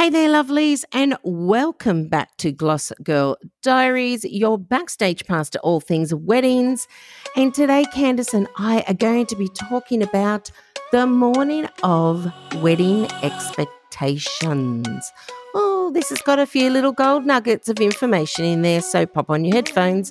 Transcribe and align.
Hey 0.00 0.08
there, 0.08 0.30
lovelies, 0.30 0.82
and 0.94 1.18
welcome 1.24 2.08
back 2.08 2.34
to 2.38 2.52
Gloss 2.52 2.90
Girl 3.02 3.36
Diaries, 3.60 4.24
your 4.24 4.56
backstage 4.56 5.26
pass 5.26 5.50
to 5.50 5.60
all 5.60 5.78
things 5.78 6.14
weddings. 6.14 6.88
And 7.36 7.52
today, 7.52 7.84
Candice 7.92 8.32
and 8.32 8.48
I 8.56 8.82
are 8.88 8.94
going 8.94 9.26
to 9.26 9.36
be 9.36 9.48
talking 9.48 10.02
about 10.02 10.50
the 10.90 11.06
morning 11.06 11.68
of 11.82 12.32
wedding 12.62 13.12
expectations. 13.22 15.12
Oh, 15.54 15.90
this 15.92 16.08
has 16.08 16.22
got 16.22 16.38
a 16.38 16.46
few 16.46 16.70
little 16.70 16.92
gold 16.92 17.26
nuggets 17.26 17.68
of 17.68 17.78
information 17.78 18.46
in 18.46 18.62
there, 18.62 18.80
so 18.80 19.04
pop 19.04 19.28
on 19.28 19.44
your 19.44 19.54
headphones. 19.54 20.10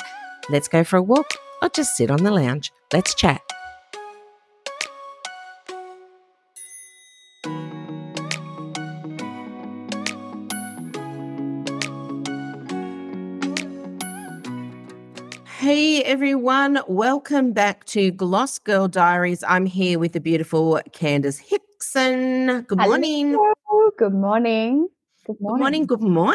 Let's 0.51 0.67
go 0.67 0.83
for 0.83 0.97
a 0.97 1.01
walk 1.01 1.33
or 1.63 1.69
just 1.69 1.97
sit 1.97 2.11
on 2.11 2.23
the 2.23 2.29
lounge. 2.29 2.71
Let's 2.93 3.15
chat. 3.15 3.41
Everyone, 16.09 16.79
welcome 16.87 17.53
back 17.53 17.85
to 17.85 18.09
Gloss 18.09 18.57
Girl 18.57 18.87
Diaries. 18.87 19.43
I'm 19.47 19.67
here 19.67 19.99
with 19.99 20.13
the 20.13 20.19
beautiful 20.19 20.81
Candice 20.89 21.37
Hickson. 21.39 22.63
Good 22.63 22.79
morning. 22.79 23.33
Hello. 23.33 23.91
Good 23.95 24.15
morning. 24.15 24.87
Good 25.27 25.35
morning. 25.39 25.85
Good 25.85 26.01
morning. 26.01 26.33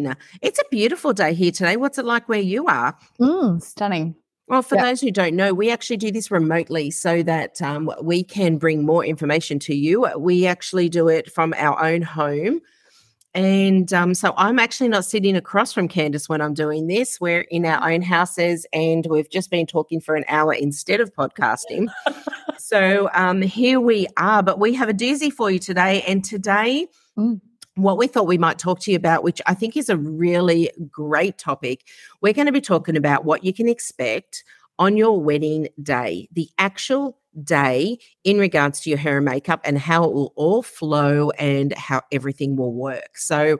Good 0.00 0.06
morning. 0.08 0.16
It's 0.42 0.58
a 0.58 0.64
beautiful 0.72 1.12
day 1.12 1.34
here 1.34 1.52
today. 1.52 1.76
What's 1.76 1.98
it 1.98 2.04
like 2.04 2.28
where 2.28 2.40
you 2.40 2.66
are? 2.66 2.98
Mm, 3.20 3.62
stunning. 3.62 4.16
Well, 4.48 4.60
for 4.62 4.74
Yeah. 4.74 4.86
those 4.86 5.00
who 5.00 5.12
don't 5.12 5.36
know, 5.36 5.54
we 5.54 5.70
actually 5.70 5.98
do 5.98 6.10
this 6.10 6.32
remotely 6.32 6.90
so 6.90 7.22
that 7.22 7.62
um, 7.62 7.92
we 8.02 8.24
can 8.24 8.58
bring 8.58 8.84
more 8.84 9.04
information 9.04 9.60
to 9.60 9.74
you. 9.76 10.08
We 10.18 10.46
actually 10.46 10.88
do 10.88 11.06
it 11.06 11.30
from 11.30 11.54
our 11.56 11.80
own 11.80 12.02
home. 12.02 12.60
And 13.34 13.92
um, 13.94 14.14
so 14.14 14.34
I'm 14.36 14.58
actually 14.58 14.88
not 14.88 15.04
sitting 15.06 15.36
across 15.36 15.72
from 15.72 15.88
Candice 15.88 16.28
when 16.28 16.40
I'm 16.42 16.52
doing 16.54 16.86
this. 16.86 17.20
We're 17.20 17.42
in 17.42 17.64
our 17.64 17.90
own 17.90 18.02
houses 18.02 18.66
and 18.72 19.06
we've 19.06 19.30
just 19.30 19.50
been 19.50 19.66
talking 19.66 20.00
for 20.00 20.16
an 20.16 20.24
hour 20.28 20.52
instead 20.52 21.00
of 21.00 21.14
podcasting. 21.14 21.88
so 22.58 23.08
um, 23.14 23.40
here 23.40 23.80
we 23.80 24.06
are. 24.18 24.42
But 24.42 24.58
we 24.60 24.74
have 24.74 24.90
a 24.90 24.94
doozy 24.94 25.32
for 25.32 25.50
you 25.50 25.58
today. 25.58 26.02
And 26.02 26.24
today, 26.24 26.88
Mm. 27.18 27.42
what 27.74 27.98
we 27.98 28.06
thought 28.06 28.26
we 28.26 28.38
might 28.38 28.58
talk 28.58 28.80
to 28.80 28.90
you 28.90 28.96
about, 28.96 29.22
which 29.22 29.42
I 29.46 29.52
think 29.52 29.76
is 29.76 29.90
a 29.90 29.98
really 29.98 30.70
great 30.90 31.36
topic, 31.36 31.86
we're 32.22 32.32
going 32.32 32.46
to 32.46 32.52
be 32.52 32.60
talking 32.62 32.96
about 32.96 33.26
what 33.26 33.44
you 33.44 33.52
can 33.52 33.68
expect 33.68 34.44
on 34.78 34.96
your 34.96 35.20
wedding 35.20 35.68
day, 35.82 36.28
the 36.32 36.48
actual 36.58 37.18
day 37.42 37.98
in 38.24 38.38
regards 38.38 38.80
to 38.80 38.90
your 38.90 38.98
hair 38.98 39.16
and 39.16 39.24
makeup 39.24 39.60
and 39.64 39.78
how 39.78 40.04
it 40.04 40.12
will 40.12 40.32
all 40.36 40.62
flow 40.62 41.30
and 41.38 41.72
how 41.74 42.02
everything 42.12 42.56
will 42.56 42.72
work. 42.72 43.16
So 43.16 43.58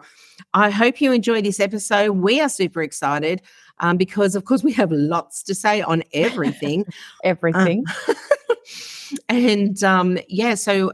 I 0.55 0.71
hope 0.71 1.01
you 1.01 1.13
enjoy 1.13 1.43
this 1.43 1.61
episode. 1.61 2.13
We 2.13 2.41
are 2.41 2.49
super 2.49 2.83
excited 2.83 3.43
um, 3.79 3.97
because, 3.97 4.35
of 4.35 4.45
course, 4.45 4.63
we 4.63 4.73
have 4.73 4.93
lots 4.93 5.43
to 5.45 5.55
say 5.55 5.83
on 5.83 6.03
everything. 6.13 6.85
Everything. 7.25 7.85
and 9.29 9.83
um, 9.83 10.19
yeah, 10.29 10.55
so 10.55 10.93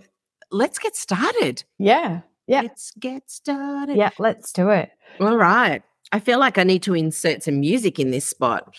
let's 0.51 0.79
get 0.79 0.97
started. 0.97 1.65
yeah. 1.79 2.21
Yeah. 2.47 2.63
Let's 2.63 2.93
get 2.99 3.31
started. 3.31 3.97
Yeah. 3.99 4.09
Let's 4.19 4.53
do 4.53 4.71
it. 4.71 4.91
All 5.21 5.37
right. 5.37 5.83
I 6.13 6.19
feel 6.19 6.39
like 6.39 6.57
I 6.57 6.65
need 6.65 6.83
to 6.85 6.95
insert 6.95 7.43
some 7.43 7.61
music 7.61 7.99
in 7.99 8.11
this 8.11 8.27
spot. 8.27 8.75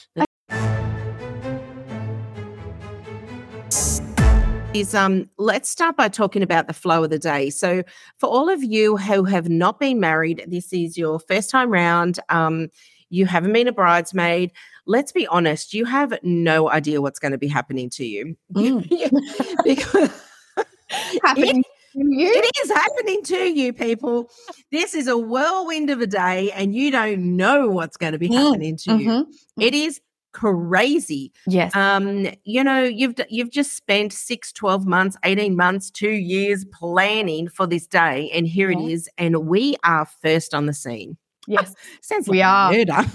Is 4.76 4.94
um 4.94 5.28
let's 5.38 5.68
start 5.68 5.98
by 5.98 6.10
talking 6.10 6.44
about 6.44 6.68
the 6.68 6.74
flow 6.74 7.04
of 7.04 7.10
the 7.10 7.18
day. 7.18 7.50
So 7.50 7.82
for 8.18 8.28
all 8.30 8.50
of 8.50 8.64
you 8.64 8.98
who 8.98 9.24
have 9.24 9.50
not 9.50 9.80
been 9.80 10.00
married, 10.00 10.46
this 10.48 10.72
is 10.72 10.96
your 10.98 11.20
first 11.20 11.50
time 11.50 11.72
round, 11.72 12.20
um 12.30 12.68
you 13.10 13.26
haven't 13.26 13.52
been 13.54 13.68
a 13.68 13.72
bridesmaid, 13.72 14.52
let's 14.86 15.12
be 15.12 15.26
honest, 15.28 15.74
you 15.74 15.86
have 15.86 16.14
no 16.22 16.70
idea 16.70 17.02
what's 17.02 17.18
going 17.18 17.32
to 17.32 17.38
be 17.40 17.48
happening 17.48 17.90
to 17.92 18.06
you. 18.06 18.36
Mm. 18.54 19.64
because 19.64 20.10
Happening 21.24 21.64
you. 21.94 22.28
it 22.32 22.52
is 22.64 22.72
happening 22.72 23.24
to 23.24 23.38
you, 23.50 23.74
people. 23.74 24.30
This 24.72 24.94
is 24.94 25.08
a 25.08 25.18
whirlwind 25.18 25.90
of 25.90 26.02
a 26.02 26.08
day, 26.08 26.52
and 26.52 26.76
you 26.76 26.92
don't 26.92 27.36
know 27.38 27.68
what's 27.70 27.98
going 27.98 28.14
to 28.14 28.20
be 28.20 28.30
Mm, 28.30 28.36
happening 28.52 28.78
to 28.78 28.94
you. 28.94 29.10
Mhm. 29.10 29.26
It 29.60 29.74
is 29.74 30.00
crazy. 30.34 31.32
Yes. 31.48 31.76
Um, 31.76 32.28
you 32.44 32.64
know, 32.64 32.84
you've 32.84 33.16
you've 33.30 33.52
just 33.52 33.76
spent 33.76 34.14
six, 34.14 34.52
12 34.54 34.86
months, 34.86 35.18
18 35.24 35.56
months, 35.56 35.90
two 35.90 36.12
years 36.12 36.66
planning 36.74 37.48
for 37.48 37.68
this 37.68 37.88
day, 37.88 38.30
and 38.34 38.48
here 38.48 38.72
Yeah. 38.72 38.80
it 38.80 38.92
is, 38.92 39.10
and 39.18 39.48
we 39.48 39.76
are 39.84 40.06
first 40.22 40.54
on 40.54 40.66
the 40.66 40.74
scene. 40.74 41.18
yes. 41.48 41.74
Sounds 42.02 42.28
like 42.28 42.32
We 42.34 42.42
are. 42.44 42.72
murder. 42.72 43.06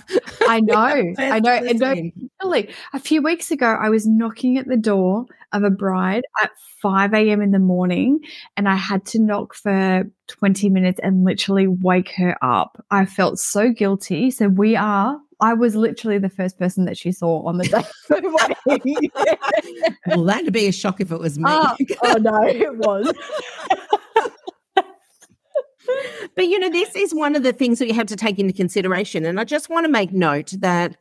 I 0.49 0.61
know. 0.65 1.15
I 1.19 1.39
know. 1.41 1.53
And. 1.53 2.13
Really, 2.43 2.69
a 2.93 2.99
few 2.99 3.23
weeks 3.23 3.51
ago, 3.53 3.77
I 3.81 3.89
was 3.91 4.09
knocking 4.09 4.59
at 4.59 4.67
the 4.67 4.77
door 4.77 5.27
of 5.53 5.63
a 5.63 5.71
bride 5.71 6.25
at 6.43 6.51
5 6.83 7.15
a.m. 7.15 7.41
in 7.41 7.53
the 7.53 7.61
morning, 7.61 8.19
and 8.57 8.69
I 8.69 8.75
had 8.75 9.05
to 9.07 9.21
knock 9.21 9.55
for 9.55 10.03
20 10.27 10.69
minutes 10.69 10.99
and 11.03 11.23
literally 11.25 11.69
wake 11.69 12.11
her 12.17 12.37
up. 12.43 12.85
I 12.91 13.05
felt 13.07 13.39
so 13.39 13.71
guilty. 13.71 14.33
So, 14.33 14.49
we 14.49 14.75
are, 14.75 15.17
I 15.45 15.53
was 15.53 15.77
literally 15.77 16.17
the 16.19 16.31
first 16.31 16.59
person 16.59 16.87
that 16.87 16.97
she 16.97 17.13
saw 17.13 17.43
on 17.47 17.59
the 17.59 17.65
day 17.65 17.79
of 18.17 18.23
the 18.23 18.57
wedding. 18.67 19.11
well, 20.07 20.25
that'd 20.25 20.53
be 20.55 20.67
a 20.69 20.73
shock 20.73 21.01
if 21.03 21.13
it 21.13 21.19
was 21.21 21.39
me. 21.39 21.45
oh, 21.49 21.77
oh, 22.03 22.15
no, 22.15 22.43
it 22.47 22.77
was. 22.79 23.13
But 26.37 26.47
you 26.49 26.59
know, 26.59 26.71
this 26.71 26.97
is 26.97 27.15
one 27.15 27.37
of 27.37 27.43
the 27.43 27.53
things 27.53 27.79
that 27.79 27.87
you 27.87 27.95
have 27.95 28.07
to 28.09 28.17
take 28.17 28.39
into 28.39 28.53
consideration. 28.55 29.25
And 29.27 29.39
I 29.39 29.45
just 29.45 29.69
want 29.69 29.85
to 29.85 29.93
make 29.93 30.13
note 30.13 30.53
that 30.59 30.97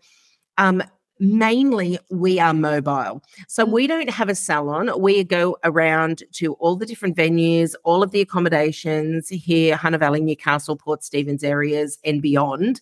um, 0.57 0.83
mainly 1.19 1.97
we 2.11 2.39
are 2.39 2.53
mobile. 2.53 3.23
So 3.47 3.65
Mm. 3.65 3.71
we 3.71 3.87
don't 3.87 4.09
have 4.09 4.29
a 4.29 4.35
salon. 4.35 4.91
We 4.99 5.23
go 5.23 5.57
around 5.63 6.23
to 6.33 6.53
all 6.55 6.75
the 6.75 6.85
different 6.85 7.15
venues, 7.17 7.73
all 7.83 8.03
of 8.03 8.11
the 8.11 8.21
accommodations 8.21 9.29
here, 9.29 9.75
Hunter 9.75 9.97
Valley, 9.97 10.21
Newcastle, 10.21 10.75
Port 10.75 11.03
Stephens 11.03 11.43
areas, 11.43 11.97
and 12.03 12.21
beyond. 12.21 12.81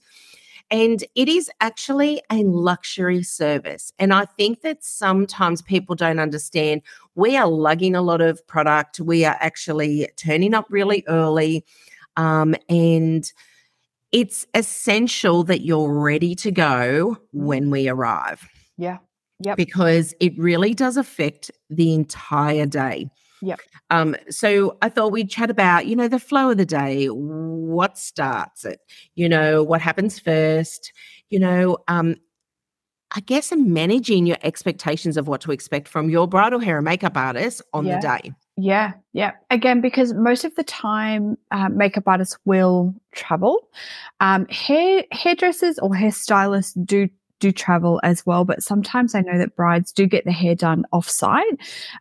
And 0.71 1.03
it 1.15 1.27
is 1.27 1.51
actually 1.59 2.21
a 2.31 2.43
luxury 2.43 3.23
service. 3.23 3.91
And 3.99 4.13
I 4.13 4.25
think 4.25 4.61
that 4.61 4.83
sometimes 4.83 5.61
people 5.61 5.95
don't 5.95 6.19
understand 6.19 6.81
we 7.15 7.35
are 7.35 7.47
lugging 7.47 7.93
a 7.93 8.01
lot 8.01 8.21
of 8.21 8.45
product. 8.47 8.99
We 8.99 9.25
are 9.25 9.35
actually 9.41 10.09
turning 10.15 10.53
up 10.53 10.65
really 10.69 11.03
early. 11.07 11.65
Um, 12.15 12.55
and 12.69 13.29
it's 14.11 14.47
essential 14.53 15.43
that 15.43 15.61
you're 15.61 15.91
ready 15.91 16.35
to 16.35 16.51
go 16.51 17.17
when 17.31 17.69
we 17.69 17.89
arrive 17.89 18.47
Yeah. 18.77 18.97
Yep. 19.39 19.57
because 19.57 20.13
it 20.19 20.37
really 20.37 20.73
does 20.73 20.97
affect 20.97 21.51
the 21.69 21.93
entire 21.93 22.65
day. 22.65 23.09
Yep. 23.41 23.59
Um, 23.89 24.15
so 24.29 24.77
I 24.81 24.89
thought 24.89 25.11
we'd 25.11 25.29
chat 25.29 25.49
about, 25.49 25.87
you 25.87 25.95
know, 25.95 26.07
the 26.07 26.19
flow 26.19 26.51
of 26.51 26.57
the 26.57 26.65
day, 26.65 27.07
what 27.07 27.97
starts 27.97 28.65
it, 28.65 28.79
you 29.15 29.27
know, 29.27 29.63
what 29.63 29.81
happens 29.81 30.19
first, 30.19 30.93
you 31.29 31.39
know, 31.39 31.77
um, 31.87 32.15
I 33.13 33.19
guess 33.19 33.51
and 33.51 33.73
managing 33.73 34.25
your 34.25 34.37
expectations 34.41 35.17
of 35.17 35.27
what 35.27 35.41
to 35.41 35.51
expect 35.51 35.87
from 35.89 36.09
your 36.09 36.27
bridal 36.27 36.59
hair 36.59 36.77
and 36.77 36.85
makeup 36.85 37.17
artist 37.17 37.61
on 37.73 37.85
Yeah. 37.85 37.95
the 37.95 38.07
day. 38.07 38.31
Yeah, 38.57 38.93
yeah. 39.13 39.31
Again, 39.49 39.81
because 39.81 40.13
most 40.13 40.45
of 40.45 40.55
the 40.55 40.63
time, 40.63 41.37
uh, 41.51 41.69
makeup 41.69 42.03
artists 42.05 42.37
will 42.45 42.93
travel. 43.13 43.67
Um, 44.19 44.45
hair 44.47 45.03
hairdressers 45.11 45.79
or 45.79 45.89
hairstylists 45.89 46.73
do 46.85 47.09
do 47.41 47.51
travel 47.51 47.99
as 48.03 48.25
well, 48.25 48.45
but 48.45 48.63
sometimes 48.63 49.15
I 49.15 49.21
know 49.21 49.37
that 49.37 49.55
brides 49.57 49.91
do 49.91 50.05
get 50.07 50.23
the 50.23 50.31
hair 50.31 50.55
done 50.55 50.85
off 50.93 51.09
site 51.09 51.43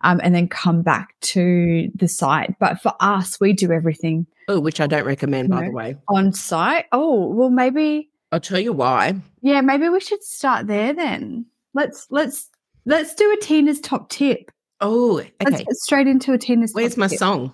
um, 0.03 0.21
and 0.23 0.33
then 0.35 0.47
come 0.47 0.83
back 0.83 1.15
to 1.23 1.91
the 1.97 2.07
site. 2.07 2.57
But 2.61 2.81
for 2.81 2.93
us, 3.01 3.41
we 3.41 3.53
do 3.53 3.73
everything 3.73 4.27
Oh, 4.47 4.61
which 4.61 4.81
I 4.81 4.87
don't 4.87 5.05
recommend, 5.05 5.49
by 5.49 5.65
the 5.65 5.73
way. 5.73 5.97
on 6.09 6.33
site. 6.33 6.87
Oh, 6.93 7.27
well, 7.27 7.51
maybe 7.51 8.09
I'll 8.31 8.39
tell 8.41 8.61
you 8.61 8.73
why. 8.73 9.17
yeah, 9.43 9.61
maybe 9.61 9.89
we 9.89 9.99
should 10.01 10.23
start 10.23 10.69
there 10.69 10.93
then. 10.93 11.47
Let's 11.75 12.07
let's 12.11 12.49
let's 12.85 13.15
do 13.15 13.33
a 13.33 13.37
Tina's 13.45 13.81
top 13.81 14.09
tip. 14.09 14.51
Oh, 14.81 15.15
Let's 15.41 15.55
okay. 15.57 15.65
get 15.65 15.75
straight 15.77 16.07
into 16.07 16.33
a 16.33 16.39
Tina's. 16.39 16.73
Top 16.73 16.79
Tip. 16.79 16.83
Where's 16.85 16.97
my 16.97 17.09
tip. 17.09 17.19
song? 17.19 17.53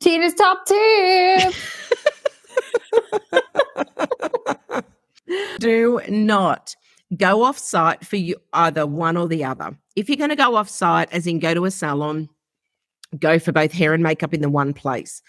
Tina's 0.00 0.34
top 0.34 0.66
tip. 0.66 1.54
Do 5.58 6.00
not 6.08 6.74
go 7.16 7.42
off 7.42 7.58
site 7.58 8.06
for 8.06 8.16
you 8.16 8.36
either 8.52 8.86
one 8.86 9.16
or 9.16 9.28
the 9.28 9.44
other. 9.44 9.76
If 9.96 10.08
you're 10.08 10.16
going 10.16 10.30
to 10.30 10.36
go 10.36 10.56
off 10.56 10.68
site, 10.68 11.12
as 11.12 11.26
in 11.26 11.38
go 11.38 11.54
to 11.54 11.64
a 11.64 11.70
salon, 11.70 12.28
go 13.18 13.38
for 13.38 13.52
both 13.52 13.72
hair 13.72 13.92
and 13.92 14.02
makeup 14.02 14.32
in 14.32 14.40
the 14.40 14.48
one 14.48 14.72
place. 14.72 15.22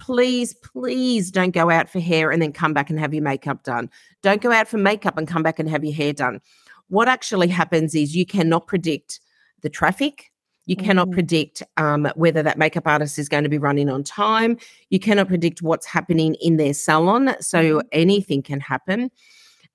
Please, 0.00 0.54
please 0.54 1.30
don't 1.30 1.54
go 1.54 1.70
out 1.70 1.88
for 1.88 2.00
hair 2.00 2.30
and 2.30 2.40
then 2.40 2.52
come 2.52 2.72
back 2.72 2.90
and 2.90 2.98
have 2.98 3.12
your 3.14 3.22
makeup 3.22 3.62
done. 3.62 3.90
Don't 4.22 4.42
go 4.42 4.50
out 4.50 4.66
for 4.66 4.78
makeup 4.78 5.18
and 5.18 5.28
come 5.28 5.42
back 5.42 5.58
and 5.58 5.68
have 5.68 5.84
your 5.84 5.94
hair 5.94 6.12
done. 6.12 6.40
What 6.88 7.06
actually 7.06 7.48
happens 7.48 7.94
is 7.94 8.16
you 8.16 8.26
cannot 8.26 8.66
predict 8.66 9.20
the 9.62 9.68
traffic, 9.70 10.32
You 10.66 10.76
cannot 10.76 11.08
Mm. 11.08 11.12
predict 11.12 11.62
um, 11.78 12.08
whether 12.14 12.42
that 12.44 12.56
makeup 12.56 12.86
artist 12.86 13.18
is 13.18 13.28
going 13.28 13.42
to 13.42 13.50
be 13.50 13.58
running 13.58 13.88
on 13.90 14.04
time. 14.04 14.56
You 14.90 15.00
cannot 15.00 15.26
predict 15.26 15.62
what's 15.62 15.86
happening 15.86 16.36
in 16.40 16.58
their 16.58 16.74
salon. 16.74 17.34
So 17.40 17.82
anything 17.92 18.42
can 18.42 18.60
happen. 18.60 19.10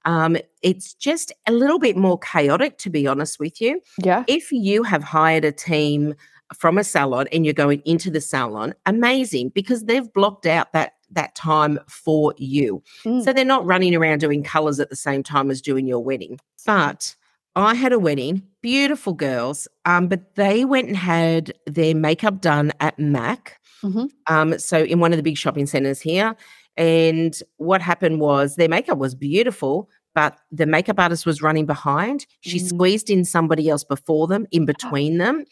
Um, 0.06 0.38
it's 0.62 0.94
just 0.94 1.31
a 1.48 1.52
little 1.52 1.80
bit 1.80 1.98
more 1.98 2.18
chaotic, 2.19 2.78
to 2.80 2.90
be 2.90 3.07
honest 3.07 3.40
with 3.40 3.60
you. 3.60 3.81
Yeah. 4.04 4.24
If 4.28 4.52
you 4.52 4.84
have 4.84 5.04
hired 5.04 5.44
a 5.46 5.52
team 5.52 6.16
from 6.54 6.78
a 6.78 6.84
salon 6.84 7.28
and 7.31 7.44
you're 7.44 7.54
going 7.54 7.81
into 7.86 8.12
the 8.12 8.22
salon, 8.22 8.74
amazing 8.86 9.50
because 9.50 9.86
they've 9.86 10.12
blocked 10.13 10.46
out 10.46 10.74
that 10.74 10.94
that 11.12 11.36
time 11.36 11.80
for 11.88 12.34
you. 12.38 12.84
Mm. 13.06 13.24
So 13.24 13.31
they're 13.31 13.46
not 13.46 13.66
running 13.66 13.96
around 13.96 14.19
doing 14.19 14.44
colors 14.44 14.80
at 14.80 14.90
the 14.90 14.96
same 14.96 15.24
time 15.24 15.50
as 15.52 15.62
doing 15.62 15.88
your 15.88 16.04
wedding. 16.04 16.40
But 16.66 17.16
I 17.56 17.75
had 17.75 17.94
a 17.94 18.00
wedding, 18.00 18.44
beautiful 18.62 19.13
girls, 19.13 19.68
um, 19.86 20.07
but 20.07 20.36
they 20.36 20.66
went 20.66 20.88
and 20.88 20.98
had 20.98 21.54
their 21.68 21.96
makeup 21.96 22.42
done 22.42 22.72
at 22.80 23.00
MAC. 23.00 23.57
Mhm. 23.84 24.10
Um, 24.28 24.60
so 24.60 24.84
in 24.84 25.00
one 25.00 25.13
of 25.13 25.18
the 25.18 25.24
big 25.24 25.38
shopping 25.38 25.68
centers 25.68 26.02
here. 26.02 26.36
And 26.75 27.38
what 27.57 27.81
happened 27.81 28.19
was 28.19 28.56
their 28.56 28.68
makeup 28.68 28.98
was 28.98 29.16
beautiful, 29.16 29.90
but 30.16 30.38
the 30.52 30.66
makeup 30.66 31.00
artist 31.00 31.26
was 31.28 31.42
running 31.44 31.68
behind. 31.68 32.26
She 32.42 32.58
Mm. 32.60 32.68
squeezed 32.70 33.10
in 33.12 33.24
somebody 33.26 33.70
else 33.70 33.84
before 33.84 34.26
them, 34.28 34.48
in 34.52 34.66
between 34.66 35.20
them, 35.20 35.46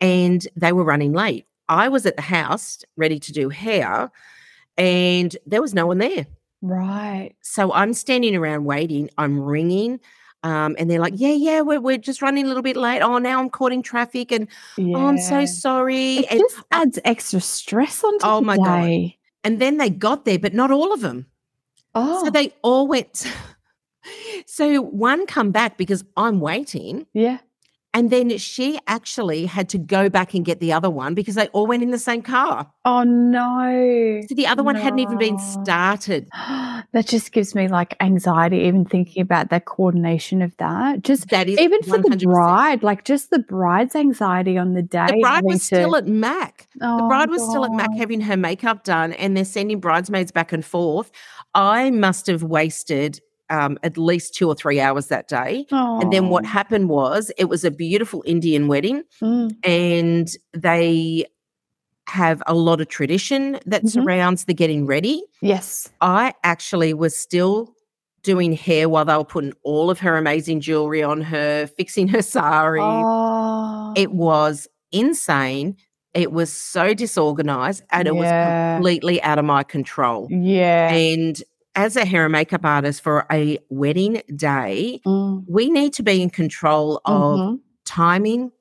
and 0.00 0.48
they 0.56 0.72
were 0.72 0.82
running 0.84 1.12
late. 1.12 1.46
I 1.68 1.88
was 1.88 2.04
at 2.06 2.16
the 2.16 2.22
house 2.22 2.82
ready 2.96 3.20
to 3.20 3.32
do 3.32 3.48
hair, 3.50 4.10
and 4.76 5.36
there 5.46 5.62
was 5.62 5.74
no 5.74 5.86
one 5.86 5.98
there. 5.98 6.26
Right. 6.62 7.32
So 7.42 7.72
I'm 7.72 7.94
standing 7.94 8.34
around 8.34 8.64
waiting. 8.64 9.08
I'm 9.16 9.38
ringing. 9.40 10.00
Um, 10.42 10.74
and 10.78 10.90
they're 10.90 11.00
like, 11.00 11.14
yeah, 11.16 11.32
yeah, 11.32 11.60
we're, 11.60 11.80
we're 11.80 11.98
just 11.98 12.22
running 12.22 12.44
a 12.46 12.48
little 12.48 12.62
bit 12.62 12.76
late. 12.76 13.00
Oh, 13.02 13.18
now 13.18 13.38
I'm 13.40 13.50
caught 13.50 13.72
in 13.72 13.82
traffic 13.82 14.32
and 14.32 14.48
Yeah. 14.78 14.96
oh, 14.96 15.06
I'm 15.08 15.18
so 15.18 15.44
sorry. 15.44 16.18
It 16.18 16.26
And, 16.30 16.40
just 16.40 16.62
adds 16.70 16.98
extra 17.04 17.40
stress 17.42 18.02
onto 18.02 18.24
Oh 18.26 18.40
the 18.40 18.46
my 18.46 18.56
God. 18.56 18.80
day. 18.86 19.18
and 19.44 19.58
then 19.60 19.76
they 19.76 19.90
got 19.90 20.24
there, 20.24 20.38
but 20.38 20.54
not 20.54 20.70
all 20.70 20.92
of 20.94 21.02
them. 21.02 21.26
Oh, 21.94 22.24
So 22.24 22.30
they 22.30 22.52
all 22.62 22.86
went. 22.88 23.26
so 24.46 24.80
one 24.82 25.26
come 25.26 25.50
back 25.50 25.76
because 25.76 26.04
I'm 26.16 26.40
waiting. 26.40 27.06
yeah. 27.12 27.38
And 27.92 28.08
then 28.10 28.38
she 28.38 28.78
actually 28.86 29.46
had 29.46 29.68
to 29.70 29.78
go 29.78 30.08
back 30.08 30.32
and 30.32 30.44
get 30.44 30.60
the 30.60 30.72
other 30.72 30.88
one 30.88 31.12
because 31.14 31.34
they 31.34 31.48
all 31.48 31.66
went 31.66 31.82
in 31.82 31.90
the 31.90 31.98
same 31.98 32.22
car. 32.22 32.70
Oh 32.84 33.02
no. 33.02 34.20
So 34.28 34.34
the 34.36 34.46
other 34.46 34.62
one 34.62 34.76
hadn't 34.76 35.00
even 35.00 35.18
been 35.18 35.40
started. 35.40 36.28
that 36.92 37.06
just 37.06 37.32
gives 37.32 37.52
me 37.52 37.66
like 37.66 37.96
anxiety 37.98 38.58
even 38.58 38.84
thinking 38.84 39.20
about 39.20 39.50
the 39.50 39.58
coordination 39.58 40.40
of 40.40 40.56
that. 40.58 41.02
Just 41.02 41.30
That 41.30 41.48
is 41.48 41.58
even 41.58 41.82
for 41.82 41.98
the 41.98 42.16
bride, 42.16 42.84
like 42.84 43.04
just 43.04 43.30
the 43.30 43.40
bride's 43.40 43.96
anxiety 43.96 44.56
on 44.56 44.74
the 44.74 44.82
day. 44.82 45.06
The 45.08 45.18
bride 45.20 45.42
was 45.44 45.64
still 45.64 45.96
at 45.96 46.06
MAC. 46.06 46.68
The 46.76 46.86
Oh, 46.88 47.08
bride 47.08 47.28
was 47.28 47.42
still 47.42 47.64
at 47.64 47.72
MAC 47.72 47.90
having 47.96 48.20
her 48.20 48.36
makeup 48.36 48.84
done, 48.84 49.14
and 49.14 49.36
they're 49.36 49.44
sending 49.44 49.80
bridesmaids 49.80 50.30
back 50.30 50.52
and 50.52 50.64
forth. 50.64 51.10
I 51.56 51.90
must 51.90 52.28
have 52.28 52.44
wasted 52.44 53.18
um, 53.50 53.78
at 53.82 53.98
least 53.98 54.34
two 54.34 54.48
or 54.48 54.54
three 54.54 54.80
hours 54.80 55.08
that 55.08 55.28
day. 55.28 55.66
And 55.70 56.12
then 56.12 56.28
what 56.28 56.46
happened 56.46 56.88
was 56.88 57.30
it 57.36 57.46
was 57.46 57.64
a 57.64 57.70
beautiful 57.70 58.22
Indian 58.26 58.68
wedding, 58.68 59.02
Mm, 59.22 59.56
and 59.64 60.28
they 60.54 61.26
have 62.08 62.42
a 62.46 62.54
lot 62.54 62.80
of 62.80 62.88
tradition 62.88 63.58
that 63.66 63.84
Mhm. 63.84 63.90
surrounds 63.90 64.44
the 64.46 64.54
getting 64.54 64.86
ready. 64.86 65.22
yes. 65.42 65.90
I 66.00 66.34
actually 66.42 66.92
was 66.94 67.14
still 67.14 67.74
doing 68.22 68.52
hair 68.52 68.88
while 68.88 69.04
they 69.04 69.16
were 69.16 69.24
putting 69.24 69.52
all 69.62 69.90
of 69.90 70.00
her 70.00 70.16
amazing 70.16 70.60
jewelry 70.60 71.02
on 71.02 71.20
her, 71.22 71.66
fixing 71.68 72.08
her 72.08 72.20
sari. 72.22 72.80
Oh. 72.82 73.92
It 73.96 74.12
was 74.12 74.66
insane. 74.92 75.76
It 76.12 76.32
was 76.32 76.52
so 76.52 76.92
disorganized 76.92 77.84
and 77.92 78.08
it 78.08 78.14
Yeah. 78.14 78.20
was 78.20 78.76
completely 78.76 79.22
out 79.22 79.38
of 79.38 79.44
my 79.44 79.62
control. 79.62 80.26
yeah. 80.30 80.92
And 80.92 81.40
as 81.80 81.96
a 81.96 82.04
hair 82.04 82.24
and 82.26 82.32
makeup 82.32 82.64
artist 82.64 83.00
for 83.02 83.26
a 83.32 83.58
wedding 83.70 84.22
day, 84.36 85.00
Mm, 85.06 85.44
we 85.48 85.70
need 85.70 85.92
to 85.94 86.02
be 86.02 86.20
in 86.22 86.28
control 86.30 87.00
of 87.06 87.38
mhm, 87.40 87.60
timing, 87.86 88.52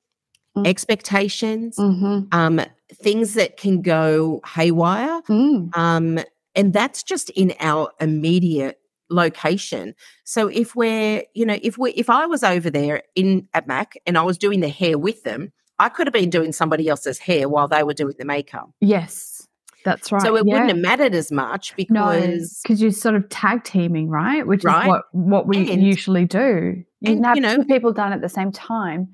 Mm. 0.58 0.66
expectations, 0.68 1.76
mhm, 1.78 2.34
um, 2.34 2.62
things 3.04 3.34
that 3.36 3.58
can 3.58 3.82
go 3.82 4.42
haywire. 4.56 5.22
mm. 5.30 5.70
Um, 5.78 6.20
and 6.56 6.74
that's 6.74 7.04
just 7.04 7.30
in 7.32 7.54
our 7.60 7.92
immediate 8.00 8.80
location. 9.10 9.94
So 10.24 10.48
if 10.48 10.76
we're, 10.76 11.24
you 11.34 11.46
know, 11.46 11.58
if 11.62 11.78
we 11.78 11.92
if 11.92 12.10
I 12.10 12.26
was 12.26 12.44
over 12.44 12.70
there 12.70 13.04
in 13.16 13.48
at 13.54 13.68
MAC 13.68 13.98
and 14.06 14.18
I 14.18 14.24
was 14.24 14.38
doing 14.38 14.60
the 14.62 14.70
hair 14.70 14.98
with 14.98 15.24
them, 15.24 15.52
I 15.78 15.90
could 15.90 16.08
have 16.08 16.14
been 16.14 16.30
doing 16.30 16.52
somebody 16.52 16.88
else's 16.88 17.20
hair 17.20 17.48
while 17.50 17.68
they 17.68 17.84
were 17.84 17.94
doing 17.94 18.16
the 18.18 18.26
makeup. 18.26 18.70
Yes. 18.82 19.39
That's 19.86 20.12
right. 20.12 20.22
So 20.22 20.36
it 20.36 20.46
yeah. 20.46 20.54
wouldn't 20.54 20.70
have 20.72 20.78
mattered 20.80 21.16
as 21.16 21.32
much 21.32 21.74
No, 21.90 22.12
because 22.12 22.60
because 22.64 22.82
you're 22.82 22.92
sort 22.92 23.16
of 23.16 23.28
tag 23.30 23.64
teaming, 23.64 24.10
right? 24.10 24.46
Which 24.46 24.64
Right. 24.64 24.84
is 24.84 24.88
what 24.88 25.04
what 25.14 25.48
we 25.48 25.72
And- 25.72 25.82
usually 25.84 26.26
do. 26.26 26.84
You 27.02 27.14
and, 27.14 27.26
have 27.26 27.36
you 27.38 27.42
know- 27.42 27.56
two 27.58 27.66
people 27.66 27.94
done 27.94 28.12
at 28.14 28.22
the 28.22 28.30
same 28.30 28.52
time. 28.52 29.08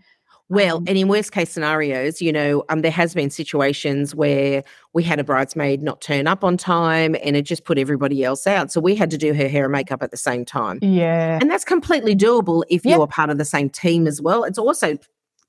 well, 0.47 0.77
Um, 0.77 0.85
and 0.87 0.95
in 0.97 1.07
worst 1.07 1.31
case 1.31 1.49
scenarios, 1.51 2.21
you 2.21 2.31
know, 2.31 2.63
um, 2.69 2.81
there 2.81 2.91
has 2.91 3.15
been 3.15 3.31
situations 3.31 4.13
where 4.13 4.63
we 4.93 5.01
had 5.01 5.19
a 5.19 5.23
bridesmaid 5.23 5.81
not 5.81 6.01
turn 6.01 6.27
up 6.27 6.43
on 6.43 6.55
time 6.55 7.15
and 7.23 7.35
it 7.35 7.43
just 7.43 7.63
put 7.65 7.79
everybody 7.79 8.23
else 8.23 8.45
out. 8.45 8.71
So 8.71 8.79
we 8.79 8.93
had 8.95 9.09
to 9.11 9.17
do 9.17 9.33
her 9.33 9.47
hair 9.47 9.63
and 9.65 9.71
makeup 9.71 10.03
at 10.03 10.11
the 10.11 10.17
same 10.17 10.45
time. 10.45 10.77
Yeah. 10.83 11.39
And 11.41 11.49
that's 11.49 11.65
completely 11.65 12.15
doable 12.15 12.61
if 12.69 12.85
Yeah. 12.85 12.97
you're 12.97 13.07
part 13.07 13.31
of 13.31 13.39
the 13.39 13.45
same 13.45 13.69
team 13.69 14.05
as 14.05 14.21
well. 14.21 14.43
It's 14.43 14.59
also 14.59 14.97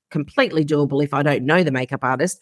completely 0.09 0.65
doable 0.65 1.03
if 1.03 1.13
I 1.13 1.21
don't 1.21 1.43
know 1.43 1.63
the 1.63 1.71
makeup 1.71 2.03
artist. 2.03 2.39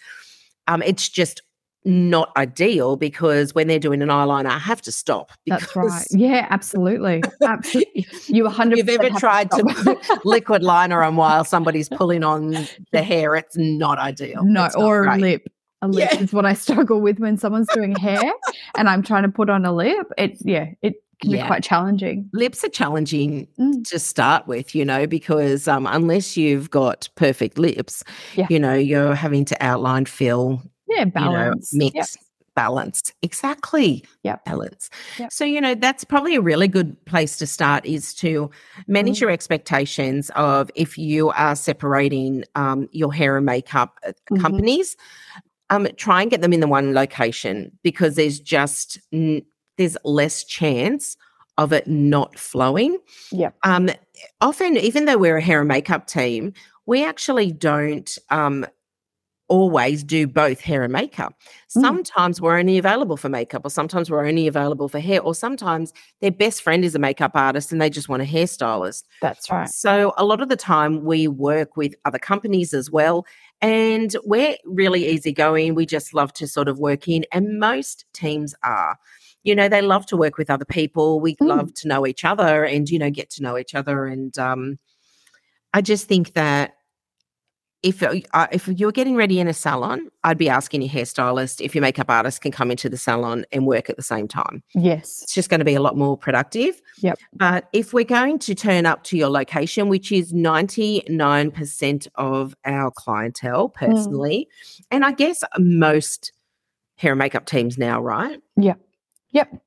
Um, 0.68 0.82
it's 0.82 1.10
just 1.10 1.42
not 1.86 2.32
ideal 2.36 2.96
because 2.96 3.54
when 3.56 3.68
they're 3.68 3.80
doing 3.80 4.02
an 4.02 4.10
eyeliner, 4.10 4.48
I 4.48 4.58
have 4.60 4.82
to 4.84 4.92
stop. 4.92 5.32
That's 5.48 5.76
right. 5.76 5.84
because 5.86 6.08
Yeah, 6.12 6.48
absolutely. 6.50 7.24
Absolutely. 7.44 8.08
You 8.28 8.44
100 8.46 8.78
You've 8.78 8.90
ever 8.90 9.10
tried 9.20 9.52
to 9.52 9.64
put 9.64 10.26
liquid 10.26 10.64
liner 10.64 11.04
on 11.04 11.16
while 11.16 11.44
somebody's 11.46 11.88
pulling 11.90 12.24
on 12.24 12.58
the 12.92 13.04
hair, 13.04 13.36
it's 13.36 13.56
not 13.56 14.00
ideal. 14.00 14.44
No, 14.44 14.66
It's 14.66 14.76
or 14.76 15.06
a 15.06 15.18
lip. 15.18 15.48
A 15.82 15.88
lip 15.88 16.10
Yeah. 16.12 16.20
is 16.22 16.34
what 16.34 16.46
I 16.46 16.54
struggle 16.54 17.02
with 17.02 17.20
when 17.20 17.38
someone's 17.38 17.68
doing 17.74 17.96
hair 17.96 18.22
and 18.76 18.90
I'm 18.90 19.04
trying 19.04 19.24
to 19.24 19.30
put 19.30 19.50
on 19.50 19.66
a 19.66 19.74
lip. 19.74 20.12
It's 20.18 20.42
yeah, 20.44 20.68
it 20.82 20.96
can 21.22 21.32
Yeah. 21.32 21.44
be 21.44 21.48
quite 21.48 21.64
challenging. 21.64 22.30
Lips 22.34 22.64
are 22.64 22.70
challenging 22.70 23.48
Mm. 23.60 23.88
to 23.90 24.00
start 24.00 24.48
with, 24.48 24.74
you 24.74 24.84
know, 24.86 25.06
because 25.06 25.68
um, 25.68 25.86
unless 25.86 26.36
you've 26.36 26.70
got 26.72 27.08
perfect 27.16 27.58
lips, 27.60 28.04
Yeah. 28.36 28.48
you 28.50 28.60
know, 28.60 28.74
you're 28.74 29.16
having 29.16 29.46
to 29.46 29.58
outline 29.62 30.06
fill, 30.06 30.62
Yeah, 30.88 31.06
balance. 31.06 31.74
you 31.74 31.80
know, 31.80 31.86
Yep. 31.86 31.94
mix, 31.96 32.18
balance. 32.56 33.12
Exactly. 33.22 34.04
Yeah. 34.24 34.38
Balance. 34.46 34.90
Yep. 35.20 35.32
So, 35.32 35.44
you 35.44 35.60
know, 35.60 35.76
that's 35.76 36.04
probably 36.06 36.36
a 36.36 36.42
really 36.42 36.68
good 36.68 36.96
place 37.06 37.38
to 37.38 37.48
start 37.48 37.86
is 37.86 38.14
to 38.16 38.50
manage 38.88 39.18
Mm. 39.18 39.22
your 39.22 39.30
expectations 39.32 40.32
of 40.36 40.72
if 40.76 40.98
you 40.98 41.32
are 41.32 41.56
separating 41.56 42.46
um, 42.56 42.88
your 42.92 43.12
hair 43.14 43.36
and 43.38 43.46
makeup 43.46 43.98
uh, 44.08 44.14
Mhm. 44.32 44.42
companies, 44.42 44.96
um, 45.70 45.88
try 45.98 46.22
and 46.22 46.32
get 46.32 46.42
them 46.42 46.54
in 46.54 46.60
the 46.62 46.68
one 46.68 46.94
location 46.94 47.72
because 47.84 48.16
there's 48.16 48.40
just, 48.40 49.00
n- 49.12 49.42
there's 49.78 49.98
less 50.06 50.44
chance 50.46 51.18
of 51.58 51.74
it 51.74 51.88
not 51.88 52.38
flowing. 52.40 52.98
Yeah. 53.32 53.50
Um, 53.64 53.90
often, 54.42 54.78
even 54.78 55.06
though 55.06 55.18
we're 55.18 55.38
a 55.38 55.42
hair 55.42 55.60
and 55.60 55.68
makeup 55.68 56.08
team, 56.08 56.54
we 56.86 57.04
actually 57.04 57.52
don't 57.52 58.18
um, 58.30 58.66
always 59.48 60.04
do 60.04 60.28
both 60.28 60.60
hair 60.60 60.84
and 60.84 60.92
makeup. 60.92 61.34
Mm. 61.76 61.82
Sometimes 61.82 62.42
we're 62.42 62.58
only 62.58 62.78
available 62.78 63.18
for 63.18 63.30
makeup, 63.30 63.62
or 63.66 63.70
sometimes 63.70 64.10
we're 64.10 64.26
only 64.26 64.48
available 64.48 64.90
for 64.90 65.00
hair, 65.00 65.22
or 65.22 65.36
sometimes 65.36 65.94
their 66.22 66.32
best 66.32 66.62
friend 66.64 66.84
is 66.84 66.96
a 66.96 67.00
makeup 67.00 67.32
artist 67.36 67.72
and 67.72 67.82
they 67.82 67.90
just 67.90 68.10
want 68.10 68.22
a 68.22 68.26
hairstylist. 68.26 69.04
That's 69.22 69.50
right. 69.52 69.70
So, 69.70 70.14
a 70.18 70.26
lot 70.26 70.42
of 70.42 70.50
the 70.50 70.56
time, 70.56 71.04
we 71.04 71.28
work 71.28 71.78
with 71.78 71.94
other 72.06 72.20
companies 72.20 72.74
as 72.74 72.90
well. 72.90 73.26
And 73.62 74.16
we're 74.26 74.58
really 74.66 75.08
easygoing. 75.08 75.76
We 75.76 75.86
just 75.86 76.14
love 76.14 76.34
to 76.34 76.48
sort 76.48 76.68
of 76.68 76.78
work 76.80 77.08
in, 77.08 77.26
and 77.32 77.60
most 77.60 78.06
teams 78.14 78.54
are. 78.64 78.98
You 79.44 79.56
know, 79.56 79.70
they 79.70 79.82
love 79.82 80.08
to 80.08 80.18
work 80.18 80.38
with 80.40 80.50
other 80.50 80.66
people. 80.66 81.20
We 81.20 81.36
Mm. 81.36 81.48
love 81.48 81.74
to 81.76 81.88
know 81.88 82.06
each 82.08 82.26
other 82.26 82.64
and, 82.66 82.90
you 82.90 82.98
know, 82.98 83.12
get 83.12 83.30
to 83.32 83.44
know 83.44 83.58
each 83.60 83.76
other. 83.76 84.06
And 84.08 84.36
um, 84.40 84.80
I 85.74 85.82
just 85.82 86.08
think 86.08 86.34
that 86.34 86.74
if 87.84 88.02
uh, 88.02 88.16
uh, 88.34 88.48
if 88.52 88.68
you're 88.68 88.92
getting 88.92 89.16
ready 89.16 89.40
in 89.40 89.48
a 89.48 89.54
salon, 89.54 90.10
I'd 90.24 90.38
be 90.38 90.50
asking 90.50 90.82
your 90.82 90.90
hairstylist 90.90 91.64
if 91.64 91.76
your 91.76 91.82
makeup 91.82 92.10
artist 92.10 92.42
can 92.42 92.52
come 92.52 92.72
into 92.72 92.90
the 92.90 92.98
salon 92.98 93.46
and 93.52 93.68
work 93.68 93.90
at 93.90 93.96
the 93.96 94.02
same 94.02 94.28
time 94.28 94.64
Yes. 94.74 95.22
it's 95.22 95.34
just 95.34 95.50
going 95.50 95.60
to 95.60 95.66
be 95.66 95.76
a 95.76 95.82
lot 95.82 95.96
more 95.96 96.18
productive. 96.18 96.82
Yep. 97.00 97.20
But 97.34 97.70
if 97.74 97.94
we're 97.94 98.04
going 98.06 98.40
to 98.40 98.56
turn 98.56 98.86
up 98.86 99.04
to 99.06 99.18
your 99.18 99.30
location, 99.30 99.88
which 99.88 100.12
is 100.12 100.34
99% 100.34 102.08
of 102.16 102.56
our 102.66 102.92
clientele 102.92 103.70
personally, 103.70 104.48
and 104.90 105.06
I 105.06 105.12
guess 105.12 105.44
most 105.60 106.32
hair 106.98 107.12
and 107.12 107.20
makeup 107.20 107.46
teams 107.46 107.78
now, 107.78 108.02
right? 108.02 108.40
Yep. 108.58 108.80
Yep. 109.32 109.62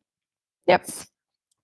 Yep. 0.67 0.89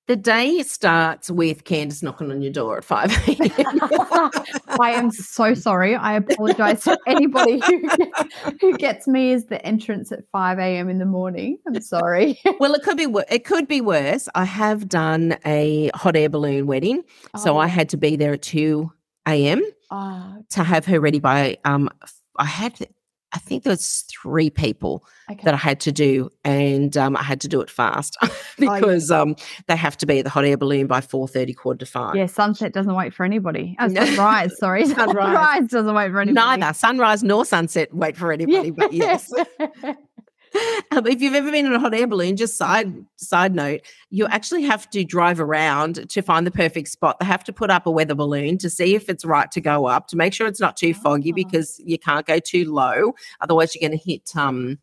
The 0.07 0.17
day 0.17 0.63
starts 0.63 1.31
with 1.31 1.65
Candace 1.65 2.03
knocking 2.03 2.31
on 2.31 2.43
your 2.43 2.53
door 2.53 2.77
at 2.77 2.85
5 2.85 3.11
a.m. 3.27 4.31
I 4.79 4.91
am 4.91 5.11
so 5.11 5.55
sorry. 5.55 5.95
I 5.95 6.17
apologize 6.17 6.85
to 6.85 6.99
anybody 7.07 7.59
who, 7.65 7.89
who 8.61 8.77
gets 8.77 9.09
me 9.09 9.33
as 9.33 9.47
the 9.47 9.65
entrance 9.65 10.13
at 10.13 10.29
5 10.31 10.59
a.m. 10.59 10.91
in 10.91 10.99
the 10.99 11.07
morning. 11.07 11.57
I'm 11.67 11.81
sorry. 11.81 12.39
well, 12.61 12.75
it 12.75 12.83
could 12.83 12.99
be 12.99 13.07
it 13.31 13.47
could 13.47 13.67
be 13.67 13.81
worse. 13.81 14.29
I 14.35 14.45
have 14.45 14.91
done 14.91 15.39
a 15.47 15.91
hot 15.95 16.17
air 16.17 16.29
balloon 16.29 16.67
wedding, 16.67 17.03
oh. 17.33 17.39
so 17.39 17.57
I 17.57 17.65
oh. 17.65 17.69
had 17.69 17.89
to 17.91 17.97
be 17.97 18.17
there 18.17 18.35
at 18.35 18.43
2 18.43 18.93
a.m. 19.27 19.65
Oh. 19.91 20.37
to 20.51 20.65
have 20.65 20.85
her 20.85 21.01
ready 21.01 21.19
by 21.19 21.57
um 21.65 21.89
I 22.37 22.45
had 22.45 22.89
I 23.35 23.39
think 23.39 23.65
there 23.65 23.73
was 23.73 24.05
three 24.09 24.49
people 24.49 25.05
okay. 25.29 25.43
that 25.45 25.55
I 25.55 25.57
had 25.57 25.81
to 25.81 25.93
do, 25.93 26.31
and 26.45 26.97
um, 26.97 27.17
I 27.17 27.23
had 27.23 27.41
to 27.41 27.49
do 27.49 27.61
it 27.61 27.69
fast 27.69 28.17
because 28.59 29.11
oh, 29.11 29.17
yeah. 29.17 29.23
um, 29.23 29.37
they 29.67 29.77
have 29.77 29.97
to 29.99 30.07
be 30.07 30.21
at 30.21 30.25
the 30.25 30.31
hot 30.31 30.45
air 30.45 30.57
balloon 30.57 30.87
by 30.87 31.01
four 31.01 31.27
thirty, 31.27 31.53
quarter 31.53 31.79
to 31.79 31.87
five. 31.87 32.15
Yeah, 32.15 32.27
sunset 32.27 32.73
doesn't 32.73 32.95
wait 32.95 33.13
for 33.13 33.25
anybody. 33.25 33.77
Oh, 33.81 33.89
sunrise, 33.89 34.57
sorry, 34.59 34.87
sunrise. 34.87 35.09
sunrise 35.09 35.69
doesn't 35.69 35.95
wait 35.95 36.13
for 36.13 36.21
anybody. 36.21 36.61
Neither 36.61 36.73
sunrise 36.75 37.25
nor 37.25 37.45
sunset 37.45 37.93
wait 37.93 38.17
for 38.17 38.31
anybody. 38.31 38.69
Yeah. 38.69 38.75
But 38.77 38.93
yes. 38.93 39.33
Um, 40.91 41.07
if 41.09 41.21
you've 41.21 41.35
ever 41.35 41.51
been 41.51 41.67
in 41.67 41.73
a 41.73 41.81
hot 41.81 41.93
air 41.93 42.07
balloon, 42.07 42.37
just 42.37 42.57
side 42.57 43.05
side 43.17 43.53
note, 43.53 43.81
you 44.11 44.27
actually 44.27 44.63
have 44.63 44.89
to 44.91 45.03
drive 45.03 45.41
around 45.41 46.09
to 46.09 46.23
find 46.23 46.47
the 46.47 46.53
perfect 46.53 46.89
spot. 46.89 47.19
They 47.19 47.27
have 47.27 47.43
to 47.45 47.53
put 47.53 47.71
up 47.71 47.87
a 47.87 47.91
weather 47.91 48.15
balloon 48.15 48.59
to 48.59 48.71
see 48.71 48.95
if 48.95 49.09
it's 49.09 49.25
right 49.25 49.51
to 49.53 49.61
go 49.61 49.87
up, 49.87 50.07
to 50.09 50.17
make 50.17 50.33
sure 50.33 50.47
it's 50.47 50.61
not 50.61 50.77
too 50.77 50.95
foggy 50.95 51.33
oh. 51.33 51.35
because 51.35 51.81
you 51.85 51.99
can't 51.99 52.27
go 52.27 52.39
too 52.39 52.73
low. 52.73 53.15
Otherwise, 53.41 53.75
you're 53.75 53.89
going 53.89 53.99
to 53.99 54.05
hit 54.05 54.37
um 54.37 54.79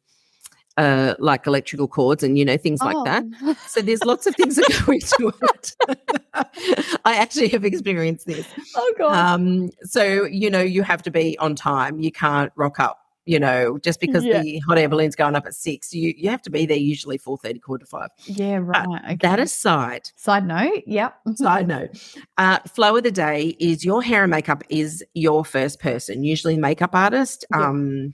uh, 0.78 1.16
like 1.20 1.46
electrical 1.48 1.88
cords 1.88 2.24
and 2.24 2.38
you 2.38 2.46
know 2.46 2.58
things 2.58 2.80
oh. 2.82 2.86
like 2.86 3.06
that. 3.06 3.24
Oh. 3.44 3.56
So 3.68 3.82
there's 3.82 4.04
lots 4.04 4.28
of 4.28 4.36
things 4.36 4.56
that 4.56 4.84
go 4.86 4.92
into 4.94 5.34
it. 5.44 5.76
I 7.06 7.16
actually 7.16 7.50
have 7.50 7.66
experienced 7.66 8.26
this. 8.26 8.48
Oh 8.76 8.94
god. 8.98 9.14
Um, 9.14 9.70
so 9.84 10.26
you 10.26 10.50
know 10.50 10.62
you 10.62 10.84
have 10.84 11.04
to 11.04 11.12
be 11.12 11.38
on 11.40 11.56
time. 11.56 12.00
You 12.00 12.12
can't 12.12 12.52
rock 12.56 12.80
up 12.80 13.01
you 13.26 13.40
know, 13.40 13.78
just 13.78 14.00
because 14.00 14.26
yeah. 14.26 14.42
the 14.42 14.60
hot 14.60 14.78
air 14.78 14.90
balloon's 14.90 15.16
going 15.16 15.36
up 15.36 15.46
at 15.46 15.54
six, 15.54 15.94
you 15.94 16.14
you 16.18 16.30
have 16.30 16.42
to 16.44 16.50
be 16.50 16.66
there 16.66 16.78
usually 16.78 17.18
four 17.18 17.38
thirty, 17.38 17.60
quarter 17.60 17.86
to 17.86 17.90
five. 17.90 18.10
Yeah, 18.26 18.60
right. 18.62 18.88
Uh, 18.88 19.00
okay. 19.06 19.18
That 19.22 19.40
aside, 19.40 20.10
side 20.16 20.48
note, 20.48 20.84
yep. 20.88 21.16
side 21.36 21.68
note, 21.68 21.92
uh, 22.38 22.60
flow 22.74 22.98
of 22.98 23.04
the 23.04 23.12
day 23.12 23.56
is 23.60 23.86
your 23.86 24.02
hair 24.02 24.24
and 24.24 24.32
makeup 24.32 24.64
is 24.70 25.04
your 25.14 25.46
first 25.46 25.80
person. 25.80 26.24
Usually, 26.24 26.58
makeup 26.58 26.96
artist 26.96 27.46
yep. 27.52 27.62
um, 27.62 28.14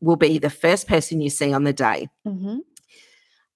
will 0.00 0.16
be 0.16 0.38
the 0.38 0.50
first 0.50 0.88
person 0.88 1.20
you 1.20 1.30
see 1.30 1.52
on 1.52 1.64
the 1.64 1.72
day. 1.72 2.08
Mm-hmm. 2.26 2.58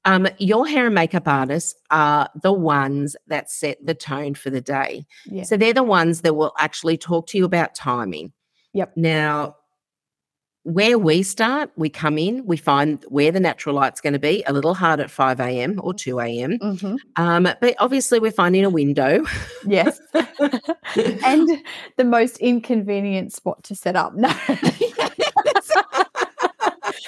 Um, 0.04 0.26
your 0.38 0.66
hair 0.66 0.86
and 0.86 0.94
makeup 0.94 1.28
artists 1.28 1.74
are 1.90 2.28
the 2.42 2.52
ones 2.52 3.14
that 3.28 3.50
set 3.50 3.78
the 3.84 3.94
tone 3.94 4.34
for 4.34 4.50
the 4.50 4.60
day. 4.60 5.06
Yeah. 5.26 5.44
So 5.44 5.56
they're 5.56 5.72
the 5.72 5.84
ones 5.84 6.22
that 6.22 6.34
will 6.34 6.52
actually 6.58 6.98
talk 6.98 7.28
to 7.28 7.38
you 7.38 7.44
about 7.44 7.74
timing. 7.74 8.32
Yep. 8.72 8.94
Now, 8.96 9.56
where 10.64 10.98
we 10.98 11.22
start, 11.22 11.70
we 11.76 11.88
come 11.88 12.18
in, 12.18 12.46
we 12.46 12.56
find 12.56 13.04
where 13.08 13.32
the 13.32 13.40
natural 13.40 13.74
light's 13.74 14.00
going 14.00 14.12
to 14.12 14.18
be, 14.18 14.44
a 14.46 14.52
little 14.52 14.74
hard 14.74 15.00
at 15.00 15.10
5 15.10 15.40
a.m. 15.40 15.80
or 15.82 15.92
2 15.92 16.20
a.m. 16.20 16.58
Mm-hmm. 16.58 16.96
Um, 17.16 17.42
but 17.60 17.74
obviously, 17.78 18.20
we're 18.20 18.30
finding 18.30 18.64
a 18.64 18.70
window. 18.70 19.24
Yes. 19.66 20.00
and 20.14 21.48
the 21.96 22.04
most 22.04 22.38
inconvenient 22.38 23.32
spot 23.32 23.64
to 23.64 23.74
set 23.74 23.96
up. 23.96 24.14
No. 24.14 24.32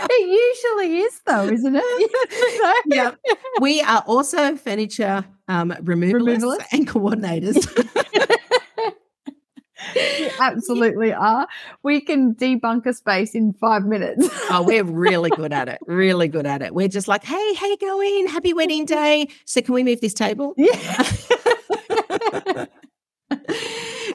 it 0.01 0.75
usually 0.77 0.99
is, 0.99 1.21
though, 1.25 1.47
isn't 1.47 1.77
it? 1.77 2.83
yeah. 2.87 3.13
We 3.61 3.81
are 3.83 4.03
also 4.07 4.57
furniture 4.57 5.25
um, 5.47 5.71
removalists, 5.83 6.41
removalists 6.41 6.67
and 6.73 6.89
coordinators 6.89 8.41
you 9.95 10.31
absolutely 10.41 11.13
are. 11.13 11.47
We 11.83 12.01
can 12.01 12.35
debunk 12.35 12.87
a 12.87 12.93
space 12.93 13.35
in 13.35 13.53
five 13.55 13.85
minutes. 13.85 14.29
oh, 14.51 14.63
we're 14.63 14.85
really 14.85 15.31
good 15.31 15.53
at 15.53 15.69
it. 15.69 15.79
Really 15.87 16.29
good 16.29 16.47
at 16.47 16.63
it. 16.63 16.75
We're 16.75 16.89
just 16.89 17.09
like, 17.09 17.25
hey, 17.25 17.55
how 17.55 17.67
you 17.67 17.77
going? 17.77 18.27
Happy 18.29 18.53
wedding 18.53 18.85
day. 18.85 19.29
So 19.45 19.61
can 19.63 19.75
we 19.75 19.85
move 19.85 20.01
this 20.01 20.15
table? 20.15 20.55
Yeah. 20.57 21.03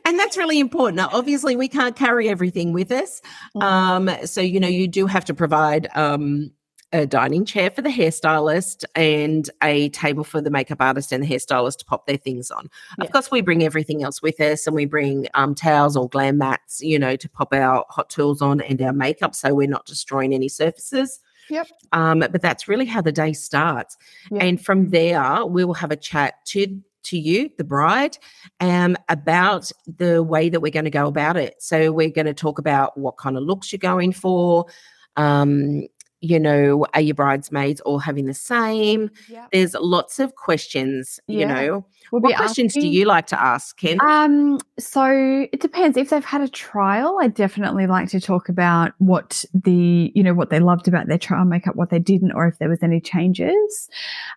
and 0.05 0.19
that's 0.19 0.37
really 0.37 0.59
important. 0.59 0.95
Now, 0.97 1.09
obviously, 1.11 1.55
we 1.55 1.67
can't 1.67 1.95
carry 1.95 2.29
everything 2.29 2.73
with 2.73 2.91
us. 2.91 3.21
Mm. 3.55 3.63
Um, 3.63 4.25
so, 4.25 4.41
you 4.41 4.59
know, 4.59 4.67
you 4.67 4.87
do 4.87 5.05
have 5.07 5.25
to 5.25 5.33
provide 5.33 5.87
um, 5.95 6.51
a 6.91 7.05
dining 7.05 7.45
chair 7.45 7.69
for 7.69 7.81
the 7.81 7.89
hairstylist 7.89 8.83
and 8.95 9.49
a 9.61 9.89
table 9.89 10.23
for 10.23 10.41
the 10.41 10.49
makeup 10.49 10.81
artist 10.81 11.11
and 11.11 11.23
the 11.23 11.27
hairstylist 11.27 11.77
to 11.77 11.85
pop 11.85 12.07
their 12.07 12.17
things 12.17 12.49
on. 12.49 12.69
Yeah. 12.97 13.05
Of 13.05 13.11
course, 13.11 13.29
we 13.29 13.41
bring 13.41 13.63
everything 13.63 14.03
else 14.03 14.21
with 14.21 14.39
us 14.39 14.65
and 14.65 14.75
we 14.75 14.85
bring 14.85 15.27
um, 15.35 15.53
towels 15.53 15.95
or 15.95 16.09
glam 16.09 16.37
mats, 16.37 16.81
you 16.81 16.97
know, 16.97 17.15
to 17.15 17.29
pop 17.29 17.53
our 17.53 17.85
hot 17.89 18.09
tools 18.09 18.41
on 18.41 18.61
and 18.61 18.81
our 18.81 18.93
makeup 18.93 19.35
so 19.35 19.53
we're 19.53 19.67
not 19.67 19.85
destroying 19.85 20.33
any 20.33 20.49
surfaces. 20.49 21.19
Yep. 21.49 21.67
Um, 21.91 22.19
but 22.19 22.41
that's 22.41 22.67
really 22.67 22.85
how 22.85 23.01
the 23.01 23.11
day 23.11 23.33
starts. 23.33 23.97
Yep. 24.31 24.41
And 24.41 24.63
from 24.63 24.89
there, 24.89 25.45
we 25.45 25.65
will 25.65 25.73
have 25.75 25.91
a 25.91 25.95
chat 25.95 26.45
to 26.47 26.81
to 27.01 27.17
you, 27.17 27.49
the 27.57 27.63
bride, 27.63 28.17
um, 28.59 28.95
about 29.07 29.71
the 29.87 30.21
way 30.21 30.49
that 30.49 30.59
we're 30.59 30.71
going 30.71 30.85
to 30.85 30.91
go 30.91 31.07
about 31.07 31.37
it. 31.37 31.55
So 31.59 31.91
we're 31.91 32.09
going 32.09 32.27
to 32.27 32.33
talk 32.33 32.59
about 32.59 32.97
what 32.97 33.17
kind 33.17 33.37
of 33.37 33.43
looks 33.43 33.71
you're 33.71 33.79
going 33.79 34.11
for, 34.11 34.65
um, 35.15 35.87
you 36.21 36.39
know, 36.39 36.85
are 36.93 37.01
your 37.01 37.15
bridesmaids 37.15 37.81
all 37.81 37.99
having 37.99 38.25
the 38.25 38.33
same? 38.33 39.09
Yep. 39.29 39.49
There's 39.51 39.73
lots 39.75 40.19
of 40.19 40.35
questions, 40.35 41.19
yeah. 41.27 41.39
you 41.39 41.45
know. 41.45 41.85
We'll 42.11 42.21
what 42.21 42.35
questions 42.35 42.71
asking, 42.71 42.91
do 42.91 42.97
you 42.97 43.05
like 43.05 43.27
to 43.27 43.41
ask, 43.41 43.77
Ken? 43.77 43.99
Um, 44.01 44.59
so 44.79 45.47
it 45.51 45.59
depends. 45.59 45.95
If 45.95 46.09
they've 46.09 46.25
had 46.25 46.41
a 46.41 46.47
trial, 46.47 47.17
I 47.21 47.27
definitely 47.27 47.87
like 47.87 48.09
to 48.09 48.19
talk 48.19 48.49
about 48.49 48.93
what 48.97 49.45
the, 49.53 50.11
you 50.15 50.23
know, 50.23 50.33
what 50.33 50.49
they 50.49 50.59
loved 50.59 50.87
about 50.87 51.07
their 51.07 51.19
trial 51.19 51.45
makeup, 51.45 51.75
what 51.75 51.89
they 51.91 51.99
didn't, 51.99 52.31
or 52.31 52.47
if 52.47 52.57
there 52.57 52.69
was 52.69 52.81
any 52.81 52.99
changes. 52.99 53.89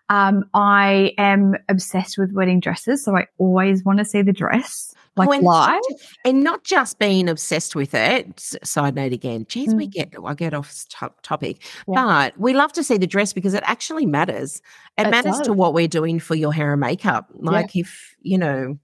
Um, 0.09 0.45
I 0.53 1.13
am 1.17 1.55
obsessed 1.67 2.17
with 2.17 2.31
wedding 2.31 2.59
dresses, 2.59 3.03
so 3.03 3.17
I 3.17 3.27
always 3.39 3.83
want 3.83 3.99
to 3.99 4.05
see 4.05 4.21
the 4.21 4.33
dress 4.33 4.93
like 5.15 5.29
when, 5.29 5.43
live 5.43 5.81
and 6.25 6.43
not 6.43 6.63
just 6.63 6.97
being 6.99 7.29
obsessed 7.29 7.75
with 7.75 7.93
it 7.93 8.39
side 8.63 8.95
note 8.95 9.13
again 9.13 9.45
geez 9.47 9.73
mm. 9.73 9.77
we 9.77 9.87
get 9.87 10.13
i 10.25 10.33
get 10.33 10.53
off 10.53 10.85
topic 11.21 11.63
yeah. 11.87 11.93
but 11.95 12.39
we 12.39 12.53
love 12.53 12.73
to 12.73 12.83
see 12.83 12.97
the 12.97 13.07
dress 13.07 13.33
because 13.33 13.53
it 13.53 13.63
actually 13.65 14.05
matters 14.05 14.61
it, 14.97 15.07
it 15.07 15.11
matters 15.11 15.37
does. 15.37 15.47
to 15.47 15.53
what 15.53 15.73
we're 15.73 15.87
doing 15.87 16.19
for 16.19 16.35
your 16.35 16.53
hair 16.53 16.73
and 16.73 16.81
makeup 16.81 17.27
like 17.35 17.75
yeah. 17.75 17.81
if 17.81 18.15
you 18.21 18.37
know 18.37 18.77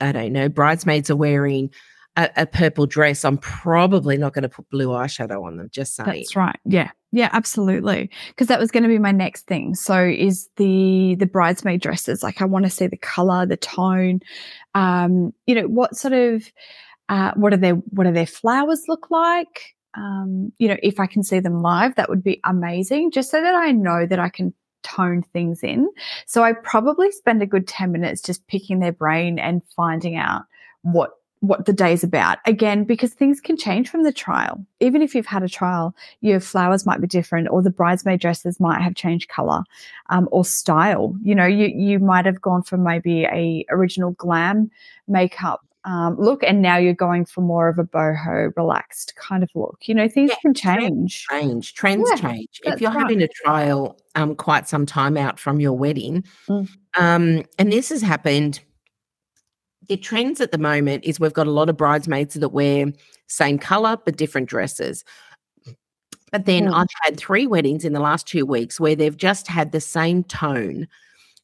i 0.00 0.12
don't 0.12 0.32
know 0.32 0.48
bridesmaids 0.48 1.10
are 1.10 1.16
wearing 1.16 1.70
a, 2.16 2.30
a 2.36 2.46
purple 2.46 2.86
dress 2.86 3.24
i'm 3.24 3.38
probably 3.38 4.16
not 4.16 4.32
going 4.32 4.42
to 4.42 4.48
put 4.48 4.68
blue 4.70 4.88
eyeshadow 4.88 5.44
on 5.44 5.56
them 5.56 5.68
just 5.70 5.94
saying 5.94 6.20
that's 6.20 6.36
right 6.36 6.58
yeah 6.64 6.90
yeah, 7.16 7.30
absolutely. 7.32 8.10
Because 8.28 8.48
that 8.48 8.60
was 8.60 8.70
going 8.70 8.82
to 8.82 8.90
be 8.90 8.98
my 8.98 9.10
next 9.10 9.46
thing. 9.46 9.74
So 9.74 10.04
is 10.04 10.50
the 10.56 11.14
the 11.18 11.24
bridesmaid 11.24 11.80
dresses. 11.80 12.22
Like 12.22 12.42
I 12.42 12.44
want 12.44 12.66
to 12.66 12.70
see 12.70 12.88
the 12.88 12.98
color, 12.98 13.46
the 13.46 13.56
tone. 13.56 14.20
Um, 14.74 15.32
you 15.46 15.54
know, 15.54 15.66
what 15.66 15.96
sort 15.96 16.12
of 16.12 16.52
uh, 17.08 17.32
what 17.34 17.54
are 17.54 17.58
their 17.58 17.74
what 17.74 18.06
are 18.06 18.12
their 18.12 18.26
flowers 18.26 18.84
look 18.86 19.10
like? 19.10 19.74
Um, 19.96 20.52
you 20.58 20.68
know, 20.68 20.76
if 20.82 21.00
I 21.00 21.06
can 21.06 21.22
see 21.22 21.40
them 21.40 21.62
live, 21.62 21.94
that 21.94 22.10
would 22.10 22.22
be 22.22 22.38
amazing. 22.44 23.12
Just 23.12 23.30
so 23.30 23.40
that 23.40 23.54
I 23.54 23.72
know 23.72 24.04
that 24.04 24.18
I 24.18 24.28
can 24.28 24.52
tone 24.82 25.22
things 25.32 25.62
in. 25.62 25.88
So 26.26 26.44
I 26.44 26.52
probably 26.52 27.10
spend 27.12 27.42
a 27.42 27.46
good 27.46 27.66
10 27.66 27.92
minutes 27.92 28.20
just 28.20 28.46
picking 28.46 28.80
their 28.80 28.92
brain 28.92 29.38
and 29.38 29.62
finding 29.74 30.16
out 30.16 30.42
what 30.82 31.12
what 31.46 31.66
the 31.66 31.72
day's 31.72 32.04
about. 32.04 32.38
Again, 32.46 32.84
because 32.84 33.14
things 33.14 33.40
can 33.40 33.56
change 33.56 33.88
from 33.88 34.02
the 34.02 34.12
trial. 34.12 34.64
Even 34.80 35.02
if 35.02 35.14
you've 35.14 35.26
had 35.26 35.42
a 35.42 35.48
trial, 35.48 35.94
your 36.20 36.40
flowers 36.40 36.86
might 36.86 37.00
be 37.00 37.06
different, 37.06 37.48
or 37.50 37.62
the 37.62 37.70
bridesmaid 37.70 38.20
dresses 38.20 38.60
might 38.60 38.80
have 38.80 38.94
changed 38.94 39.28
color 39.28 39.62
um, 40.10 40.28
or 40.32 40.44
style. 40.44 41.14
You 41.22 41.34
know, 41.34 41.46
you 41.46 41.66
you 41.66 41.98
might 41.98 42.26
have 42.26 42.40
gone 42.40 42.62
for 42.62 42.76
maybe 42.76 43.24
a 43.24 43.64
original 43.70 44.12
glam 44.12 44.70
makeup 45.08 45.66
um, 45.86 46.16
look, 46.18 46.42
and 46.42 46.60
now 46.60 46.76
you're 46.76 46.94
going 46.94 47.24
for 47.24 47.42
more 47.42 47.68
of 47.68 47.78
a 47.78 47.84
boho, 47.84 48.52
relaxed 48.56 49.14
kind 49.14 49.44
of 49.44 49.50
look. 49.54 49.78
You 49.82 49.94
know, 49.94 50.08
things 50.08 50.30
yeah, 50.30 50.36
can 50.42 50.52
change. 50.52 51.26
Change 51.30 51.74
trends 51.74 52.10
yeah, 52.10 52.16
change. 52.16 52.60
If 52.64 52.80
you're 52.80 52.90
right. 52.90 53.00
having 53.00 53.22
a 53.22 53.28
trial 53.28 53.96
um, 54.16 54.34
quite 54.34 54.68
some 54.68 54.84
time 54.84 55.16
out 55.16 55.38
from 55.38 55.60
your 55.60 55.74
wedding, 55.74 56.24
mm. 56.48 56.68
um, 56.98 57.44
and 57.58 57.72
this 57.72 57.90
has 57.90 58.02
happened 58.02 58.60
the 59.88 59.96
trends 59.96 60.40
at 60.40 60.52
the 60.52 60.58
moment 60.58 61.04
is 61.04 61.20
we've 61.20 61.32
got 61.32 61.46
a 61.46 61.52
lot 61.52 61.68
of 61.68 61.76
bridesmaids 61.76 62.34
that 62.34 62.48
wear 62.50 62.92
same 63.26 63.58
color 63.58 63.96
but 64.04 64.16
different 64.16 64.48
dresses. 64.48 65.04
But 66.32 66.44
then 66.44 66.66
mm. 66.66 66.74
I've 66.74 66.88
had 67.02 67.16
three 67.16 67.46
weddings 67.46 67.84
in 67.84 67.92
the 67.92 68.00
last 68.00 68.26
two 68.26 68.44
weeks 68.44 68.80
where 68.80 68.96
they've 68.96 69.16
just 69.16 69.46
had 69.46 69.72
the 69.72 69.80
same 69.80 70.24
tone. 70.24 70.88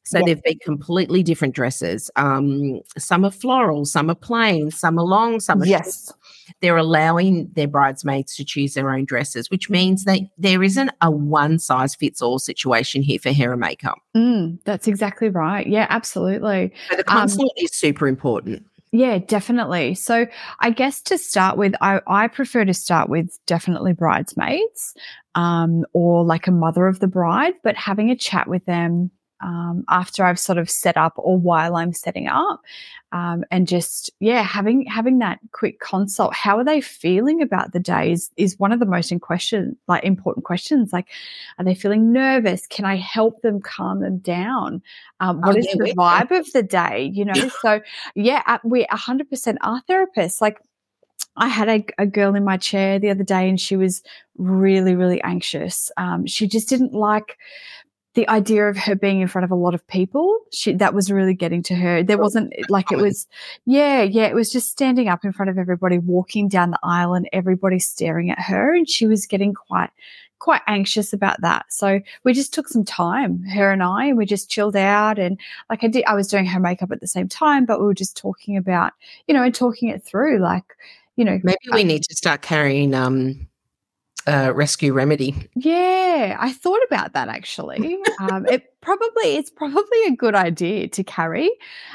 So 0.03 0.19
yeah. 0.19 0.25
they've 0.25 0.43
been 0.43 0.59
completely 0.59 1.23
different 1.23 1.55
dresses. 1.55 2.11
Um, 2.17 2.81
some 2.97 3.23
are 3.23 3.31
floral, 3.31 3.85
some 3.85 4.09
are 4.09 4.15
plain, 4.15 4.69
some 4.71 4.99
are 4.99 5.05
long, 5.05 5.39
some 5.39 5.61
are 5.61 5.65
yes. 5.65 6.07
Short. 6.07 6.19
They're 6.61 6.77
allowing 6.77 7.49
their 7.53 7.67
bridesmaids 7.67 8.35
to 8.35 8.45
choose 8.45 8.73
their 8.73 8.91
own 8.91 9.05
dresses, 9.05 9.49
which 9.49 9.69
means 9.69 10.05
that 10.05 10.19
there 10.37 10.63
isn't 10.63 10.91
a 11.01 11.11
one 11.11 11.59
size 11.59 11.95
fits 11.95 12.21
all 12.21 12.39
situation 12.39 13.01
here 13.01 13.19
for 13.19 13.31
hair 13.31 13.51
and 13.51 13.61
makeup. 13.61 13.99
Mm, 14.15 14.59
that's 14.65 14.87
exactly 14.87 15.29
right. 15.29 15.65
Yeah, 15.67 15.87
absolutely. 15.89 16.73
So 16.89 16.97
the 16.97 17.03
consult 17.03 17.51
um, 17.57 17.63
is 17.63 17.73
super 17.73 18.07
important. 18.07 18.65
Yeah, 18.91 19.17
definitely. 19.17 19.95
So 19.95 20.27
I 20.59 20.69
guess 20.69 21.01
to 21.03 21.17
start 21.17 21.57
with, 21.57 21.73
I, 21.81 21.99
I 22.05 22.27
prefer 22.27 22.63
to 22.63 22.75
start 22.75 23.09
with 23.09 23.39
definitely 23.47 23.93
bridesmaids 23.93 24.93
um, 25.33 25.83
or 25.93 26.23
like 26.23 26.45
a 26.45 26.51
mother 26.51 26.85
of 26.85 26.99
the 26.99 27.07
bride, 27.07 27.55
but 27.63 27.75
having 27.75 28.11
a 28.11 28.15
chat 28.15 28.47
with 28.47 28.63
them 28.65 29.09
um, 29.43 29.83
after 29.89 30.23
I've 30.23 30.39
sort 30.39 30.57
of 30.57 30.69
set 30.69 30.95
up 30.95 31.13
or 31.17 31.37
while 31.37 31.75
I'm 31.75 31.93
setting 31.93 32.27
up, 32.27 32.61
um, 33.11 33.43
and 33.51 33.67
just 33.67 34.09
yeah, 34.19 34.41
having 34.41 34.85
having 34.85 35.19
that 35.19 35.39
quick 35.51 35.79
consult. 35.79 36.33
How 36.33 36.57
are 36.57 36.63
they 36.63 36.81
feeling 36.81 37.41
about 37.41 37.73
the 37.73 37.79
day 37.79 38.13
is, 38.13 38.31
is 38.37 38.57
one 38.57 38.71
of 38.71 38.79
the 38.79 38.85
most 38.85 39.11
in 39.11 39.19
question, 39.19 39.77
like 39.87 40.03
important 40.03 40.45
questions. 40.45 40.93
Like, 40.93 41.09
are 41.59 41.65
they 41.65 41.75
feeling 41.75 42.11
nervous? 42.11 42.65
Can 42.67 42.85
I 42.85 42.95
help 42.95 43.41
them 43.41 43.61
calm 43.61 43.99
them 43.99 44.17
down? 44.19 44.81
Um, 45.19 45.41
what 45.41 45.55
oh, 45.55 45.59
is 45.59 45.67
yeah, 45.67 45.75
the 45.77 45.93
vibe 45.93 46.31
of 46.31 46.51
the 46.53 46.63
day? 46.63 47.11
You 47.13 47.25
know, 47.25 47.49
so 47.61 47.81
yeah, 48.15 48.57
we 48.63 48.85
100% 48.85 49.57
are 49.61 49.83
therapists. 49.89 50.41
Like 50.41 50.57
I 51.35 51.47
had 51.47 51.69
a, 51.69 51.85
a, 51.97 52.05
girl 52.05 52.35
in 52.35 52.43
my 52.43 52.57
chair 52.57 52.99
the 52.99 53.09
other 53.09 53.23
day 53.23 53.49
and 53.49 53.59
she 53.59 53.75
was 53.75 54.03
really, 54.37 54.95
really 54.95 55.21
anxious. 55.23 55.91
Um, 55.97 56.27
she 56.27 56.47
just 56.47 56.69
didn't 56.69 56.93
like 56.93 57.37
the 58.15 58.27
idea 58.29 58.67
of 58.67 58.77
her 58.77 58.95
being 58.95 59.21
in 59.21 59.27
front 59.27 59.43
of 59.43 59.51
a 59.51 59.55
lot 59.55 59.73
of 59.73 59.85
people, 59.87 60.37
she, 60.51 60.73
that 60.73 60.93
was 60.93 61.11
really 61.11 61.33
getting 61.33 61.63
to 61.63 61.75
her. 61.75 62.03
There 62.03 62.17
wasn't 62.17 62.53
like 62.69 62.91
it 62.91 62.97
was, 62.97 63.25
yeah, 63.65 64.03
yeah, 64.03 64.25
it 64.25 64.35
was 64.35 64.51
just 64.51 64.69
standing 64.69 65.07
up 65.07 65.25
in 65.25 65.33
front 65.33 65.49
of 65.49 65.57
everybody, 65.57 65.97
walking 65.97 66.47
down 66.47 66.71
the 66.71 66.79
aisle 66.83 67.15
and 67.15 67.27
everybody 67.33 67.79
staring 67.79 68.29
at 68.29 68.39
her. 68.39 68.75
And 68.75 68.87
she 68.87 69.07
was 69.07 69.25
getting 69.25 69.55
quite, 69.55 69.89
quite 70.37 70.61
anxious 70.67 71.11
about 71.11 71.41
that. 71.41 71.65
So 71.69 72.01
we 72.23 72.33
just 72.33 72.53
took 72.53 72.67
some 72.67 72.85
time, 72.85 73.43
her 73.45 73.71
and 73.71 73.81
I, 73.81 74.05
and 74.05 74.17
we 74.17 74.27
just 74.27 74.49
chilled 74.49 74.75
out. 74.75 75.17
And 75.17 75.39
like 75.69 75.83
I 75.83 75.87
did, 75.87 76.05
I 76.05 76.13
was 76.13 76.27
doing 76.27 76.45
her 76.45 76.59
makeup 76.59 76.91
at 76.91 77.01
the 77.01 77.07
same 77.07 77.27
time, 77.27 77.65
but 77.65 77.79
we 77.79 77.87
were 77.87 77.93
just 77.95 78.15
talking 78.15 78.57
about, 78.57 78.93
you 79.27 79.33
know, 79.33 79.41
and 79.41 79.55
talking 79.55 79.89
it 79.89 80.03
through 80.03 80.39
like, 80.39 80.65
you 81.15 81.25
know, 81.25 81.39
maybe 81.43 81.57
we 81.71 81.81
uh, 81.81 81.85
need 81.85 82.03
to 82.03 82.15
start 82.15 82.41
carrying, 82.43 82.93
um, 82.93 83.47
uh, 84.27 84.51
rescue 84.55 84.93
remedy. 84.93 85.35
Yeah, 85.55 86.37
I 86.39 86.51
thought 86.53 86.81
about 86.87 87.13
that 87.13 87.27
actually. 87.27 87.97
um, 88.19 88.45
it 88.47 88.73
probably 88.81 89.35
it's 89.35 89.49
probably 89.49 90.03
a 90.07 90.11
good 90.11 90.35
idea 90.35 90.87
to 90.89 91.03
carry. 91.03 91.49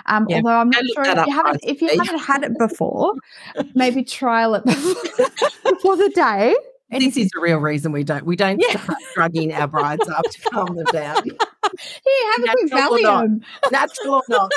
Um, 0.06 0.26
yeah, 0.28 0.36
although 0.36 0.58
I'm 0.58 0.70
not 0.70 0.84
sure 0.94 1.04
if 1.04 1.26
you 1.26 1.34
haven't 1.34 1.60
if 1.64 1.82
you 1.82 1.88
haven't 1.88 2.20
had 2.20 2.44
it 2.44 2.58
before, 2.58 3.14
maybe 3.74 4.02
trial 4.04 4.54
it 4.54 4.64
before, 4.64 5.28
before 5.72 5.96
the 5.96 6.10
day 6.10 6.54
this 6.90 7.16
is 7.16 7.30
the 7.34 7.40
real 7.40 7.58
reason 7.58 7.92
we 7.92 8.02
don't 8.02 8.24
we 8.24 8.36
don't 8.36 8.60
yeah. 8.60 8.80
start 8.82 8.98
drugging 9.14 9.52
our 9.52 9.66
brides 9.66 10.08
up 10.08 10.24
to 10.24 10.40
calm 10.50 10.74
them 10.74 10.86
down. 10.86 11.22
Yeah, 12.06 12.32
have 12.36 12.44
a 12.44 12.52
quick 12.52 12.72
Valium. 12.72 13.42
Natural 13.70 14.14
or 14.14 14.22
not, 14.28 14.52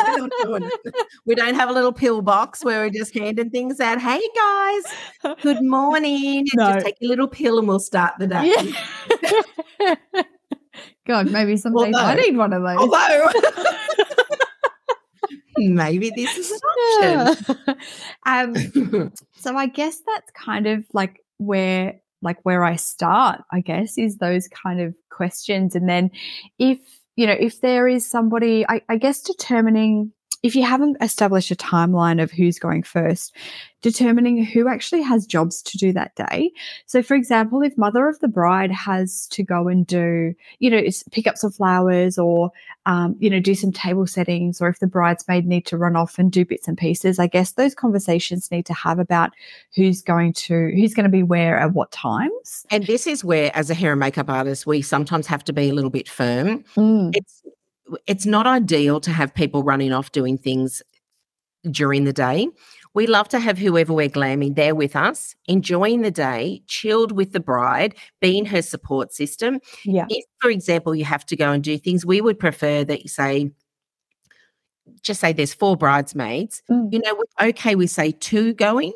we 1.25 1.35
don't 1.35 1.55
have 1.55 1.69
a 1.69 1.73
little 1.73 1.91
pill 1.91 2.21
box 2.21 2.63
where 2.63 2.81
we're 2.81 2.89
just 2.89 3.13
handing 3.17 3.49
things 3.49 3.79
out. 3.79 3.99
Hey 3.99 4.21
guys, 4.35 5.35
good 5.41 5.61
morning. 5.63 6.45
No. 6.53 6.73
Just 6.73 6.85
take 6.85 6.97
a 7.01 7.05
little 7.07 7.27
pill 7.27 7.59
and 7.59 7.67
we'll 7.67 7.79
start 7.79 8.13
the 8.19 8.27
day. 8.27 8.53
Yeah. 9.79 9.95
God, 11.07 11.31
maybe 11.31 11.57
someday 11.57 11.85
although, 11.85 11.99
I 11.99 12.15
need 12.15 12.37
one 12.37 12.53
of 12.53 12.61
those. 12.61 12.77
Although 12.77 13.31
maybe 15.57 16.11
this 16.15 16.37
is 16.37 16.51
an 16.51 16.59
option. 17.27 17.75
um, 18.25 19.13
so 19.35 19.57
I 19.57 19.65
guess 19.65 20.01
that's 20.05 20.31
kind 20.31 20.67
of 20.67 20.85
like 20.93 21.23
where 21.37 21.99
like 22.21 22.37
where 22.43 22.63
I 22.63 22.75
start, 22.75 23.41
I 23.51 23.61
guess, 23.61 23.97
is 23.97 24.17
those 24.17 24.47
kind 24.47 24.79
of 24.79 24.93
questions. 25.09 25.75
And 25.75 25.89
then 25.89 26.11
if, 26.59 26.79
you 27.15 27.27
know, 27.27 27.35
if 27.37 27.61
there 27.61 27.87
is 27.87 28.09
somebody, 28.09 28.65
I, 28.67 28.81
I 28.89 28.97
guess 28.97 29.21
determining 29.21 30.11
if 30.43 30.55
you 30.55 30.63
haven't 30.63 30.97
established 31.01 31.51
a 31.51 31.55
timeline 31.55 32.21
of 32.21 32.31
who's 32.31 32.57
going 32.57 32.81
first, 32.83 33.35
determining 33.81 34.43
who 34.43 34.67
actually 34.67 35.01
has 35.01 35.25
jobs 35.25 35.61
to 35.61 35.77
do 35.77 35.93
that 35.93 36.15
day. 36.15 36.51
So, 36.85 37.03
for 37.03 37.15
example, 37.15 37.61
if 37.61 37.77
mother 37.77 38.07
of 38.07 38.19
the 38.19 38.27
bride 38.27 38.71
has 38.71 39.27
to 39.29 39.43
go 39.43 39.67
and 39.67 39.85
do, 39.85 40.33
you 40.59 40.69
know, 40.69 40.81
pick 41.11 41.27
up 41.27 41.37
some 41.37 41.51
flowers 41.51 42.17
or, 42.17 42.51
um, 42.85 43.15
you 43.19 43.29
know, 43.29 43.39
do 43.39 43.53
some 43.53 43.71
table 43.71 44.07
settings, 44.07 44.61
or 44.61 44.67
if 44.67 44.79
the 44.79 44.87
bridesmaid 44.87 45.45
need 45.45 45.65
to 45.67 45.77
run 45.77 45.95
off 45.95 46.17
and 46.17 46.31
do 46.31 46.45
bits 46.45 46.67
and 46.67 46.77
pieces, 46.77 47.19
I 47.19 47.27
guess 47.27 47.53
those 47.53 47.75
conversations 47.75 48.49
need 48.51 48.65
to 48.65 48.73
have 48.73 48.99
about 48.99 49.31
who's 49.75 50.01
going 50.01 50.33
to 50.33 50.71
who's 50.75 50.93
going 50.93 51.05
to 51.05 51.09
be 51.09 51.23
where 51.23 51.57
at 51.57 51.73
what 51.73 51.91
times. 51.91 52.65
And 52.71 52.85
this 52.87 53.05
is 53.05 53.23
where, 53.23 53.55
as 53.55 53.69
a 53.69 53.75
hair 53.75 53.91
and 53.91 53.99
makeup 53.99 54.29
artist, 54.29 54.65
we 54.65 54.81
sometimes 54.81 55.27
have 55.27 55.43
to 55.45 55.53
be 55.53 55.69
a 55.69 55.73
little 55.73 55.91
bit 55.91 56.09
firm. 56.09 56.63
Mm. 56.75 57.15
It's 57.15 57.43
it's 58.07 58.25
not 58.25 58.47
ideal 58.47 58.99
to 59.01 59.11
have 59.11 59.33
people 59.33 59.63
running 59.63 59.93
off 59.93 60.11
doing 60.11 60.37
things 60.37 60.81
during 61.69 62.05
the 62.05 62.13
day. 62.13 62.47
We 62.93 63.07
love 63.07 63.29
to 63.29 63.39
have 63.39 63.57
whoever 63.57 63.93
we're 63.93 64.09
glamming 64.09 64.55
there 64.55 64.75
with 64.75 64.95
us, 64.95 65.35
enjoying 65.47 66.01
the 66.01 66.11
day, 66.11 66.61
chilled 66.67 67.13
with 67.13 67.31
the 67.31 67.39
bride, 67.39 67.95
being 68.19 68.45
her 68.47 68.61
support 68.61 69.13
system. 69.13 69.59
Yeah. 69.85 70.07
If, 70.09 70.25
for 70.41 70.49
example, 70.49 70.93
you 70.93 71.05
have 71.05 71.25
to 71.27 71.35
go 71.35 71.51
and 71.51 71.63
do 71.63 71.77
things, 71.77 72.05
we 72.05 72.19
would 72.19 72.37
prefer 72.37 72.83
that 72.83 73.03
you 73.03 73.07
say, 73.07 73.51
just 75.01 75.21
say 75.21 75.31
there's 75.31 75.53
four 75.53 75.77
bridesmaids. 75.77 76.61
Mm. 76.69 76.91
You 76.91 76.99
know, 76.99 77.23
okay, 77.41 77.75
we 77.75 77.87
say 77.87 78.11
two 78.11 78.53
going, 78.55 78.91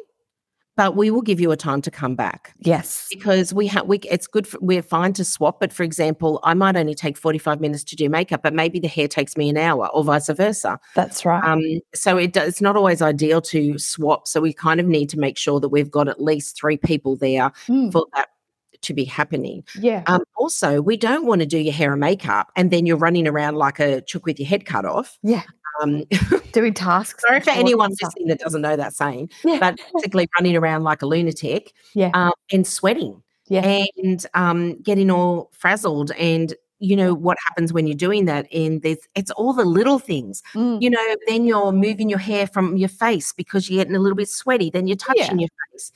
but 0.76 0.96
we 0.96 1.10
will 1.10 1.22
give 1.22 1.40
you 1.40 1.52
a 1.52 1.58
time 1.58 1.82
to 1.82 1.92
come 1.92 2.16
back. 2.16 2.54
Yes. 2.60 3.08
Because 3.10 3.54
we 3.54 3.68
have 3.68 3.86
we 3.88 4.00
it's 4.00 4.28
good 4.28 4.48
for, 4.48 4.60
we're 4.62 4.82
fine 4.82 5.14
to 5.14 5.26
swap, 5.26 5.60
but 5.60 5.72
for 5.72 5.84
example, 5.84 6.40
I 6.44 6.54
might 6.54 6.76
only 6.76 6.96
take 6.96 7.18
45 7.18 7.62
minutes 7.62 7.84
to 7.86 7.96
do 7.96 8.10
makeup, 8.10 8.42
but 8.44 8.54
maybe 8.54 8.80
the 8.80 8.88
hair 8.88 9.08
takes 9.08 9.38
me 9.38 9.50
an 9.50 9.58
hour 9.58 9.88
or 9.88 10.04
vice 10.04 10.30
versa. 10.30 10.80
That's 10.96 11.26
right. 11.26 11.44
Um 11.44 11.62
so 11.94 12.18
it 12.18 12.36
it's 12.36 12.62
not 12.62 12.76
always 12.76 13.02
ideal 13.02 13.42
to 13.42 13.78
swap, 13.80 14.28
so 14.28 14.42
we 14.42 14.54
kind 14.54 14.80
of 14.80 14.86
need 14.86 15.10
to 15.10 15.20
make 15.20 15.38
sure 15.38 15.60
that 15.60 15.70
we've 15.70 15.92
got 15.92 16.08
at 16.08 16.22
least 16.22 16.60
3 16.60 16.78
people 16.78 17.16
there 17.16 17.52
mm. 17.68 17.92
for 17.92 18.06
that 18.14 18.30
to 18.82 18.94
be 18.94 19.06
happening. 19.06 19.64
Yeah. 19.80 20.04
Um, 20.06 20.22
also, 20.38 20.80
we 20.80 20.96
don't 20.96 21.26
want 21.26 21.40
to 21.40 21.48
do 21.48 21.58
your 21.58 21.74
hair 21.74 21.94
and 21.94 22.00
makeup 22.00 22.52
and 22.56 22.70
then 22.70 22.86
you're 22.86 22.98
running 22.98 23.28
around 23.28 23.56
like 23.56 23.80
a 23.80 24.02
chook 24.02 24.26
with 24.28 24.40
your 24.40 24.48
head 24.48 24.66
cut 24.66 24.86
off. 24.86 25.18
Yeah 25.24 25.42
um, 25.82 26.04
doing 26.52 26.74
tasks. 26.74 27.24
Sorry 27.28 27.40
for 27.40 27.52
anyone 27.52 27.92
listening 28.02 28.28
that 28.28 28.40
doesn't 28.40 28.62
know 28.62 28.76
that 28.76 28.94
saying, 28.94 29.30
yeah. 29.44 29.60
but 29.60 29.80
basically 29.94 30.30
running 30.38 30.56
around 30.56 30.84
like 30.84 31.02
a 31.02 31.06
lunatic 31.06 31.74
yeah. 31.94 32.12
Um, 32.14 32.34
and 32.52 32.66
sweating 32.66 33.22
yeah. 33.48 33.86
and 33.98 34.26
um, 34.34 34.82
getting 34.82 35.12
all 35.12 35.50
frazzled 35.54 36.12
and 36.12 36.54
you 36.80 36.96
know 36.96 37.14
what 37.14 37.38
happens 37.48 37.72
when 37.72 37.88
you're 37.88 37.96
doing 37.96 38.26
that 38.26 38.52
and 38.54 38.82
there's 38.82 38.98
it's 39.16 39.32
all 39.32 39.54
the 39.54 39.64
little 39.64 39.98
things 39.98 40.44
mm. 40.54 40.80
you 40.82 40.90
know 40.90 41.16
then 41.28 41.46
you're 41.46 41.72
moving 41.72 42.10
your 42.10 42.20
hair 42.20 42.46
from 42.48 42.76
your 42.76 42.90
face 42.90 43.32
because 43.32 43.70
you're 43.70 43.82
getting 43.82 43.96
a 43.96 44.00
little 44.00 44.16
bit 44.16 44.28
sweaty 44.28 44.70
then 44.70 44.86
you're 44.86 44.98
touching 44.98 45.40
yeah. 45.40 45.48
your 45.48 45.72
face 45.72 45.94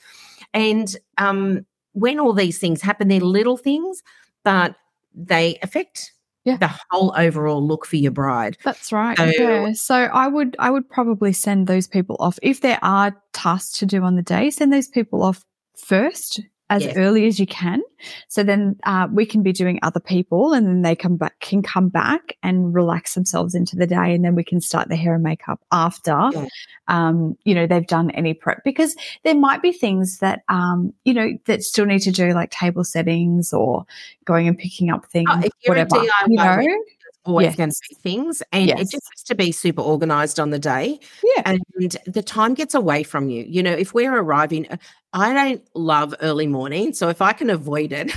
and 0.54 0.96
um 1.18 1.66
when 1.92 2.18
all 2.18 2.32
these 2.32 2.58
things 2.58 2.80
happen 2.80 3.08
they're 3.08 3.20
little 3.20 3.58
things 3.58 4.02
but 4.42 4.74
they 5.14 5.58
affect 5.62 6.12
yeah. 6.44 6.56
the 6.56 6.70
whole 6.90 7.12
overall 7.16 7.66
look 7.66 7.86
for 7.86 7.96
your 7.96 8.12
bride. 8.12 8.56
That's 8.64 8.92
right. 8.92 9.16
So, 9.16 9.24
yeah. 9.24 9.72
So 9.72 9.94
I 9.94 10.28
would 10.28 10.56
I 10.58 10.70
would 10.70 10.88
probably 10.88 11.32
send 11.32 11.66
those 11.66 11.86
people 11.86 12.16
off 12.20 12.38
if 12.42 12.60
there 12.60 12.78
are 12.82 13.16
tasks 13.32 13.78
to 13.78 13.86
do 13.86 14.02
on 14.02 14.16
the 14.16 14.22
day. 14.22 14.50
Send 14.50 14.72
those 14.72 14.88
people 14.88 15.22
off 15.22 15.44
first 15.76 16.40
as 16.70 16.84
yes. 16.84 16.96
early 16.96 17.26
as 17.26 17.38
you 17.38 17.46
can. 17.46 17.82
So 18.28 18.42
then 18.42 18.76
uh, 18.84 19.08
we 19.12 19.26
can 19.26 19.42
be 19.42 19.52
doing 19.52 19.78
other 19.82 20.00
people, 20.00 20.54
and 20.54 20.66
then 20.66 20.82
they 20.82 20.96
come 20.96 21.16
back 21.16 21.38
can 21.40 21.62
come 21.62 21.88
back 21.88 22.36
and 22.42 22.72
relax 22.74 23.14
themselves 23.14 23.54
into 23.54 23.76
the 23.76 23.86
day, 23.86 24.14
and 24.14 24.24
then 24.24 24.34
we 24.34 24.44
can 24.44 24.60
start 24.60 24.88
the 24.88 24.96
hair 24.96 25.14
and 25.14 25.22
makeup 25.22 25.60
after. 25.70 26.30
Yeah. 26.32 26.46
Um, 26.88 27.36
you 27.44 27.54
know 27.54 27.66
they've 27.66 27.86
done 27.86 28.10
any 28.12 28.32
prep 28.32 28.64
because 28.64 28.96
there 29.24 29.34
might 29.34 29.60
be 29.60 29.72
things 29.72 30.18
that 30.20 30.42
um, 30.48 30.94
you 31.04 31.12
know 31.12 31.36
that 31.44 31.62
still 31.62 31.84
need 31.84 32.00
to 32.00 32.12
do 32.12 32.30
like 32.30 32.50
table 32.50 32.84
settings 32.84 33.52
or 33.52 33.84
going 34.24 34.48
and 34.48 34.56
picking 34.56 34.90
up 34.90 35.04
things, 35.06 35.28
oh, 35.30 35.48
whatever. 35.66 35.96
DIY, 35.96 36.28
you 36.28 36.36
know, 36.36 36.84
always 37.24 37.46
yes. 37.46 37.56
going 37.56 37.70
to 37.70 37.80
be 37.88 37.94
things 37.96 38.42
and 38.52 38.68
yes. 38.68 38.80
it 38.80 38.90
just 38.90 39.08
has 39.12 39.22
to 39.22 39.34
be 39.34 39.52
super 39.52 39.82
organized 39.82 40.40
on 40.40 40.50
the 40.50 40.58
day 40.58 40.98
yeah 41.36 41.42
and 41.44 41.60
the 42.06 42.22
time 42.22 42.54
gets 42.54 42.74
away 42.74 43.02
from 43.02 43.28
you 43.28 43.44
you 43.46 43.62
know 43.62 43.72
if 43.72 43.92
we're 43.92 44.14
arriving 44.14 44.66
uh, 44.70 44.76
i 45.12 45.32
don't 45.32 45.62
love 45.74 46.14
early 46.22 46.46
morning 46.46 46.92
so 46.94 47.08
if 47.08 47.20
i 47.20 47.32
can 47.32 47.50
avoid 47.50 47.92
it 47.92 48.10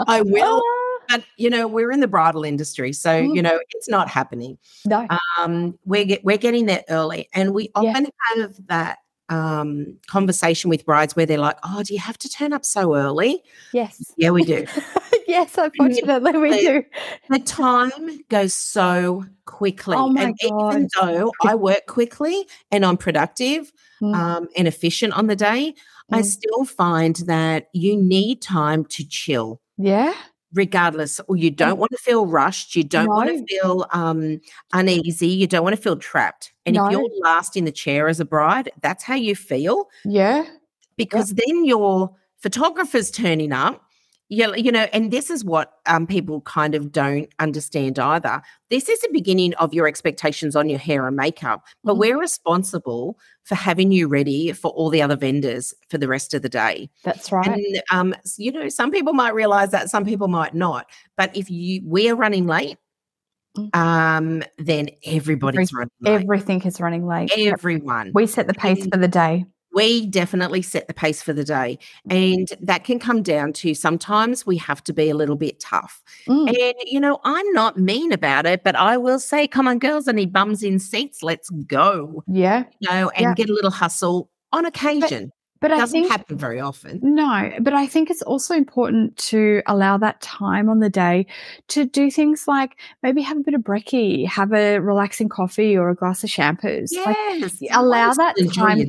i 0.07 0.21
will 0.21 0.61
but 1.09 1.23
you 1.37 1.49
know 1.49 1.67
we're 1.67 1.91
in 1.91 2.01
the 2.01 2.07
bridal 2.07 2.43
industry 2.43 2.93
so 2.93 3.09
mm. 3.09 3.35
you 3.35 3.41
know 3.41 3.59
it's 3.71 3.89
not 3.89 4.07
happening 4.09 4.57
no 4.85 5.07
um 5.39 5.77
we're 5.85 6.05
get, 6.05 6.23
we're 6.23 6.37
getting 6.37 6.67
there 6.67 6.83
early 6.89 7.27
and 7.33 7.53
we 7.53 7.71
often 7.73 8.05
yeah. 8.05 8.41
have 8.43 8.67
that 8.67 8.99
um, 9.27 9.97
conversation 10.07 10.69
with 10.69 10.85
brides 10.85 11.15
where 11.15 11.25
they're 11.25 11.39
like, 11.39 11.57
"Oh, 11.63 11.81
do 11.81 11.93
you 11.93 11.99
have 11.99 12.17
to 12.19 12.29
turn 12.29 12.53
up 12.53 12.63
so 12.63 12.95
early?" 12.95 13.41
Yes. 13.73 14.13
Yeah, 14.17 14.29
we 14.29 14.43
do. 14.43 14.67
yes, 15.27 15.57
unfortunately, 15.57 16.31
we 16.37 16.59
do. 16.61 16.83
The 17.29 17.39
time 17.39 18.19
goes 18.29 18.53
so 18.53 19.25
quickly. 19.45 19.95
Oh 19.97 20.09
my 20.09 20.23
and 20.23 20.35
even 20.43 20.87
though 20.99 21.31
I 21.43 21.55
work 21.55 21.85
quickly 21.87 22.45
and 22.71 22.85
I'm 22.85 22.97
productive 22.97 23.71
Mm, 24.01 24.13
um, 24.13 24.47
and 24.57 24.67
efficient 24.67 25.13
on 25.13 25.27
the 25.27 25.37
day, 25.37 25.73
I 26.11 26.19
mm. 26.21 26.25
still 26.25 26.65
find 26.65 27.15
that 27.27 27.69
you 27.71 27.95
need 27.95 28.41
time 28.41 28.83
to 28.85 29.07
chill. 29.07 29.61
Yeah. 29.77 30.13
regardless 30.53 31.19
or 31.29 31.37
you 31.37 31.49
don't 31.49 31.79
want 31.79 31.91
to 31.91 31.97
feel 31.97 32.25
rushed 32.25 32.75
you 32.77 32.83
don't 32.83 33.07
want 33.09 33.29
to 33.29 33.45
feel 33.47 33.85
um 33.91 34.39
uneasy 34.73 35.27
you 35.27 35.47
don't 35.47 35.63
want 35.63 35.75
to 35.75 35.81
feel 35.81 35.95
trapped 35.97 36.53
and 36.65 36.75
No. 36.75 36.85
if 36.85 36.91
you're 36.93 37.09
last 37.21 37.57
in 37.57 37.65
the 37.65 37.71
chair 37.73 38.07
as 38.07 38.19
a 38.21 38.25
bride 38.25 38.69
that's 38.81 39.03
how 39.03 39.15
you 39.15 39.35
feel 39.35 39.89
Yeah. 40.05 40.45
because 40.97 41.33
then 41.33 41.65
your 41.65 42.15
photographer's 42.37 43.11
turning 43.11 43.51
up 43.51 43.81
you, 44.29 44.53
you 44.55 44.71
know 44.71 44.87
and 44.91 45.11
this 45.11 45.29
is 45.29 45.45
what 45.45 45.73
um, 45.85 46.07
people 46.07 46.41
kind 46.41 46.73
of 46.75 46.91
don't 46.91 47.29
understand 47.39 47.99
either 47.99 48.41
this 48.69 48.89
is 48.89 48.99
the 49.01 49.09
beginning 49.13 49.53
of 49.55 49.73
your 49.73 49.87
expectations 49.87 50.55
on 50.55 50.67
your 50.69 50.79
hair 50.79 51.07
and 51.07 51.15
makeup 51.15 51.63
but 51.83 51.93
Mhm. 51.95 51.99
we're 51.99 52.19
responsible 52.19 53.19
for 53.43 53.53
having 53.55 53.91
you 53.91 54.07
ready 54.07 54.51
for 54.51 54.71
all 54.71 54.89
the 54.89 55.01
other 55.01 55.15
vendors 55.15 55.73
for 55.89 55.97
the 55.99 56.07
rest 56.07 56.33
of 56.33 56.41
the 56.41 56.49
day 56.49 56.89
That's 57.03 57.31
right. 57.31 57.47
and 57.47 57.83
um, 57.91 58.15
you 58.37 58.51
know, 58.51 58.67
some 58.69 58.89
people 58.89 59.13
might 59.13 59.35
realize 59.35 59.69
that, 59.71 59.89
some 59.91 60.05
people 60.05 60.27
might 60.27 60.55
not. 60.55 60.87
But 61.17 61.35
if 61.37 61.49
you 61.51 61.81
we 61.85 62.09
are 62.09 62.15
running 62.15 62.47
late, 62.47 62.77
Mm. 63.57 63.73
um, 63.73 64.43
then 64.57 64.89
everybody's 65.05 65.71
running 65.71 65.89
late. 66.01 66.11
Everything 66.23 66.61
is 66.63 66.81
running 66.81 67.05
late. 67.07 67.31
Everyone. 67.37 68.11
We 68.13 68.27
set 68.27 68.47
the 68.47 68.53
pace 68.53 68.85
for 68.91 68.97
the 68.97 69.07
day. 69.07 69.45
We 69.75 70.07
definitely 70.07 70.61
set 70.61 70.87
the 70.87 70.93
pace 70.93 71.21
for 71.21 71.33
the 71.33 71.43
day. 71.43 71.77
And 72.09 72.47
that 72.61 72.85
can 72.85 72.97
come 72.97 73.21
down 73.21 73.53
to 73.53 73.75
sometimes 73.75 74.45
we 74.45 74.57
have 74.57 74.83
to 74.85 74.93
be 74.93 75.09
a 75.09 75.15
little 75.15 75.35
bit 75.35 75.59
tough. 75.59 76.01
Mm. 76.27 76.47
And, 76.47 76.75
you 76.85 76.99
know, 76.99 77.19
I'm 77.23 77.51
not 77.51 77.77
mean 77.77 78.11
about 78.13 78.45
it, 78.45 78.63
but 78.63 78.75
I 78.75 78.97
will 78.97 79.19
say, 79.19 79.47
come 79.47 79.67
on, 79.67 79.77
girls, 79.79 80.07
I 80.07 80.13
need 80.13 80.31
bums 80.31 80.63
in 80.63 80.79
seats. 80.79 81.21
Let's 81.21 81.49
go. 81.49 82.23
Yeah. 82.27 82.63
You 82.79 82.89
know, 82.89 83.09
and 83.09 83.23
Yeah. 83.23 83.33
get 83.35 83.49
a 83.49 83.53
little 83.53 83.71
hustle 83.71 84.31
on 84.53 84.65
occasion. 84.65 85.31
But 85.61 85.71
I 85.71 85.77
Doesn't 85.77 86.01
think 86.01 86.11
happen 86.11 86.37
very 86.37 86.59
often. 86.59 86.99
No, 87.01 87.51
but 87.61 87.73
I 87.73 87.87
think 87.87 88.09
it's 88.11 88.21
also 88.21 88.53
important 88.53 89.15
to 89.17 89.61
allow 89.67 89.97
that 89.97 90.19
time 90.21 90.69
on 90.69 90.79
the 90.79 90.89
day 90.89 91.25
to 91.69 91.85
do 91.85 92.11
things 92.11 92.45
like 92.47 92.77
maybe 93.01 93.21
have 93.21 93.37
a 93.37 93.41
bit 93.41 93.53
of 93.53 93.61
brekkie, 93.61 94.27
have 94.27 94.51
a 94.51 94.79
relaxing 94.79 95.29
coffee 95.29 95.77
or 95.77 95.89
a 95.89 95.95
glass 95.95 96.23
of 96.23 96.29
shampoos. 96.29 96.89
Yes. 96.91 97.61
you 97.61 97.69
allow 97.71 98.13
that 98.13 98.35
time- 98.53 98.79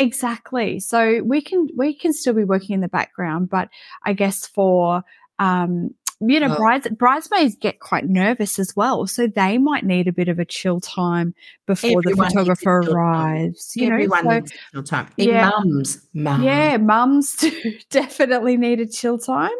exactly. 0.00 0.80
So 0.80 1.22
we 1.22 1.40
can 1.40 1.68
we 1.76 1.94
can 1.94 2.12
still 2.12 2.34
be 2.34 2.44
working 2.44 2.74
in 2.74 2.80
the 2.80 2.88
background, 2.88 3.48
but 3.48 3.68
I 4.04 4.12
guess 4.12 4.46
for 4.46 5.04
um 5.38 5.94
you 6.20 6.40
know, 6.40 6.48
Well- 6.48 6.56
brides, 6.58 6.88
bridesmaids 6.88 7.56
get 7.60 7.80
quite 7.80 8.08
nervous 8.08 8.58
as 8.58 8.74
well, 8.74 9.06
so 9.06 9.26
they 9.26 9.56
might 9.58 9.84
need 9.84 10.08
a 10.08 10.12
bit 10.12 10.28
of 10.28 10.38
a 10.38 10.44
chill 10.44 10.80
time 10.80 11.34
before 11.66 12.02
the 12.02 12.10
Everyone 12.10 12.26
needs 12.26 12.34
a 12.34 12.54
photographer 12.56 12.78
arrives. 12.92 13.72
You 13.76 13.86
Everyone 13.90 14.24
know, 14.24 14.30
so 14.30 14.38
needs 14.40 14.52
chill 14.72 14.82
time. 14.82 15.08
Yeah. 15.16 15.50
mums, 15.50 16.06
mums. 16.14 16.44
yeah, 16.44 16.76
mums 16.78 17.36
do 17.40 17.52
definitely 17.90 18.56
need 18.56 18.80
a 18.80 18.86
chill 18.86 19.18
time. 19.18 19.50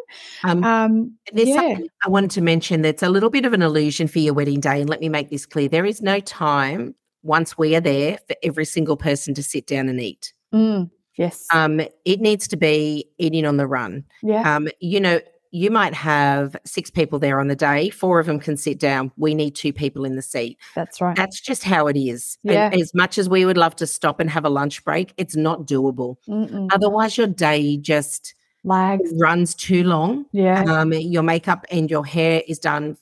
Um, 0.43 0.63
Um, 0.63 1.13
there's 1.33 1.49
yeah. 1.49 1.55
something 1.55 1.87
I 2.05 2.09
wanted 2.09 2.31
to 2.31 2.41
mention 2.41 2.81
that's 2.81 3.03
a 3.03 3.09
little 3.09 3.29
bit 3.29 3.45
of 3.45 3.53
an 3.53 3.61
illusion 3.61 4.07
for 4.07 4.19
your 4.19 4.33
wedding 4.33 4.59
day. 4.59 4.81
And 4.81 4.89
let 4.89 4.99
me 4.99 5.09
make 5.09 5.29
this 5.29 5.45
clear 5.45 5.67
there 5.69 5.85
is 5.85 6.01
no 6.01 6.19
time 6.19 6.95
once 7.23 7.57
we 7.57 7.75
are 7.75 7.81
there 7.81 8.17
for 8.27 8.35
every 8.43 8.65
single 8.65 8.97
person 8.97 9.33
to 9.35 9.43
sit 9.43 9.67
down 9.67 9.87
and 9.89 9.99
eat. 10.01 10.33
Mm, 10.53 10.89
yes. 11.17 11.45
Um, 11.53 11.79
it 12.05 12.19
needs 12.21 12.47
to 12.49 12.57
be 12.57 13.05
eating 13.17 13.45
on 13.45 13.57
the 13.57 13.67
run. 13.67 14.03
yeah. 14.23 14.55
Um, 14.55 14.67
you 14.79 14.99
know, 14.99 15.19
you 15.51 15.71
might 15.71 15.93
have 15.95 16.55
six 16.65 16.89
people 16.91 17.17
there 17.19 17.39
on 17.39 17.47
the 17.47 17.55
day, 17.55 17.89
four 17.89 18.19
of 18.19 18.25
them 18.27 18.39
can 18.39 18.55
sit 18.55 18.77
down. 18.79 19.11
We 19.17 19.33
need 19.33 19.55
two 19.55 19.73
people 19.73 20.05
in 20.05 20.15
the 20.15 20.21
seat. 20.21 20.57
that's 20.75 21.01
right. 21.01 21.15
That's 21.15 21.41
just 21.41 21.63
how 21.63 21.87
it 21.87 21.97
is. 21.97 22.37
And 22.43 22.53
Yeah. 22.53 22.69
as 22.73 22.93
much 22.93 23.17
as 23.17 23.27
we 23.27 23.45
would 23.45 23.57
love 23.57 23.75
to 23.77 23.87
stop 23.87 24.19
and 24.19 24.29
have 24.29 24.45
a 24.45 24.49
lunch 24.49 24.83
break, 24.83 25.13
it's 25.17 25.35
not 25.35 25.65
doable. 25.65 26.17
Mm-mm. 26.27 26.69
Otherwise, 26.71 27.17
your 27.17 27.27
day 27.27 27.77
just 27.77 28.35
Lags. 28.63 29.11
runs 29.19 29.55
too 29.55 29.83
long. 29.83 30.25
Yeah. 30.31 30.63
Um, 30.63 30.93
your 30.93 31.23
makeup 31.23 31.65
and 31.71 31.89
your 31.89 32.05
hair 32.05 32.43
is 32.47 32.59
done 32.59 32.95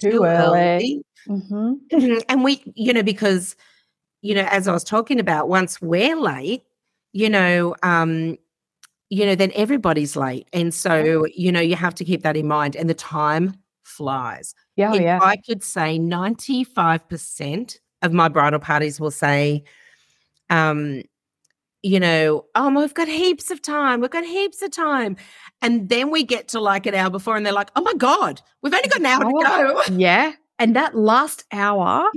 Too 0.00 0.24
early. 0.24 1.04
hmm 1.26 1.74
and 2.28 2.44
we, 2.44 2.62
you 2.74 2.92
know, 2.92 3.02
because, 3.02 3.56
you 4.22 4.34
know, 4.34 4.46
as 4.50 4.66
I 4.68 4.72
was 4.72 4.84
talking 4.84 5.20
about, 5.20 5.48
once 5.48 5.80
we're 5.80 6.16
late, 6.16 6.62
you 7.12 7.30
know, 7.30 7.74
um, 7.82 8.38
you 9.14 9.24
know, 9.24 9.36
then 9.36 9.52
everybody's 9.54 10.16
late. 10.16 10.48
And 10.52 10.74
so, 10.74 11.24
you 11.34 11.52
know, 11.52 11.60
you 11.60 11.76
have 11.76 11.94
to 11.94 12.04
keep 12.04 12.22
that 12.22 12.36
in 12.36 12.48
mind. 12.48 12.74
And 12.74 12.90
the 12.90 12.94
time 12.94 13.54
flies. 13.84 14.56
Yeah. 14.74 14.90
Oh, 14.90 14.94
if 14.94 15.02
yeah. 15.02 15.20
I 15.22 15.36
could 15.36 15.62
say 15.62 16.00
95% 16.00 17.78
of 18.02 18.12
my 18.12 18.28
bridal 18.28 18.58
parties 18.58 18.98
will 18.98 19.12
say, 19.12 19.62
um, 20.50 21.02
you 21.82 22.00
know, 22.00 22.46
oh, 22.56 22.70
we've 22.74 22.94
got 22.94 23.06
heaps 23.06 23.52
of 23.52 23.62
time. 23.62 24.00
We've 24.00 24.10
got 24.10 24.24
heaps 24.24 24.62
of 24.62 24.72
time. 24.72 25.16
And 25.62 25.88
then 25.88 26.10
we 26.10 26.24
get 26.24 26.48
to 26.48 26.60
like 26.60 26.86
an 26.86 26.94
hour 26.94 27.10
before 27.10 27.36
and 27.36 27.46
they're 27.46 27.52
like, 27.52 27.70
oh 27.76 27.82
my 27.82 27.94
God, 27.94 28.42
we've 28.62 28.74
only 28.74 28.88
got 28.88 28.98
an 28.98 29.06
hour 29.06 29.20
to 29.20 29.30
go. 29.46 29.82
Yeah. 29.96 30.32
And 30.58 30.76
that 30.76 30.94
last 30.94 31.44
hour 31.50 32.08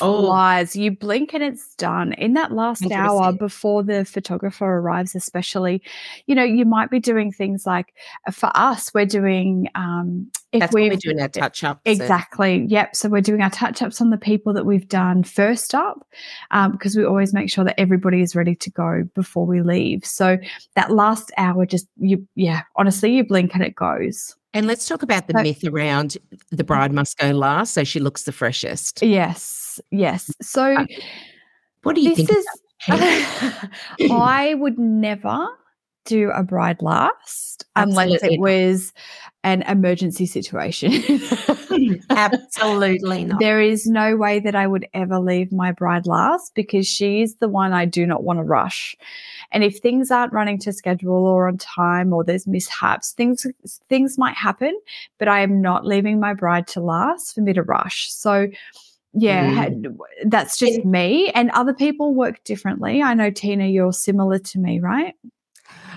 oh, 0.00 0.22
flies. 0.26 0.74
You 0.74 0.90
blink 0.90 1.32
and 1.32 1.44
it's 1.44 1.74
done. 1.76 2.12
In 2.14 2.34
that 2.34 2.50
last 2.50 2.90
hour 2.90 3.32
before 3.32 3.84
the 3.84 4.04
photographer 4.04 4.66
arrives, 4.66 5.14
especially, 5.14 5.80
you 6.26 6.34
know, 6.34 6.42
you 6.42 6.64
might 6.64 6.90
be 6.90 6.98
doing 6.98 7.30
things 7.30 7.66
like 7.66 7.94
uh, 8.26 8.32
for 8.32 8.50
us, 8.54 8.92
we're 8.94 9.06
doing 9.06 9.68
um 9.76 10.28
if 10.50 10.60
that's 10.60 10.72
we're 10.72 10.96
doing 10.96 11.20
our 11.20 11.28
touch 11.28 11.62
up. 11.62 11.80
Exactly. 11.84 12.64
Yep. 12.68 12.96
So 12.96 13.08
we're 13.08 13.20
doing 13.20 13.40
our 13.40 13.50
touch 13.50 13.82
ups 13.82 14.00
on 14.00 14.10
the 14.10 14.16
people 14.16 14.52
that 14.54 14.66
we've 14.66 14.88
done 14.88 15.22
first 15.22 15.74
up 15.74 16.06
um, 16.52 16.72
because 16.72 16.96
we 16.96 17.04
always 17.04 17.32
make 17.32 17.50
sure 17.50 17.64
that 17.64 17.78
everybody 17.78 18.22
is 18.22 18.36
ready 18.36 18.54
to 18.56 18.70
go 18.70 19.02
before 19.14 19.46
we 19.46 19.62
leave. 19.62 20.04
So 20.04 20.38
that 20.76 20.90
last 20.90 21.32
hour, 21.36 21.66
just 21.66 21.88
you, 21.98 22.26
yeah, 22.34 22.62
honestly, 22.76 23.14
you 23.14 23.24
blink 23.24 23.54
and 23.54 23.64
it 23.64 23.74
goes. 23.74 24.36
And 24.54 24.66
let's 24.66 24.86
talk 24.88 25.02
about 25.02 25.26
the 25.26 25.34
So- 25.36 25.42
myth 25.42 25.64
around 25.64 26.16
the 26.50 26.64
bride 26.64 26.92
must 26.92 27.18
go 27.18 27.30
last 27.32 27.74
so 27.74 27.84
she 27.84 28.00
looks 28.00 28.22
the 28.22 28.32
freshest. 28.32 29.02
Yes. 29.02 29.80
Yes. 29.90 30.30
So 30.40 30.74
Uh, 30.76 30.86
What 31.82 31.96
do 31.96 32.00
you 32.00 32.14
this 32.14 32.26
think? 32.26 32.38
is, 32.38 32.46
I 34.10 34.54
would 34.58 34.78
never 34.78 35.46
do 36.06 36.30
a 36.30 36.42
bride 36.42 36.80
last 36.82 37.64
unless 37.76 38.22
it 38.22 38.38
was 38.38 38.92
an 39.42 39.62
emergency 39.62 40.26
situation. 40.26 40.92
Absolutely 42.10 43.24
not. 43.24 43.40
There 43.40 43.60
is 43.60 43.86
no 43.86 44.16
way 44.16 44.40
that 44.40 44.54
I 44.54 44.66
would 44.66 44.86
ever 44.94 45.18
leave 45.18 45.52
my 45.52 45.72
bride 45.72 46.06
last 46.06 46.54
because 46.54 46.86
she 46.86 47.22
is 47.22 47.36
the 47.36 47.48
one 47.48 47.72
I 47.72 47.84
do 47.84 48.06
not 48.06 48.22
want 48.24 48.38
to 48.38 48.42
rush. 48.44 48.96
And 49.52 49.62
if 49.62 49.78
things 49.78 50.10
aren't 50.10 50.32
running 50.32 50.58
to 50.60 50.72
schedule 50.72 51.26
or 51.26 51.48
on 51.48 51.58
time 51.58 52.12
or 52.12 52.24
there's 52.24 52.46
mishaps, 52.46 53.12
things 53.12 53.46
things 53.88 54.18
might 54.18 54.36
happen, 54.36 54.78
but 55.18 55.28
I 55.28 55.40
am 55.40 55.60
not 55.60 55.86
leaving 55.86 56.20
my 56.20 56.34
bride 56.34 56.66
to 56.68 56.80
last 56.80 57.34
for 57.34 57.40
me 57.40 57.52
to 57.52 57.62
rush. 57.62 58.10
So 58.12 58.48
yeah, 59.16 59.68
Mm. 59.68 59.96
that's 60.26 60.58
just 60.58 60.84
me. 60.84 61.30
And 61.30 61.50
other 61.50 61.72
people 61.72 62.14
work 62.14 62.42
differently. 62.42 63.00
I 63.00 63.14
know 63.14 63.30
Tina, 63.30 63.66
you're 63.66 63.92
similar 63.92 64.40
to 64.40 64.58
me, 64.58 64.80
right? 64.80 65.14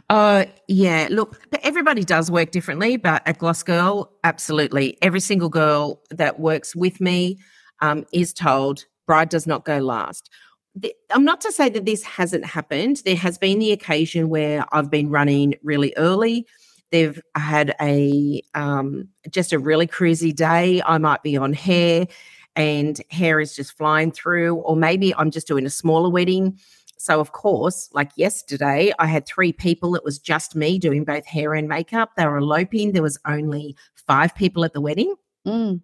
Oh, 0.10 0.46
yeah. 0.68 1.08
Look, 1.12 1.42
everybody 1.64 2.04
does 2.04 2.32
work 2.32 2.52
differently, 2.52 2.96
but 2.96 3.22
at 3.26 3.40
Gloss 3.40 3.62
Girl, 3.64 4.12
absolutely. 4.24 4.98
Every 5.02 5.20
single 5.20 5.50
girl 5.50 6.02
that 6.12 6.40
works 6.40 6.76
with 6.76 7.02
me 7.02 7.40
um, 7.82 8.06
is 8.14 8.34
told 8.34 8.86
bride 9.06 9.30
does 9.30 9.46
not 9.46 9.66
go 9.66 9.80
last. 9.80 10.30
The- 10.76 10.96
I'm 11.12 11.26
not 11.26 11.42
to 11.42 11.52
say 11.52 11.70
that 11.70 11.86
this 11.86 12.04
hasn't 12.04 12.46
happened. 12.46 13.02
There 13.04 13.18
has 13.18 13.38
been 13.38 13.60
the 13.60 13.72
occasion 13.74 14.30
where 14.30 14.66
I've 14.72 14.90
been 14.90 15.10
running 15.10 15.56
really 15.62 15.94
early. 15.98 16.48
They've 16.92 17.20
had 17.36 17.76
a 17.82 18.42
um, 18.54 19.10
just 19.30 19.52
a 19.52 19.60
really 19.60 19.88
crazy 19.88 20.32
day. 20.32 20.82
I 20.86 21.00
might 21.00 21.22
be 21.22 21.36
on 21.36 21.52
hair, 21.52 22.08
and 22.56 23.00
hair 23.12 23.42
is 23.42 23.56
just 23.56 23.78
flying 23.78 24.12
through, 24.12 24.56
or 24.56 24.78
maybe 24.78 25.14
I'm 25.16 25.32
just 25.32 25.48
doing 25.48 25.66
a 25.66 25.70
smaller 25.70 26.10
wedding. 26.10 26.58
So, 26.98 27.20
of 27.20 27.32
course, 27.32 27.90
like 27.94 28.12
yesterday, 28.16 28.92
I 29.00 29.06
had 29.06 29.26
three 29.26 29.54
people. 29.54 29.96
It 29.96 30.04
was 30.04 30.20
just 30.20 30.56
me 30.56 30.80
doing 30.80 31.04
both 31.06 31.26
hair 31.26 31.54
and 31.54 31.68
makeup. 31.68 32.12
They 32.18 32.26
were 32.26 32.38
eloping. 32.38 32.92
There 32.92 33.04
was 33.04 33.20
only 33.26 33.76
five 33.94 34.36
people 34.36 34.66
at 34.66 34.74
the 34.74 34.82
wedding. 34.82 35.14
Mm. 35.46 35.82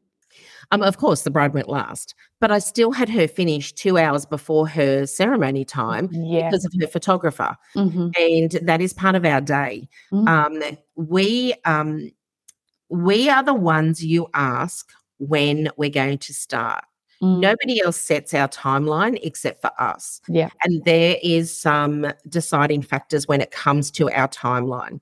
Um, 0.71 0.81
of 0.81 0.97
course, 0.97 1.21
the 1.21 1.29
bride 1.29 1.53
went 1.53 1.69
last, 1.69 2.15
but 2.41 2.51
I 2.51 2.59
still 2.59 2.91
had 2.91 3.09
her 3.09 3.27
finish 3.27 3.71
two 3.73 3.97
hours 3.97 4.25
before 4.25 4.67
her 4.67 5.05
ceremony 5.05 5.63
time 5.65 6.09
Yeah. 6.11 6.49
because 6.49 6.65
of 6.65 6.73
her 6.81 6.87
photographer, 6.87 7.55
hmm 7.73 8.09
and 8.17 8.51
that 8.63 8.81
is 8.81 8.93
part 8.93 9.13
of 9.15 9.25
our 9.25 9.41
day. 9.41 9.87
Mm. 10.11 10.27
Um, 10.27 10.77
we 10.95 11.53
um, 11.65 12.11
we 12.89 13.29
are 13.29 13.43
the 13.43 13.53
ones 13.53 14.03
you 14.03 14.27
ask 14.33 14.89
when 15.19 15.69
we're 15.77 15.89
going 15.89 16.17
to 16.19 16.33
start. 16.33 16.83
Mm. 17.23 17.39
Nobody 17.39 17.81
else 17.81 17.97
sets 17.97 18.33
our 18.33 18.49
timeline 18.49 19.17
except 19.23 19.61
for 19.61 19.71
us. 19.81 20.19
Yeah. 20.27 20.49
And 20.63 20.83
there 20.83 21.15
is 21.23 21.57
some 21.57 22.11
deciding 22.27 22.81
factors 22.81 23.27
when 23.27 23.39
it 23.39 23.51
comes 23.51 23.89
to 23.91 24.11
our 24.11 24.27
timeline. 24.27 24.99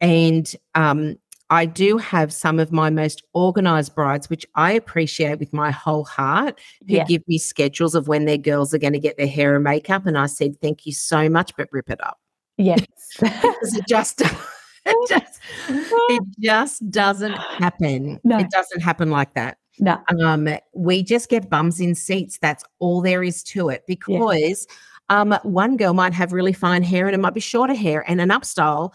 And 0.00 0.50
um, 0.74 1.16
I 1.50 1.66
do 1.66 1.98
have 1.98 2.32
some 2.32 2.58
of 2.58 2.72
my 2.72 2.88
most 2.88 3.22
organized 3.34 3.94
brides, 3.94 4.30
which 4.30 4.46
I 4.54 4.72
appreciate 4.72 5.38
with 5.38 5.52
my 5.52 5.70
whole 5.70 6.04
heart, 6.04 6.58
who 6.88 6.94
Yeah. 6.94 7.04
give 7.04 7.22
me 7.28 7.36
schedules 7.36 7.94
of 7.94 8.08
when 8.08 8.24
their 8.24 8.38
girls 8.38 8.72
are 8.72 8.78
going 8.78 8.94
to 8.94 8.98
get 8.98 9.18
their 9.18 9.26
hair 9.26 9.54
and 9.54 9.62
makeup. 9.62 10.06
And 10.06 10.16
I 10.16 10.26
said, 10.26 10.58
thank 10.62 10.86
you 10.86 10.92
so 10.92 11.28
much, 11.28 11.52
but 11.56 11.68
rip 11.70 11.90
it 11.90 12.02
up. 12.02 12.18
Yes. 12.56 12.86
Because 13.20 13.76
it 13.76 13.86
just, 13.86 14.20
it 14.86 15.08
just, 15.08 15.40
it 15.68 16.22
just 16.40 16.90
doesn't 16.90 17.34
happen. 17.36 18.18
No. 18.24 18.38
It 18.38 18.50
doesn't 18.50 18.80
happen 18.80 19.10
like 19.10 19.34
that. 19.34 19.58
No. 19.78 19.98
Um, 20.20 20.48
we 20.74 21.02
just 21.02 21.28
get 21.28 21.48
bums 21.50 21.80
in 21.80 21.94
seats. 21.94 22.38
That's 22.40 22.64
all 22.78 23.00
there 23.00 23.22
is 23.22 23.42
to 23.44 23.68
it. 23.68 23.84
Because 23.86 24.66
um, 25.08 25.34
one 25.42 25.76
girl 25.76 25.94
might 25.94 26.12
have 26.14 26.32
really 26.32 26.52
fine 26.52 26.82
hair 26.82 27.06
and 27.06 27.14
it 27.14 27.18
might 27.18 27.34
be 27.34 27.40
shorter 27.40 27.74
hair, 27.74 28.04
and 28.08 28.20
an 28.20 28.28
upstyle 28.30 28.92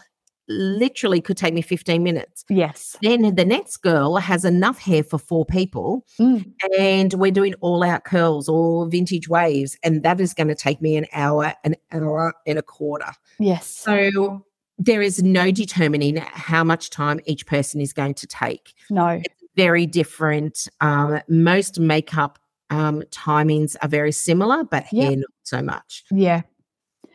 literally 0.49 1.19
could 1.19 1.35
take 1.35 1.53
me 1.53 1.61
15 1.61 2.01
minutes. 2.01 2.45
Yes. 2.49 2.95
Then 3.01 3.35
the 3.35 3.43
next 3.43 3.77
girl 3.77 4.15
has 4.15 4.45
enough 4.45 4.79
hair 4.79 5.03
for 5.03 5.17
four 5.19 5.45
people, 5.45 6.05
Mm. 6.19 6.53
and 6.79 7.13
we're 7.15 7.31
doing 7.31 7.53
all 7.59 7.83
out 7.83 8.05
curls 8.05 8.47
or 8.47 8.87
vintage 8.87 9.27
waves, 9.27 9.77
and 9.83 10.03
that 10.03 10.21
is 10.21 10.33
going 10.33 10.47
to 10.47 10.55
take 10.55 10.81
me 10.81 10.95
an 10.95 11.05
hour, 11.11 11.53
an 11.63 11.75
hour 11.91 12.33
and 12.45 12.57
a 12.57 12.61
quarter. 12.61 13.11
Yes. 13.39 13.67
So 13.67 14.45
there 14.79 15.01
is 15.01 15.21
no 15.21 15.51
determining 15.51 16.17
how 16.17 16.63
much 16.63 16.91
time 16.91 17.19
each 17.25 17.45
person 17.45 17.81
is 17.81 17.91
going 17.93 18.13
to 18.13 18.27
take 18.27 18.73
no. 18.89 19.21
Very 19.57 19.85
different. 19.85 20.69
Um, 20.79 21.19
most 21.27 21.79
makeup 21.79 22.39
um, 22.69 23.01
timings 23.11 23.75
are 23.81 23.89
very 23.89 24.11
similar, 24.13 24.63
but 24.63 24.85
Yeah. 24.93 25.07
hair 25.07 25.17
not 25.17 25.29
so 25.43 25.61
much. 25.61 26.05
Yeah. 26.11 26.43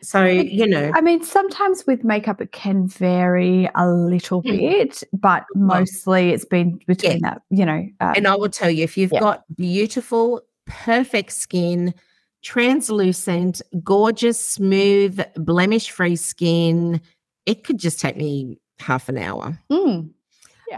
So 0.01 0.25
you 0.25 0.67
know, 0.67 0.91
I 0.93 0.99
mean, 1.01 1.23
sometimes 1.23 1.85
with 1.87 2.03
makeup 2.03 2.41
it 2.41 2.51
can 2.51 2.87
vary 2.87 3.69
a 3.73 3.89
little 3.89 4.43
Mm. 4.43 4.57
bit, 4.59 5.03
but 5.13 5.45
mostly 5.55 6.31
it's 6.31 6.43
been 6.45 6.77
between 6.87 7.21
that, 7.21 7.41
you 7.49 7.65
know. 7.65 7.87
Um, 8.01 8.13
and 8.15 8.27
I 8.27 8.35
will 8.35 8.49
tell 8.49 8.69
you, 8.69 8.83
if 8.83 8.97
you've 8.97 9.13
Yeah. 9.13 9.21
got 9.21 9.43
beautiful, 9.55 10.41
perfect 10.65 11.31
skin, 11.31 11.93
translucent, 12.41 13.61
gorgeous, 13.83 14.45
smooth, 14.45 15.21
blemish-free 15.37 16.17
skin, 16.17 16.99
it 17.45 17.63
could 17.63 17.77
just 17.77 17.99
take 18.01 18.17
me 18.17 18.59
half 18.79 19.07
an 19.07 19.17
hour. 19.17 19.57
mm, 19.71 20.09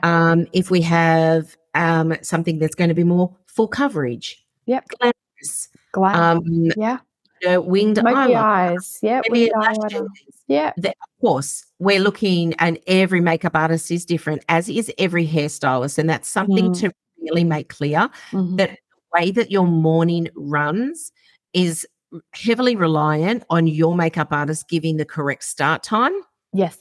Um, 0.03 0.47
if 0.53 0.69
we 0.71 0.81
have 0.81 1.55
um, 1.73 2.15
something 2.21 2.59
that's 2.59 2.75
going 2.75 2.89
to 2.89 2.93
be 2.93 3.03
more 3.03 3.35
full 3.47 3.67
coverage, 3.67 4.43
Yep. 4.65 4.87
glamorous, 4.99 5.69
glass. 5.91 6.17
um, 6.17 6.43
yeah. 6.77 6.97
you 7.41 7.49
know, 7.49 7.61
winged 7.61 7.97
Smoky 7.97 8.35
eyes. 8.35 8.99
Yeah. 9.01 9.21
winged 9.29 9.51
eyeliner. 9.53 10.07
Yeah. 10.47 10.73
The- 10.77 10.89
of 10.89 11.21
course, 11.21 11.65
we're 11.79 11.99
looking, 11.99 12.53
and 12.59 12.79
every 12.87 13.19
makeup 13.21 13.55
artist 13.55 13.89
is 13.91 14.05
different, 14.05 14.43
as 14.49 14.69
is 14.69 14.91
every 14.97 15.27
hairstylist, 15.27 15.97
and 15.97 16.09
that's 16.09 16.29
something 16.29 16.71
Mm. 16.71 16.79
to 16.81 16.91
really 17.21 17.43
make 17.43 17.69
clear. 17.69 18.09
Mhm. 18.31 18.57
That 18.57 18.69
the 18.71 19.19
way 19.19 19.31
that 19.31 19.49
your 19.51 19.65
morning 19.67 20.29
runs 20.35 21.11
is 21.53 21.85
heavily 22.33 22.75
reliant 22.75 23.43
on 23.49 23.65
your 23.67 23.95
makeup 23.95 24.27
artist 24.31 24.69
giving 24.69 24.97
the 24.97 25.05
correct 25.05 25.43
start 25.43 25.81
time. 25.83 26.13
Yes. 26.53 26.77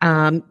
Um, 0.00 0.42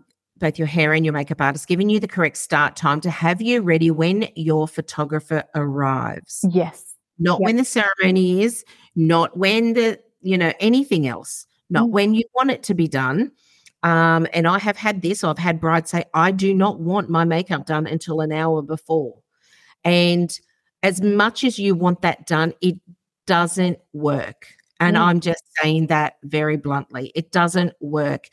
both 0.41 0.57
your 0.57 0.67
hair 0.67 0.91
and 0.93 1.05
your 1.05 1.13
makeup 1.13 1.39
artist 1.39 1.67
giving 1.67 1.89
you 1.89 1.99
the 1.99 2.07
correct 2.07 2.35
start 2.37 2.75
time 2.75 2.99
to 3.01 3.09
have 3.09 3.41
you 3.41 3.61
ready 3.61 3.89
when 3.91 4.27
your 4.35 4.67
photographer 4.67 5.43
arrives 5.55 6.43
Yes. 6.51 6.95
not 7.19 7.39
Yep. 7.39 7.45
when 7.45 7.55
the 7.57 7.63
ceremony 7.65 8.43
is, 8.43 8.65
not 8.95 9.37
when 9.37 9.73
the, 9.73 9.99
you 10.21 10.37
know, 10.37 10.51
anything 10.59 11.07
else, 11.07 11.45
not 11.69 11.87
Mm. 11.87 11.91
when 11.91 12.13
you 12.15 12.23
want 12.35 12.51
it 12.51 12.63
to 12.63 12.73
be 12.73 12.87
done. 12.87 13.31
Um, 13.83 14.27
and 14.33 14.47
I 14.47 14.59
have 14.59 14.77
had 14.77 15.01
this, 15.01 15.23
I've 15.23 15.37
had 15.39 15.59
brides 15.61 15.89
say, 15.91 16.03
I 16.13 16.31
do 16.31 16.53
not 16.53 16.79
want 16.79 17.09
my 17.09 17.23
makeup 17.23 17.65
done 17.65 17.87
until 17.87 18.21
an 18.21 18.31
hour 18.31 18.61
before. 18.61 19.17
And 19.83 20.37
as 20.83 21.01
much 21.01 21.43
as 21.43 21.57
you 21.57 21.73
want 21.75 22.01
that 22.01 22.27
done, 22.27 22.53
it 22.61 22.75
doesn't 23.27 23.79
work. 23.93 24.47
And 24.79 24.97
Mm. 24.97 25.01
I'm 25.01 25.19
just 25.19 25.43
saying 25.61 25.87
that 25.87 26.17
very 26.23 26.57
bluntly. 26.57 27.11
It 27.15 27.31
doesn't 27.31 27.73
work. 27.81 28.29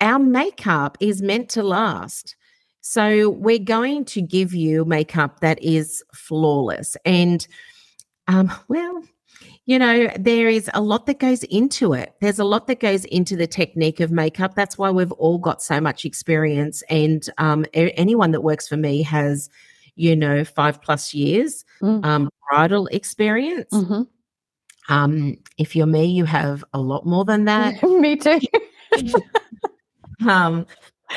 Our 0.00 0.18
makeup 0.18 0.96
is 1.00 1.22
meant 1.22 1.48
to 1.50 1.62
last. 1.62 2.36
So 2.80 3.30
we're 3.30 3.58
going 3.58 4.04
to 4.06 4.22
give 4.22 4.54
you 4.54 4.84
makeup 4.84 5.40
that 5.40 5.62
is 5.62 6.02
flawless. 6.14 6.96
And 7.04 7.46
um, 8.28 8.50
well, 8.68 9.02
you 9.66 9.78
know, 9.78 10.08
there 10.18 10.48
is 10.48 10.70
a 10.72 10.80
lot 10.80 11.06
that 11.06 11.18
goes 11.18 11.42
into 11.44 11.92
it. 11.92 12.14
There's 12.20 12.38
a 12.38 12.44
lot 12.44 12.66
that 12.68 12.80
goes 12.80 13.04
into 13.06 13.36
the 13.36 13.46
technique 13.46 14.00
of 14.00 14.10
makeup. 14.10 14.54
That's 14.54 14.78
why 14.78 14.90
we've 14.90 15.12
all 15.12 15.38
got 15.38 15.62
so 15.62 15.80
much 15.80 16.04
experience. 16.04 16.82
And 16.88 17.28
um, 17.38 17.64
a- 17.74 17.90
anyone 17.98 18.30
that 18.30 18.40
works 18.42 18.66
for 18.68 18.76
me 18.76 19.02
has, 19.02 19.50
you 19.96 20.14
know, 20.16 20.44
five 20.44 20.80
plus 20.80 21.12
years 21.12 21.64
Mm. 21.82 22.04
um, 22.04 22.30
bridal 22.48 22.86
experience. 22.86 23.72
Mhm. 23.72 24.06
Um, 24.88 25.36
if 25.58 25.76
you're 25.76 25.86
me, 25.86 26.06
you 26.06 26.24
have 26.24 26.64
a 26.72 26.80
lot 26.80 27.04
more 27.04 27.24
than 27.26 27.44
that. 27.44 27.82
Me 27.82 28.16
too. 28.16 28.40
um, 30.26 30.66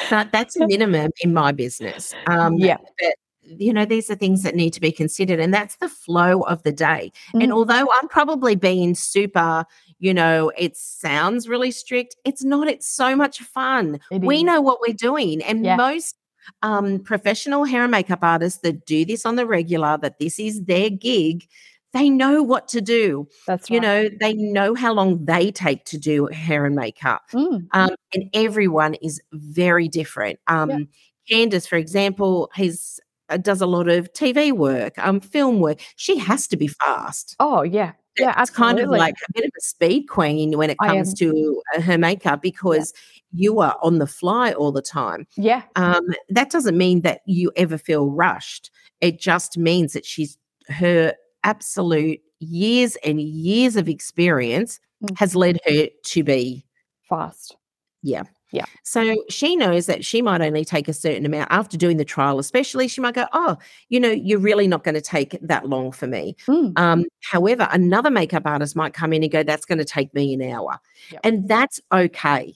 but 0.10 0.32
that's 0.32 0.56
a 0.58 0.68
minimum 0.68 1.12
in 1.22 1.34
my 1.34 1.52
business. 1.52 2.14
Um, 2.28 2.56
Yeah. 2.58 2.78
But 3.00 3.16
you 3.44 3.74
know, 3.74 3.86
these 3.86 4.10
are 4.10 4.16
things 4.16 4.44
that 4.44 4.56
need 4.56 4.72
to 4.74 4.80
be 4.80 4.92
considered, 4.92 5.40
and 5.40 5.54
that's 5.54 5.76
the 5.78 5.90
flow 5.90 6.42
of 6.44 6.62
the 6.64 6.72
day. 6.72 7.12
And 7.34 7.52
Mm. 7.52 7.54
although 7.54 7.88
I'm 8.00 8.08
probably 8.08 8.56
being 8.56 8.94
super, 8.96 9.66
you 10.00 10.14
know, 10.14 10.52
it 10.58 10.78
sounds 10.78 11.50
really 11.50 11.72
strict. 11.72 12.16
It's 12.24 12.44
not. 12.44 12.68
It's 12.68 12.88
so 12.88 13.16
much 13.16 13.40
fun. 13.40 14.00
It 14.12 14.22
we 14.22 14.38
is. 14.38 14.44
know 14.44 14.62
what 14.62 14.80
we're 14.86 14.94
doing, 14.94 15.44
and 15.44 15.66
Yeah. 15.66 15.76
most 15.76 16.16
um, 16.64 17.00
professional 17.00 17.66
hair 17.66 17.84
and 17.84 17.92
makeup 17.92 18.20
artists 18.24 18.60
that 18.62 18.86
do 18.86 19.06
this 19.06 19.26
on 19.26 19.36
the 19.36 19.46
regular, 19.46 19.98
that 19.98 20.18
this 20.20 20.40
is 20.40 20.64
their 20.64 20.90
gig. 20.90 21.48
They 21.94 22.10
know 22.10 22.42
what 22.42 22.68
to 22.70 22.82
do. 22.82 23.28
That's 23.48 23.70
You 23.70 23.80
know, 23.82 24.10
they 24.20 24.34
know 24.34 24.74
how 24.76 24.94
long 24.94 25.26
they 25.26 25.52
take 25.52 25.84
to 25.86 25.98
do 25.98 26.28
hair 26.28 26.66
and 26.66 26.76
makeup 26.76 27.24
Mm. 27.34 27.68
um, 27.74 27.90
and 28.14 28.30
everyone 28.34 28.94
is 28.96 29.22
very 29.34 29.88
different. 29.88 30.40
Um, 30.48 30.88
Candace, 31.30 31.68
for 31.68 31.76
example, 31.78 32.50
has 32.54 33.00
uh, 33.30 33.38
does 33.38 33.62
a 33.62 33.66
lot 33.68 33.88
of 33.88 34.12
TV 34.14 34.52
work, 34.52 34.98
um, 34.98 35.20
film 35.22 35.60
work. 35.60 35.80
She 35.96 36.18
has 36.18 36.48
to 36.48 36.58
be 36.58 36.68
fast. 36.68 37.36
Oh 37.40 37.62
yeah. 37.64 37.94
Yeah, 38.20 38.40
It's 38.42 38.52
kind 38.52 38.78
of 38.78 38.90
like 38.90 39.16
a 39.30 39.32
bit 39.34 39.46
of 39.46 39.52
a 39.58 39.62
speed 39.62 40.04
queen 40.10 40.58
when 40.58 40.70
it 40.70 40.78
comes 40.80 41.14
to 41.14 41.62
uh, 41.74 41.82
her 41.82 41.98
makeup 41.98 42.42
because 42.42 42.92
you 43.32 43.62
are 43.62 43.78
on 43.82 44.00
the 44.00 44.06
fly 44.08 44.52
all 44.52 44.74
the 44.74 44.82
time. 44.82 45.26
Yeah. 45.38 45.62
Um, 45.78 46.06
that 46.28 46.50
doesn't 46.50 46.78
mean 46.78 47.02
that 47.02 47.22
you 47.26 47.54
ever 47.56 47.78
feel 47.78 48.10
rushed. 48.10 48.70
It 49.00 49.18
just 49.18 49.58
means 49.58 49.94
that 49.94 50.06
she's 50.06 50.38
her 50.68 51.14
absolute 51.44 52.20
years 52.40 52.96
and 53.04 53.22
years 53.22 53.76
of 53.76 53.88
experience 53.90 54.80
Mm. 55.04 55.18
has 55.18 55.36
led 55.36 55.60
her 55.66 55.88
to 56.04 56.24
be 56.24 56.64
Fast. 57.10 57.56
yeah. 58.04 58.24
Yeah. 58.54 58.66
So 58.84 59.16
she 59.30 59.56
knows 59.56 59.86
that 59.86 60.04
she 60.04 60.22
might 60.22 60.42
only 60.42 60.66
take 60.66 60.90
a 60.90 60.94
certain 60.94 61.26
amount 61.26 61.50
after 61.52 61.78
doing 61.78 61.96
the 61.96 62.04
trial, 62.04 62.38
especially. 62.38 62.90
She 62.90 63.00
might 63.00 63.14
go, 63.16 63.26
Oh, 63.32 63.58
you 63.88 63.98
know, 63.98 64.12
you're 64.12 64.40
really 64.40 64.68
not 64.68 64.84
going 64.84 64.96
to 64.96 65.02
take 65.02 65.38
that 65.42 65.70
long 65.70 65.94
for 65.94 66.06
me. 66.06 66.36
Mm. 66.48 66.78
Um, 66.78 67.06
however, 67.24 67.68
another 67.72 68.12
makeup 68.12 68.44
artist 68.46 68.76
might 68.76 68.94
come 68.94 69.14
in 69.14 69.24
and 69.24 69.32
go, 69.32 69.42
That's 69.42 69.64
going 69.66 69.78
to 69.78 69.86
take 69.86 70.14
me 70.14 70.34
an 70.34 70.42
hour. 70.42 70.80
Yep. 71.14 71.22
And 71.24 71.48
that's 71.48 71.80
okay. 71.94 72.54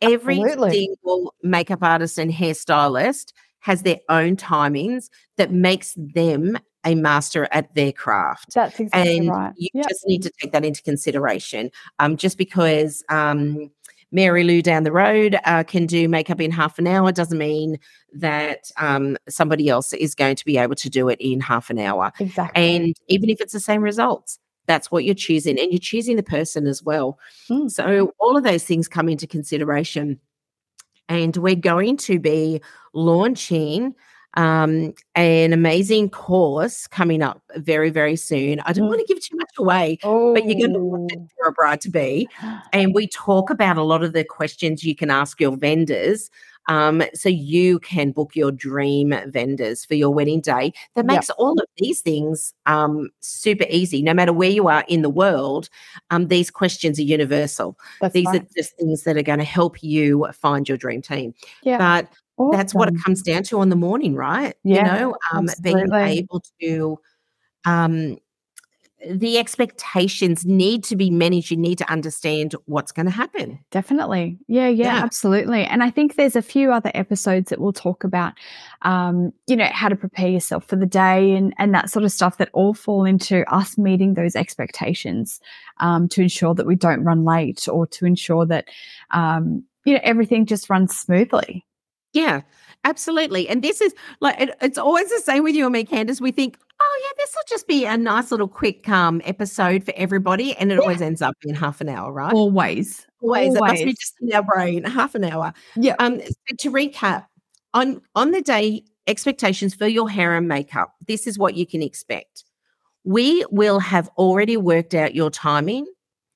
Every 0.00 0.40
Absolutely. 0.40 0.70
single 1.02 1.34
makeup 1.42 1.82
artist 1.82 2.18
and 2.18 2.30
hairstylist 2.32 3.32
has 3.58 3.82
their 3.82 3.98
own 4.08 4.36
timings 4.36 5.10
that 5.38 5.50
makes 5.52 5.94
them 5.96 6.56
a 6.84 6.94
master 6.94 7.48
at 7.52 7.74
their 7.74 7.92
craft 7.92 8.54
That's 8.54 8.78
exactly 8.80 9.18
and 9.18 9.28
right. 9.28 9.52
you 9.56 9.68
Yep. 9.74 9.88
just 9.88 10.06
need 10.06 10.22
to 10.22 10.30
take 10.40 10.52
that 10.52 10.64
into 10.64 10.82
consideration. 10.82 11.70
Um, 11.98 12.16
just 12.16 12.38
because 12.38 13.04
um, 13.08 13.70
Mary 14.10 14.44
Lou 14.44 14.60
down 14.62 14.82
the 14.82 14.92
road 14.92 15.38
uh, 15.44 15.62
can 15.64 15.86
do 15.86 16.08
makeup 16.08 16.40
in 16.40 16.50
half 16.50 16.78
an 16.78 16.86
hour 16.86 17.12
doesn't 17.12 17.38
mean 17.38 17.78
that 18.12 18.70
um, 18.76 19.16
somebody 19.28 19.68
else 19.68 19.92
is 19.92 20.14
going 20.14 20.36
to 20.36 20.44
be 20.44 20.58
able 20.58 20.74
to 20.76 20.90
do 20.90 21.08
it 21.08 21.18
in 21.20 21.40
half 21.40 21.70
an 21.70 21.78
hour. 21.78 22.12
Exactly. 22.18 22.76
And 22.76 22.94
even 23.08 23.30
if 23.30 23.40
it's 23.40 23.54
the 23.54 23.60
same 23.60 23.82
results, 23.82 24.38
that's 24.66 24.90
what 24.90 25.04
you're 25.04 25.14
choosing, 25.14 25.58
and 25.58 25.72
you're 25.72 25.78
choosing 25.80 26.16
the 26.16 26.22
person 26.22 26.66
as 26.66 26.82
well. 26.82 27.18
Mm. 27.50 27.70
So 27.70 28.12
all 28.18 28.36
of 28.36 28.44
those 28.44 28.64
things 28.64 28.86
come 28.86 29.08
into 29.08 29.26
consideration. 29.26 30.20
And 31.08 31.36
we're 31.36 31.56
going 31.56 31.96
to 31.98 32.18
be 32.20 32.60
launching 32.94 33.94
um, 34.34 34.94
an 35.14 35.52
amazing 35.52 36.10
course 36.10 36.86
coming 36.86 37.22
up 37.22 37.42
very, 37.56 37.90
very 37.90 38.16
soon. 38.16 38.60
I 38.60 38.72
don't 38.72 38.86
Mm. 38.86 38.88
want 38.88 39.00
to 39.06 39.14
give 39.14 39.22
too 39.22 39.36
much 39.36 39.50
away, 39.58 39.98
oh. 40.04 40.32
but 40.34 40.44
you're 40.46 40.58
going 40.58 40.72
to 40.72 40.78
want 40.78 41.12
it 41.12 41.18
for 41.38 41.48
a 41.48 41.52
bride 41.52 41.80
to 41.82 41.90
be. 41.90 42.28
And 42.72 42.94
we 42.94 43.06
talk 43.08 43.50
about 43.50 43.76
a 43.76 43.82
lot 43.82 44.02
of 44.02 44.12
the 44.12 44.24
questions 44.24 44.84
you 44.84 44.94
can 44.96 45.10
ask 45.10 45.40
your 45.40 45.56
vendors. 45.56 46.30
Um, 46.68 47.02
so 47.12 47.28
you 47.28 47.80
can 47.80 48.12
book 48.12 48.36
your 48.36 48.52
dream 48.52 49.12
vendors 49.26 49.84
for 49.84 49.94
your 49.94 50.10
wedding 50.10 50.40
day. 50.40 50.72
That 50.94 51.04
Yep. 51.04 51.06
makes 51.06 51.30
all 51.30 51.58
of 51.60 51.66
these 51.78 52.00
things 52.02 52.54
um, 52.66 53.10
super 53.18 53.66
easy. 53.68 54.00
No 54.00 54.14
matter 54.14 54.32
where 54.32 54.48
you 54.48 54.68
are 54.68 54.84
in 54.86 55.02
the 55.02 55.10
world, 55.10 55.68
um, 56.10 56.28
these 56.28 56.52
questions 56.52 57.00
are 57.00 57.02
universal. 57.02 57.76
That's 58.00 58.14
These 58.14 58.26
right. 58.26 58.42
are 58.42 58.46
just 58.56 58.76
things 58.78 59.02
that 59.02 59.16
are 59.16 59.24
going 59.24 59.40
to 59.40 59.44
help 59.44 59.82
you 59.82 60.28
find 60.32 60.68
your 60.68 60.78
dream 60.78 61.02
team. 61.02 61.34
Yeah. 61.64 61.78
But 61.78 62.08
awesome. 62.36 62.58
that's 62.58 62.74
what 62.74 62.88
it 62.88 62.94
comes 63.04 63.22
down 63.22 63.42
to 63.44 63.60
on 63.60 63.68
the 63.68 63.76
morning, 63.76 64.14
right? 64.14 64.54
Yeah, 64.64 64.78
you 64.78 65.00
know, 65.00 65.16
um, 65.32 65.48
being 65.62 65.92
able 65.92 66.42
to 66.60 66.98
um, 67.64 68.16
the 69.08 69.38
expectations 69.38 70.44
need 70.44 70.84
to 70.84 70.96
be 70.96 71.10
managed. 71.10 71.50
You 71.50 71.56
need 71.56 71.78
to 71.78 71.90
understand 71.90 72.54
what's 72.66 72.92
going 72.92 73.06
to 73.06 73.12
happen. 73.12 73.58
Definitely. 73.70 74.38
Yeah, 74.46 74.68
yeah, 74.68 74.96
Yeah. 74.96 75.02
absolutely. 75.02 75.64
And 75.64 75.82
I 75.82 75.90
think 75.90 76.14
there's 76.14 76.36
a 76.36 76.42
few 76.42 76.72
other 76.72 76.90
episodes 76.94 77.50
that 77.50 77.60
we'll 77.60 77.72
talk 77.72 78.04
about, 78.04 78.34
um, 78.82 79.32
you 79.46 79.56
know, 79.56 79.68
how 79.72 79.88
to 79.88 79.96
prepare 79.96 80.28
yourself 80.28 80.64
for 80.66 80.76
the 80.76 80.86
day 80.86 81.34
and, 81.34 81.52
and 81.58 81.74
that 81.74 81.90
sort 81.90 82.04
of 82.04 82.12
stuff 82.12 82.38
that 82.38 82.50
all 82.52 82.74
fall 82.74 83.04
into 83.04 83.44
us 83.52 83.76
meeting 83.76 84.14
those 84.14 84.36
expectations 84.36 85.40
um, 85.80 86.08
to 86.08 86.22
ensure 86.22 86.54
that 86.54 86.66
we 86.66 86.76
don't 86.76 87.04
run 87.04 87.24
late 87.24 87.66
or 87.68 87.86
to 87.88 88.06
ensure 88.06 88.46
that, 88.46 88.68
um, 89.10 89.64
you 89.84 89.94
know, 89.94 90.00
everything 90.04 90.46
just 90.46 90.70
runs 90.70 90.96
smoothly. 90.96 91.66
Yeah, 92.12 92.42
absolutely. 92.84 93.48
And 93.48 93.62
this 93.62 93.80
is 93.80 93.94
like 94.20 94.40
it, 94.40 94.50
it's 94.60 94.78
always 94.78 95.08
the 95.10 95.20
same 95.20 95.42
with 95.44 95.54
you 95.54 95.64
and 95.66 95.72
me, 95.72 95.84
Candace. 95.84 96.20
We 96.20 96.30
think, 96.32 96.58
oh 96.80 97.00
yeah, 97.04 97.12
this 97.18 97.34
will 97.34 97.42
just 97.48 97.66
be 97.66 97.84
a 97.84 97.96
nice 97.96 98.30
little 98.30 98.48
quick 98.48 98.88
um 98.88 99.20
episode 99.24 99.84
for 99.84 99.92
everybody, 99.96 100.54
and 100.56 100.70
it 100.70 100.74
Yeah. 100.76 100.80
always 100.80 101.00
ends 101.02 101.22
up 101.22 101.34
being 101.40 101.54
half 101.54 101.80
an 101.80 101.88
hour, 101.88 102.12
right? 102.12 102.32
Always. 102.32 103.06
always, 103.22 103.54
it 103.54 103.60
must 103.60 103.74
be 103.74 103.80
always. 103.80 103.98
just 103.98 104.14
in 104.20 104.32
our 104.34 104.42
brain, 104.42 104.84
half 104.84 105.14
an 105.14 105.24
hour. 105.24 105.52
Yeah. 105.76 105.94
Um, 105.98 106.20
so 106.20 106.56
to 106.58 106.70
recap, 106.70 107.26
on 107.74 108.02
on 108.14 108.32
the 108.32 108.42
day 108.42 108.84
expectations 109.06 109.74
for 109.74 109.86
your 109.86 110.08
hair 110.10 110.36
and 110.36 110.46
makeup, 110.48 110.94
this 111.08 111.26
is 111.26 111.38
what 111.38 111.54
you 111.54 111.66
can 111.66 111.82
expect. 111.82 112.44
We 113.04 113.44
will 113.50 113.80
have 113.80 114.08
already 114.18 114.56
worked 114.56 114.94
out 114.94 115.14
your 115.14 115.30
timing 115.30 115.86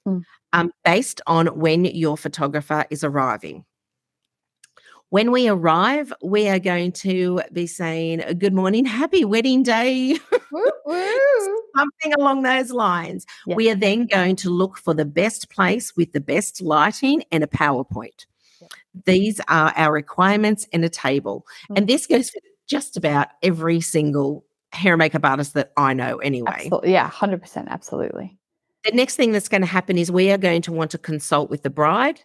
Mm. 0.08 0.22
um, 0.52 0.70
based 0.84 1.20
on 1.26 1.46
when 1.58 1.84
your 1.84 2.16
photographer 2.16 2.84
is 2.90 3.02
arriving. 3.04 3.64
When 5.10 5.30
we 5.30 5.48
arrive, 5.48 6.12
we 6.20 6.48
are 6.48 6.58
going 6.58 6.90
to 6.92 7.40
be 7.52 7.66
saying, 7.66 8.22
Good 8.38 8.52
morning, 8.52 8.84
happy 8.84 9.24
wedding 9.24 9.62
day, 9.62 10.18
Woo, 10.50 10.70
woo. 10.84 11.58
something 11.76 12.14
along 12.14 12.42
those 12.42 12.72
lines. 12.72 13.24
We 13.46 13.70
are 13.70 13.76
then 13.76 14.06
going 14.06 14.36
to 14.36 14.50
look 14.50 14.78
for 14.78 14.94
the 14.94 15.04
best 15.04 15.48
place 15.48 15.96
with 15.96 16.12
the 16.12 16.20
best 16.20 16.60
lighting 16.60 17.22
and 17.30 17.44
a 17.44 17.46
PowerPoint. 17.46 18.26
These 19.04 19.40
are 19.48 19.72
our 19.76 19.92
requirements 19.92 20.66
and 20.72 20.84
a 20.84 20.88
table. 20.88 21.46
Mm. 21.70 21.78
And 21.78 21.88
this 21.88 22.06
goes 22.06 22.30
for 22.30 22.40
just 22.66 22.96
about 22.96 23.28
every 23.42 23.80
single 23.80 24.44
hair 24.72 24.94
and 24.94 24.98
makeup 24.98 25.24
artist 25.24 25.54
that 25.54 25.72
I 25.76 25.92
know, 25.92 26.16
anyway. 26.16 26.48
Absolutely. 26.64 26.92
Yeah, 26.92 27.10
100%. 27.10 27.68
Absolutely. 27.68 28.38
The 28.84 28.92
next 28.92 29.16
thing 29.16 29.32
that's 29.32 29.48
going 29.48 29.60
to 29.60 29.66
happen 29.66 29.98
is 29.98 30.10
we 30.10 30.30
are 30.30 30.38
going 30.38 30.62
to 30.62 30.72
want 30.72 30.90
to 30.92 30.98
consult 30.98 31.50
with 31.50 31.62
the 31.62 31.70
bride 31.70 32.22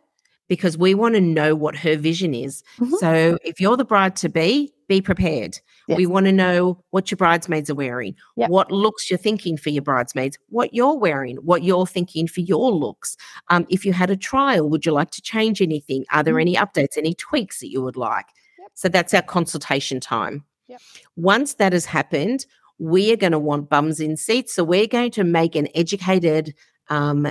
because 0.52 0.78
we 0.78 0.94
want 0.94 1.16
to 1.16 1.22
know 1.22 1.56
what 1.56 1.78
her 1.78 1.96
vision 1.96 2.34
is. 2.34 2.62
Mhm. 2.78 2.92
So 3.00 3.38
if 3.42 3.62
you're 3.62 3.78
the 3.78 3.86
bride 3.86 4.18
to 4.18 4.28
be, 4.28 4.74
be 4.90 5.00
prepared. 5.02 5.58
We 5.88 6.06
want 6.06 6.26
to 6.26 6.32
know 6.34 6.84
what 6.90 7.10
your 7.10 7.16
bridesmaids 7.18 7.70
are 7.70 7.76
wearing, 7.76 8.16
Yep. 8.36 8.50
what 8.50 8.70
looks 8.72 9.10
you're 9.10 9.18
thinking 9.18 9.56
for 9.58 9.70
your 9.70 9.82
bridesmaids, 9.82 10.38
what 10.50 10.74
you're 10.74 10.98
wearing, 10.98 11.38
what 11.38 11.64
you're 11.64 11.88
thinking 11.88 12.28
for 12.28 12.42
your 12.42 12.70
looks. 12.72 13.16
Um, 13.50 13.66
if 13.70 13.86
you 13.86 13.94
had 13.94 14.10
a 14.10 14.18
trial, 14.18 14.70
would 14.70 14.86
you 14.86 14.92
like 14.92 15.12
to 15.12 15.22
change 15.22 15.62
anything? 15.62 16.04
Are 16.12 16.22
there 16.24 16.36
Mhm. 16.36 16.42
any 16.42 16.56
updates, 16.56 16.98
any 16.98 17.14
tweaks 17.14 17.60
that 17.62 17.70
you 17.72 17.82
would 17.82 17.96
like? 17.96 18.26
Yep. 18.60 18.72
So 18.74 18.90
that's 18.90 19.14
our 19.14 19.22
consultation 19.22 20.00
time. 20.02 20.44
Yep. 20.68 20.82
Once 21.16 21.54
that 21.56 21.72
has 21.72 21.86
happened, 21.86 22.46
we 22.78 23.14
are 23.14 23.18
going 23.18 23.32
to 23.34 23.40
want 23.40 23.70
bums 23.70 24.00
in 24.02 24.18
seats. 24.18 24.54
So 24.56 24.64
we're 24.66 24.88
going 24.88 25.12
to 25.12 25.24
make 25.24 25.56
an 25.56 25.68
educated 25.76 26.54
um, 26.90 27.28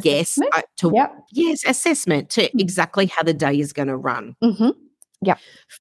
guess 0.00 0.38
uh, 0.38 0.62
to 0.78 0.92
Yep. 0.94 1.24
yes 1.32 1.64
assessment 1.66 2.30
to 2.30 2.42
Mm. 2.50 2.60
exactly 2.60 3.06
how 3.06 3.22
the 3.22 3.34
day 3.34 3.58
is 3.58 3.72
going 3.72 3.88
to 3.88 3.96
run. 3.96 4.36
hmm 4.42 4.70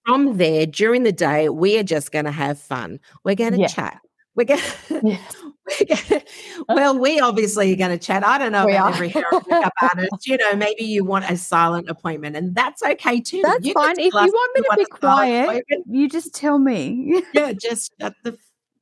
From 0.05 0.37
there, 0.37 0.65
during 0.65 1.03
the 1.03 1.11
day, 1.11 1.49
we 1.49 1.77
are 1.77 1.83
just 1.83 2.11
going 2.11 2.25
to 2.25 2.31
have 2.31 2.59
fun. 2.59 2.99
We're 3.23 3.35
going 3.35 3.53
to 3.53 3.59
Yeah. 3.59 3.67
chat. 3.67 3.99
We're 4.35 4.45
going. 4.45 4.61
Yes. 5.03 5.35
Gonna, 6.09 6.23
well, 6.69 6.97
we 6.97 7.19
obviously 7.19 7.71
are 7.71 7.75
going 7.75 7.91
to 7.91 7.97
chat. 8.03 8.25
I 8.25 8.37
don't 8.39 8.51
know 8.51 8.65
We 8.65 8.73
about 8.73 8.89
are. 8.89 8.93
every 8.95 9.09
hair 9.09 9.23
makeup 9.47 9.73
artist. 9.81 10.25
You 10.27 10.37
know, 10.37 10.55
maybe 10.55 10.83
you 10.83 11.03
want 11.03 11.29
a 11.29 11.37
silent 11.37 11.89
appointment, 11.89 12.35
and 12.35 12.55
that's 12.55 12.81
okay 12.81 13.21
too. 13.21 13.41
That's 13.43 13.65
You 13.67 13.73
fine. 13.73 13.99
If 13.99 14.13
you 14.13 14.19
want 14.19 14.55
me 14.55 14.61
to 14.61 14.75
be 14.77 14.85
quiet, 14.85 15.65
you 15.89 16.09
just 16.09 16.33
tell 16.33 16.57
me. 16.57 17.21
yeah, 17.33 17.53
just 17.61 17.91
shut 18.01 18.13
the. 18.23 18.37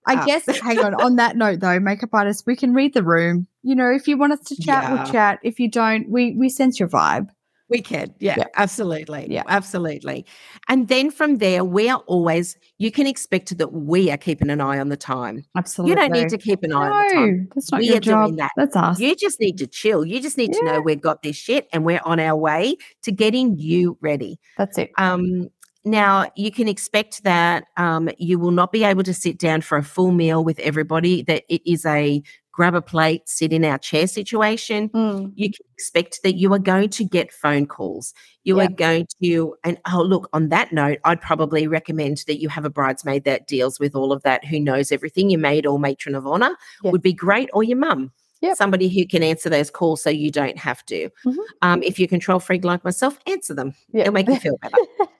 I 0.05 0.15
up. 0.15 0.25
guess, 0.25 0.45
hang 0.61 0.81
on, 0.81 0.93
on 0.95 1.17
that 1.17 1.35
note 1.35 1.59
though, 1.59 1.79
makeup 1.79 2.09
artists, 2.13 2.45
we 2.45 2.55
can 2.55 2.73
read 2.73 2.93
the 2.93 3.03
room. 3.03 3.47
You 3.67 3.75
know, 3.75 3.91
if 3.91 4.07
you 4.07 4.17
want 4.17 4.31
us 4.33 4.39
to 4.45 4.55
chat, 4.55 4.83
Yeah. 4.83 4.93
we'll 4.93 5.11
chat. 5.11 5.39
If 5.43 5.59
you 5.59 5.69
don't, 5.69 6.09
we 6.09 6.33
we 6.41 6.47
sense 6.49 6.79
your 6.79 6.89
vibe. 6.89 7.27
We 7.69 7.81
can. 7.81 8.13
Yeah, 8.19 8.35
Yeah. 8.37 8.45
absolutely. 8.55 9.27
Yeah. 9.29 9.43
absolutely. 9.45 10.25
And 10.69 10.87
then 10.87 11.11
from 11.11 11.39
there, 11.39 11.65
we 11.65 11.89
are 11.89 12.01
always. 12.07 12.55
You 12.77 12.91
can 12.91 13.05
expect 13.07 13.57
that 13.57 13.73
we 13.73 14.09
are 14.09 14.15
keeping 14.15 14.49
an 14.49 14.61
eye 14.61 14.79
on 14.79 14.87
the 14.87 14.95
time. 14.95 15.43
Absolutely. 15.57 15.89
You 15.91 15.95
don't 15.97 16.11
need 16.13 16.29
to 16.29 16.37
keep 16.37 16.63
an 16.63 16.71
eye 16.71 16.87
on 16.89 17.07
the 17.07 17.13
time. 17.13 17.37
No, 17.39 17.45
that's 17.55 17.71
not 17.73 17.81
We 17.81 17.87
your 17.89 17.99
job. 17.99 18.37
that. 18.37 18.51
That's 18.55 18.75
us. 18.77 18.99
You 19.01 19.13
just 19.17 19.41
need 19.41 19.57
to 19.57 19.67
chill. 19.67 20.05
You 20.05 20.21
just 20.21 20.37
need 20.37 20.53
to 20.53 20.63
know 20.63 20.79
we've 20.79 21.01
got 21.01 21.23
this 21.23 21.35
shit 21.35 21.67
and 21.73 21.83
we're 21.83 21.99
on 22.05 22.21
our 22.21 22.37
way 22.37 22.77
to 23.03 23.11
getting 23.11 23.57
you 23.57 23.97
ready. 23.99 24.39
That's 24.57 24.77
it. 24.77 24.91
Um, 24.97 25.49
now, 25.83 26.29
you 26.35 26.51
can 26.51 26.67
expect 26.69 27.23
that 27.23 27.65
um, 27.75 28.09
you 28.17 28.39
will 28.39 28.51
not 28.51 28.71
be 28.71 28.83
able 28.85 29.03
to 29.03 29.13
sit 29.13 29.37
down 29.39 29.59
for 29.61 29.77
a 29.77 29.83
full 29.83 30.11
meal 30.11 30.41
with 30.43 30.59
everybody, 30.59 31.21
that 31.23 31.43
it 31.49 31.61
is 31.69 31.85
a 31.85 32.21
grab 32.57 32.73
a 32.73 32.81
plate, 32.81 33.21
sit 33.29 33.53
in 33.53 33.63
our 33.63 33.77
chair 33.77 34.07
situation. 34.07 34.89
Mm, 34.89 35.31
You 35.35 35.51
can 35.51 35.63
expect 35.75 36.21
that 36.23 36.37
you 36.37 36.51
are 36.53 36.57
going 36.59 36.89
to 36.89 37.03
get 37.05 37.31
phone 37.31 37.67
calls. 37.67 38.15
You 38.43 38.57
Yeah. 38.57 38.63
are 38.65 38.69
going 38.71 39.05
to, 39.23 39.55
and 39.63 39.77
oh, 39.93 40.01
look, 40.01 40.27
on 40.33 40.49
that 40.49 40.73
note, 40.73 40.97
I'd 41.05 41.21
probably 41.21 41.67
recommend 41.67 42.23
that 42.25 42.41
you 42.41 42.49
have 42.49 42.65
a 42.65 42.69
bridesmaid 42.71 43.25
that 43.25 43.47
deals 43.47 43.79
with 43.79 43.93
all 43.95 44.11
of 44.11 44.23
that, 44.23 44.43
who 44.43 44.59
knows 44.59 44.91
everything. 44.91 45.29
Your 45.29 45.39
maid 45.39 45.67
or 45.67 45.77
matron 45.77 46.15
of 46.15 46.25
honor 46.25 46.55
Yes. 46.83 46.91
would 46.91 47.03
be 47.03 47.13
great, 47.13 47.47
or 47.53 47.63
your 47.63 47.77
mum. 47.77 48.11
Yep. 48.41 48.57
Somebody 48.57 48.89
who 48.89 49.05
can 49.05 49.21
answer 49.21 49.49
those 49.51 49.69
calls 49.69 50.01
so 50.01 50.09
you 50.09 50.31
don't 50.31 50.57
have 50.57 50.83
to. 50.87 51.09
Mhm. 51.27 51.35
Um, 51.61 51.83
if 51.83 51.99
you're 51.99 52.07
control 52.07 52.39
freak 52.39 52.65
like 52.65 52.83
myself, 52.83 53.19
answer 53.27 53.53
them. 53.53 53.75
yeah. 53.93 54.01
It'll 54.01 54.13
make 54.13 54.27
you 54.27 54.35
feel 54.39 54.57
better. 54.63 54.75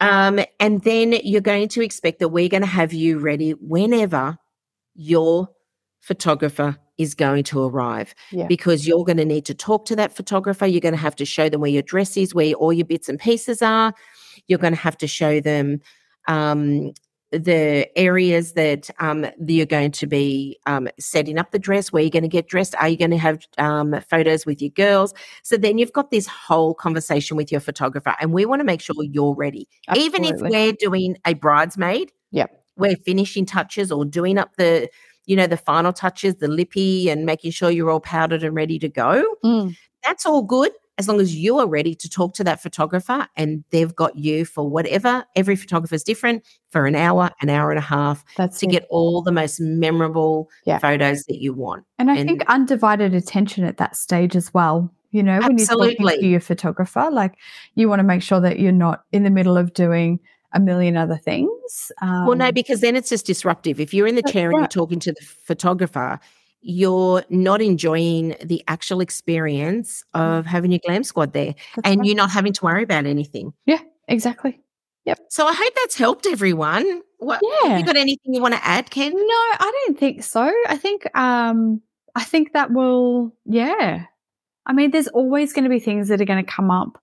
Um, 0.00 0.40
and 0.60 0.82
then 0.82 1.12
you're 1.22 1.40
going 1.40 1.68
to 1.68 1.82
expect 1.82 2.18
that 2.18 2.28
we're 2.28 2.48
going 2.48 2.62
to 2.62 2.66
have 2.66 2.92
you 2.92 3.18
ready 3.18 3.52
whenever 3.52 4.36
your 4.94 5.48
photographer 6.04 6.76
is 6.98 7.14
going 7.14 7.42
to 7.44 7.64
arrive 7.64 8.14
Yeah. 8.30 8.46
because 8.46 8.86
you're 8.86 9.04
going 9.04 9.16
to 9.16 9.24
need 9.24 9.44
to 9.46 9.54
talk 9.54 9.86
to 9.86 9.96
that 9.96 10.14
photographer. 10.14 10.66
You're 10.66 10.80
going 10.80 10.94
to 10.94 11.00
have 11.00 11.16
to 11.16 11.24
show 11.24 11.48
them 11.48 11.60
where 11.60 11.70
your 11.70 11.82
dress 11.82 12.16
is, 12.16 12.34
where 12.34 12.52
all 12.54 12.72
your 12.72 12.86
bits 12.86 13.08
and 13.08 13.18
pieces 13.18 13.62
are. 13.62 13.92
You're 14.46 14.58
going 14.58 14.74
to 14.74 14.78
have 14.80 14.98
to 14.98 15.06
show 15.06 15.40
them 15.40 15.80
um, 16.28 16.92
the 17.30 17.88
areas 17.98 18.52
that 18.52 18.90
um, 19.00 19.22
that 19.22 19.34
you're 19.52 19.66
going 19.66 19.90
to 19.92 20.06
be 20.06 20.58
um, 20.66 20.88
setting 21.00 21.38
up 21.38 21.50
the 21.50 21.58
dress, 21.58 21.90
where 21.90 22.02
you're 22.02 22.10
going 22.10 22.22
to 22.22 22.28
get 22.28 22.46
dressed. 22.48 22.74
Are 22.76 22.88
you 22.88 22.96
going 22.96 23.10
to 23.10 23.18
have 23.18 23.38
um, 23.58 23.96
photos 24.08 24.46
with 24.46 24.60
your 24.62 24.70
girls? 24.70 25.14
So 25.42 25.56
then 25.56 25.78
you've 25.78 25.92
got 25.92 26.10
this 26.10 26.26
whole 26.28 26.74
conversation 26.74 27.36
with 27.36 27.50
your 27.50 27.60
photographer, 27.60 28.14
and 28.20 28.32
we 28.32 28.46
want 28.46 28.60
to 28.60 28.64
make 28.64 28.80
sure 28.80 28.94
you're 29.02 29.34
ready. 29.34 29.66
Even 29.96 30.22
if 30.24 30.40
we're 30.40 30.72
doing 30.74 31.16
a 31.26 31.34
bridesmaid, 31.34 32.12
Yep. 32.30 32.50
we're 32.76 32.96
finishing 32.96 33.46
touches 33.46 33.90
or 33.90 34.04
doing 34.04 34.38
up 34.38 34.54
the, 34.56 34.88
you 35.26 35.36
know, 35.36 35.46
the 35.46 35.56
final 35.56 35.92
touches, 35.92 36.36
the 36.36 36.48
lippy, 36.48 37.08
and 37.10 37.24
making 37.26 37.50
sure 37.52 37.70
you're 37.70 37.90
all 37.90 38.00
powdered 38.00 38.42
and 38.42 38.54
ready 38.54 38.78
to 38.78 38.88
go. 38.88 39.24
Mm, 39.44 39.76
That's 40.02 40.26
all 40.26 40.42
good 40.42 40.72
as 40.96 41.08
long 41.08 41.20
as 41.20 41.34
you 41.34 41.58
are 41.58 41.66
ready 41.66 41.92
to 41.94 42.08
talk 42.08 42.34
to 42.34 42.44
that 42.44 42.62
photographer 42.62 43.26
and 43.36 43.64
they've 43.70 43.94
got 43.96 44.16
you 44.16 44.44
for 44.44 44.68
whatever. 44.68 45.24
Every 45.34 45.56
photographer 45.56 45.94
is 45.96 46.04
different 46.04 46.44
for 46.70 46.86
an 46.86 46.94
hour, 46.94 47.30
an 47.42 47.50
hour 47.50 47.70
and 47.70 47.78
a 47.78 47.82
half 47.82 48.24
that's 48.36 48.60
to 48.60 48.66
it. 48.66 48.70
get 48.70 48.86
all 48.90 49.20
the 49.22 49.32
most 49.32 49.58
memorable 49.60 50.48
Yeah. 50.66 50.78
photos 50.78 51.24
that 51.24 51.40
you 51.40 51.52
want. 51.52 51.84
And 51.98 52.10
I 52.10 52.16
and- 52.16 52.28
think 52.28 52.44
undivided 52.48 53.12
attention 53.14 53.64
at 53.64 53.78
that 53.78 53.96
stage 53.96 54.36
as 54.36 54.54
well. 54.54 54.92
You 55.10 55.22
know, 55.22 55.38
when 55.40 55.58
you're 55.58 55.66
talking 55.66 56.06
to 56.06 56.26
your 56.26 56.40
photographer, 56.40 57.08
like 57.10 57.34
you 57.76 57.88
want 57.88 58.00
to 58.00 58.04
make 58.04 58.20
sure 58.22 58.40
that 58.40 58.58
you're 58.58 58.72
not 58.72 59.04
in 59.12 59.22
the 59.22 59.30
middle 59.30 59.56
of 59.56 59.72
doing 59.72 60.18
a 60.54 60.60
million 60.60 60.96
other 60.96 61.16
things. 61.18 61.92
Um, 62.00 62.26
well, 62.26 62.36
no, 62.36 62.50
because 62.52 62.80
then 62.80 62.96
it's 62.96 63.10
just 63.10 63.26
disruptive. 63.26 63.78
If 63.80 63.92
you're 63.92 64.06
in 64.06 64.14
the 64.14 64.22
chair 64.22 64.50
and 64.50 64.58
you're 64.60 64.66
talking 64.68 65.00
to 65.00 65.12
the 65.12 65.20
photographer, 65.44 66.18
you're 66.62 67.22
not 67.28 67.60
enjoying 67.60 68.34
the 68.42 68.62
actual 68.68 69.00
experience 69.00 70.02
of 70.14 70.46
having 70.46 70.70
your 70.72 70.80
glam 70.86 71.04
squad 71.04 71.32
there 71.34 71.52
Mm. 71.52 71.56
that's 71.76 71.88
and 71.90 72.00
right. 72.00 72.06
you're 72.06 72.16
not 72.16 72.30
having 72.30 72.52
to 72.54 72.64
worry 72.64 72.82
about 72.84 73.04
anything. 73.04 73.52
Yeah, 73.66 73.80
exactly. 74.08 74.60
Yep. 75.04 75.18
So 75.28 75.46
I 75.46 75.52
hope 75.52 75.74
that's 75.74 75.98
helped 75.98 76.26
everyone. 76.26 77.02
What, 77.18 77.42
Have 77.64 77.70
Yeah. 77.72 77.78
you 77.78 77.84
got 77.84 77.96
anything 77.96 78.32
you 78.32 78.40
want 78.40 78.54
to 78.54 78.64
add, 78.64 78.90
Ken? 78.90 79.12
No, 79.12 79.18
I 79.20 79.82
don't 79.86 79.98
think 79.98 80.22
so. 80.22 80.50
I 80.66 80.76
think 80.78 81.04
um 81.16 81.82
I 82.14 82.24
think 82.24 82.52
that 82.54 82.70
will 82.72 83.34
yeah. 83.44 84.06
I 84.66 84.72
mean 84.72 84.90
there's 84.90 85.08
always 85.08 85.52
going 85.52 85.64
to 85.64 85.70
be 85.70 85.80
things 85.80 86.08
that 86.08 86.20
are 86.20 86.26
going 86.26 86.44
to 86.44 86.50
come 86.50 86.70
up 86.70 86.98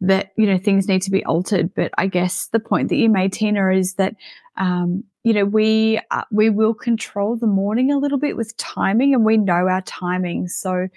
that 0.00 0.32
you 0.36 0.46
know 0.46 0.58
things 0.58 0.88
need 0.88 1.02
to 1.02 1.10
be 1.10 1.24
altered, 1.24 1.74
but 1.74 1.92
I 1.98 2.06
guess 2.06 2.46
the 2.48 2.60
point 2.60 2.88
that 2.88 2.96
you 2.96 3.08
made 3.08 3.32
Tina 3.32 3.70
is 3.70 3.94
that 3.94 4.14
um 4.56 5.04
you 5.24 5.32
know 5.32 5.44
we 5.44 6.00
uh, 6.10 6.24
we 6.30 6.50
will 6.50 6.74
control 6.74 7.36
the 7.36 7.46
morning 7.46 7.90
a 7.90 7.98
little 7.98 8.18
bit 8.18 8.36
with 8.36 8.56
timing 8.56 9.14
and 9.14 9.24
we 9.24 9.36
know 9.36 9.68
our 9.68 9.82
timing. 9.82 10.48
So 10.48 10.88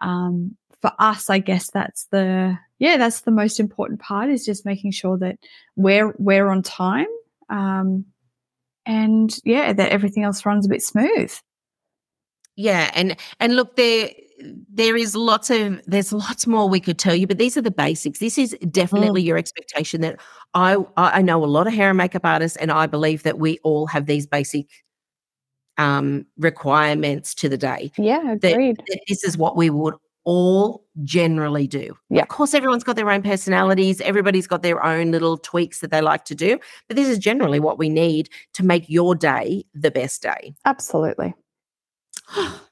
um 0.00 0.56
for 0.80 0.92
us 0.98 1.30
I 1.30 1.38
guess 1.38 1.70
that's 1.70 2.06
the 2.06 2.58
yeah, 2.80 2.96
that's 2.96 3.20
the 3.20 3.30
most 3.30 3.60
important 3.60 4.00
part 4.00 4.30
is 4.30 4.44
just 4.44 4.64
making 4.64 4.92
sure 4.92 5.18
that 5.18 5.38
we're 5.76 6.14
we're 6.18 6.48
on 6.48 6.62
time. 6.62 7.06
Um, 7.50 8.06
and 8.86 9.38
yeah, 9.44 9.74
that 9.74 9.92
everything 9.92 10.24
else 10.24 10.46
runs 10.46 10.64
a 10.64 10.70
bit 10.70 10.82
smooth. 10.82 11.32
Yeah, 12.56 12.90
and 12.94 13.16
and 13.38 13.54
look 13.54 13.76
there 13.76 14.10
there 14.72 14.96
is 14.96 15.14
lots 15.14 15.50
of 15.50 15.80
there's 15.86 16.12
lots 16.12 16.46
more 16.46 16.68
we 16.68 16.80
could 16.80 16.98
tell 16.98 17.14
you, 17.14 17.26
but 17.26 17.38
these 17.38 17.56
are 17.56 17.62
the 17.62 17.70
basics. 17.70 18.18
This 18.18 18.38
is 18.38 18.56
definitely 18.70 19.22
mm. 19.22 19.26
your 19.26 19.38
expectation 19.38 20.00
that 20.00 20.20
I 20.54 20.76
I 20.96 21.22
know 21.22 21.44
a 21.44 21.46
lot 21.46 21.66
of 21.66 21.72
hair 21.72 21.90
and 21.90 21.98
makeup 21.98 22.24
artists, 22.24 22.56
and 22.56 22.70
I 22.70 22.86
believe 22.86 23.22
that 23.24 23.38
we 23.38 23.58
all 23.62 23.86
have 23.86 24.06
these 24.06 24.26
basic 24.26 24.66
um, 25.78 26.26
requirements 26.38 27.34
to 27.36 27.48
the 27.48 27.58
day. 27.58 27.90
Yeah, 27.96 28.32
agreed. 28.32 28.76
That, 28.76 28.86
that 28.88 29.00
this 29.08 29.24
is 29.24 29.36
what 29.36 29.56
we 29.56 29.70
would 29.70 29.94
all 30.24 30.84
generally 31.02 31.66
do. 31.66 31.96
Yeah. 32.10 32.22
Of 32.22 32.28
course, 32.28 32.52
everyone's 32.52 32.84
got 32.84 32.96
their 32.96 33.10
own 33.10 33.22
personalities. 33.22 34.00
Everybody's 34.02 34.46
got 34.46 34.62
their 34.62 34.84
own 34.84 35.10
little 35.10 35.38
tweaks 35.38 35.80
that 35.80 35.90
they 35.90 36.02
like 36.02 36.26
to 36.26 36.34
do. 36.34 36.58
But 36.88 36.96
this 36.96 37.08
is 37.08 37.18
generally 37.18 37.58
what 37.58 37.78
we 37.78 37.88
need 37.88 38.28
to 38.54 38.64
make 38.64 38.88
your 38.90 39.14
day 39.14 39.64
the 39.72 39.90
best 39.90 40.22
day. 40.22 40.54
Absolutely. 40.66 41.34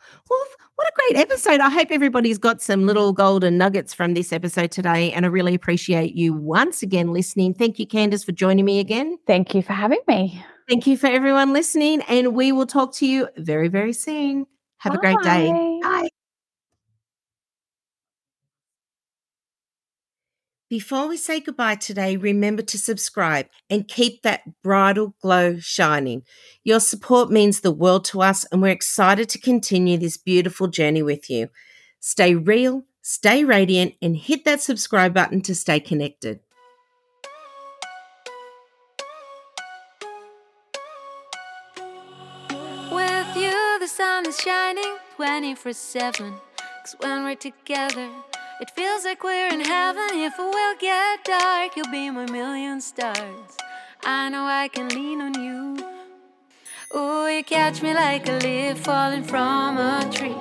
what 0.79 0.87
a 0.87 0.93
great 0.95 1.21
episode. 1.21 1.59
I 1.59 1.71
hope 1.71 1.89
everybody's 1.91 2.39
got 2.39 2.63
some 2.63 2.87
little 2.87 3.13
golden 3.13 3.59
nuggets 3.59 3.93
from 3.93 4.15
this 4.15 4.33
episode 4.33 4.71
today. 4.71 5.13
And 5.13 5.27
I 5.27 5.29
really 5.29 5.53
appreciate 5.53 6.15
you 6.15 6.33
once 6.33 6.85
again 6.85 7.13
listening. 7.13 7.53
Thank 7.53 7.81
you, 7.81 7.87
Candace, 7.87 8.23
for 8.23 8.31
joining 8.31 8.65
me 8.65 8.79
again. 8.79 9.19
Thank 9.27 9.57
you 9.57 9.63
for 9.63 9.73
having 9.73 9.99
me. 10.07 10.41
Thank 10.69 10.87
you 10.87 10.97
for 10.97 11.09
everyone 11.09 11.53
listening. 11.53 12.03
And 12.03 12.33
we 12.33 12.53
will 12.53 12.67
talk 12.67 12.95
to 12.97 13.07
you 13.07 13.29
very, 13.37 13.67
very 13.67 13.93
soon. 13.93 14.47
Have 14.77 14.93
Bye. 14.93 14.99
a 14.99 15.01
great 15.01 15.23
day. 15.25 15.81
Bye. 15.83 16.09
Before 20.71 21.09
we 21.09 21.17
say 21.17 21.41
goodbye 21.41 21.77
today, 21.77 22.19
remember 22.19 22.61
to 22.61 22.77
subscribe 22.77 23.47
and 23.71 23.89
keep 23.89 24.21
that 24.21 24.43
bridal 24.63 25.15
glow 25.23 25.59
shining. 25.61 26.25
Your 26.63 26.79
support 26.79 27.31
means 27.31 27.61
the 27.61 27.73
world 27.73 28.05
to 28.07 28.21
us, 28.21 28.45
and 28.53 28.61
we're 28.61 28.69
excited 28.69 29.31
to 29.31 29.41
continue 29.41 29.97
this 29.97 30.19
beautiful 30.19 30.67
journey 30.67 31.03
with 31.03 31.31
you. 31.31 31.49
Stay 32.01 32.35
real, 32.35 32.85
stay 33.01 33.45
radiant, 33.45 33.95
and 34.03 34.15
hit 34.15 34.45
that 34.45 34.61
subscribe 34.61 35.15
button 35.15 35.41
to 35.41 35.55
stay 35.55 35.81
connected. 35.81 36.41
With 42.93 43.37
you, 43.37 43.79
the 43.81 43.89
sun 43.89 44.27
is 44.29 44.39
shining 44.39 44.99
24 45.17 45.73
7. 45.73 46.35
Cause 46.85 46.97
when 47.01 47.25
we're 47.25 47.37
together, 47.37 48.11
it 48.61 48.71
feels 48.71 49.05
like 49.05 49.23
we're 49.23 49.49
in 49.49 49.61
heaven. 49.61 50.09
If 50.13 50.39
it 50.39 50.43
will 50.43 50.77
get 50.81 51.25
dark, 51.25 51.77
you'll 51.77 51.91
be 51.91 52.11
my 52.11 52.27
million 52.27 52.81
stars. 52.81 53.57
I 54.05 54.29
know 54.29 54.45
I 54.45 54.69
can 54.69 54.89
lean 54.89 55.21
on 55.21 55.35
you. 55.35 55.77
Oh, 56.93 57.27
you 57.29 57.45
catch 57.45 57.83
me 57.83 57.95
like 57.95 58.29
a 58.29 58.39
leaf 58.39 58.79
falling 58.79 59.23
from 59.23 59.79
a 59.79 60.09
tree. 60.11 60.35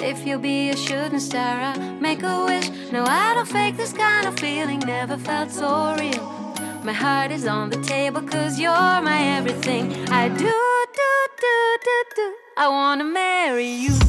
If 0.00 0.26
you'll 0.26 0.40
be 0.40 0.70
a 0.70 0.76
shooting 0.76 1.20
star, 1.20 1.60
I'll 1.60 1.94
make 2.00 2.22
a 2.22 2.44
wish. 2.44 2.70
No, 2.90 3.04
I 3.04 3.34
don't 3.34 3.46
fake 3.46 3.76
this 3.76 3.92
kind 3.92 4.26
of 4.26 4.38
feeling, 4.38 4.80
never 4.80 5.16
felt 5.16 5.50
so 5.50 5.94
real. 5.98 6.24
My 6.82 6.92
heart 6.92 7.30
is 7.30 7.46
on 7.46 7.70
the 7.70 7.80
table, 7.82 8.22
cause 8.22 8.58
you're 8.58 9.00
my 9.00 9.36
everything. 9.36 9.92
I 10.10 10.28
do, 10.28 10.36
do, 10.36 11.12
do, 11.40 11.76
do, 11.84 12.04
do. 12.16 12.34
I 12.56 12.68
wanna 12.68 13.04
marry 13.04 13.68
you. 13.68 14.03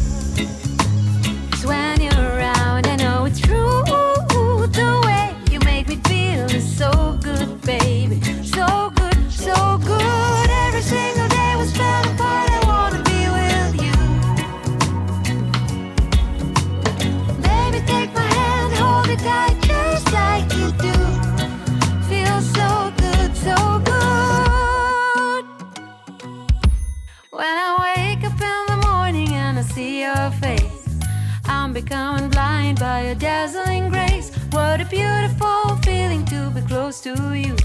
A 34.86 34.90
beautiful 34.90 35.76
feeling 35.84 36.26
to 36.26 36.50
be 36.52 36.62
close 36.62 37.02
to 37.02 37.34
you. 37.34 37.56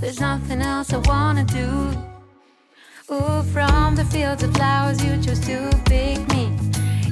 There's 0.00 0.20
nothing 0.20 0.60
else 0.60 0.92
I 0.92 0.98
wanna 0.98 1.44
do. 1.44 1.68
Ooh, 3.12 3.42
from 3.52 3.96
the 3.96 4.04
fields 4.04 4.42
of 4.42 4.54
flowers 4.54 5.02
you 5.04 5.16
chose 5.22 5.40
to 5.40 5.70
pick 5.84 6.18
me. 6.34 6.44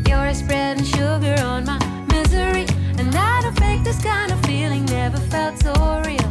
You're 0.06 0.34
spreading 0.34 0.84
sugar 0.84 1.36
on 1.40 1.64
my 1.64 1.78
misery. 2.10 2.66
And 2.98 3.14
I 3.14 3.40
don't 3.42 3.58
fake 3.58 3.84
this 3.84 4.00
kind 4.02 4.32
of 4.32 4.40
feeling, 4.44 4.84
never 4.86 5.18
felt 5.32 5.58
so 5.58 5.72
real. 6.06 6.30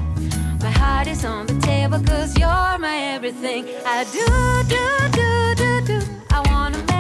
My 0.62 0.72
heart 0.72 1.08
is 1.08 1.26
on 1.26 1.46
the 1.46 1.60
table, 1.60 2.00
cause 2.00 2.38
you're 2.38 2.78
my 2.80 2.98
everything. 3.16 3.66
I 3.86 4.04
do, 4.16 4.28
do, 4.74 4.84
do, 5.18 5.30
do, 5.62 5.72
do. 5.90 6.08
I 6.32 6.40
wanna 6.50 6.93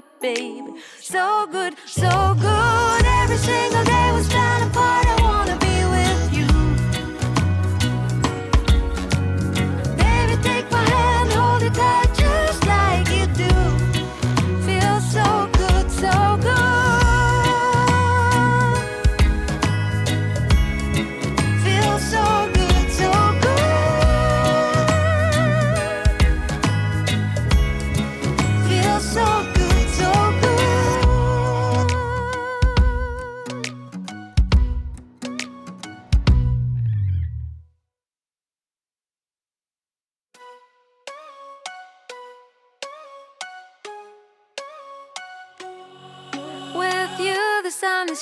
good, 0.00 0.20
baby. 0.20 0.80
So 1.00 1.46
good, 1.50 1.74
so 1.86 2.36
good. 2.40 2.79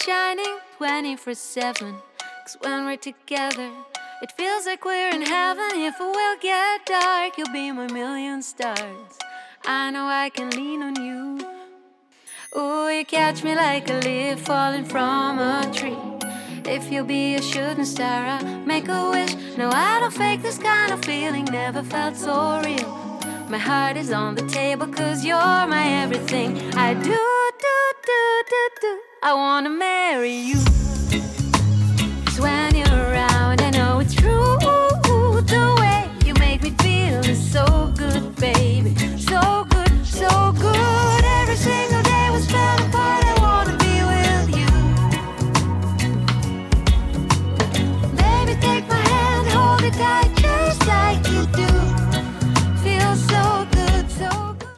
Shining 0.05 0.59
24 0.77 1.35
7. 1.35 1.95
Cause 2.45 2.57
when 2.61 2.85
we're 2.85 2.97
together, 2.97 3.71
it 4.23 4.33
feels 4.33 4.67
like 4.67 4.85
we're 4.85 5.11
in 5.11 5.23
heaven. 5.23 5.71
If 5.75 5.95
it 6.01 6.05
will 6.05 6.37
get 6.41 6.87
dark, 6.87 7.39
you'll 7.39 7.53
be 7.53 7.71
my 7.73 7.87
million 7.87 8.43
stars. 8.43 9.19
I 9.65 9.91
know 9.91 10.07
I 10.07 10.31
can 10.31 10.51
lean 10.51 10.83
on 10.83 10.97
you. 11.03 11.47
Oh, 12.53 12.89
you 12.89 13.05
catch 13.05 13.45
me 13.45 13.55
like 13.55 13.91
a 13.91 14.01
leaf 14.01 14.41
falling 14.41 14.85
from 14.85 15.39
a 15.39 15.71
tree. 15.73 15.99
If 16.65 16.91
you'll 16.91 17.05
be 17.05 17.35
a 17.35 17.43
shooting 17.43 17.85
star, 17.85 18.25
I'll 18.25 18.45
make 18.67 18.89
a 18.89 19.11
wish. 19.11 19.35
No, 19.57 19.71
I 19.71 20.01
don't 20.01 20.13
fake 20.13 20.43
this 20.43 20.59
kind 20.59 20.93
of 20.93 21.05
feeling, 21.05 21.45
never 21.47 21.83
felt 21.83 22.17
so 22.17 22.61
real. 22.65 22.91
My 23.49 23.59
heart 23.59 23.97
is 23.97 24.13
on 24.13 24.35
the 24.35 24.47
table, 24.47 24.87
cause 24.87 25.25
you're 25.25 25.67
my 25.67 26.03
everything. 26.03 26.57
I 26.75 26.95
do, 26.95 27.01
do, 27.65 27.77
do, 28.07 28.43
do 28.51 28.69
do. 28.81 29.08
I 29.21 29.35
wanna 29.35 29.71
marry 29.71 30.31
you. 30.31 30.78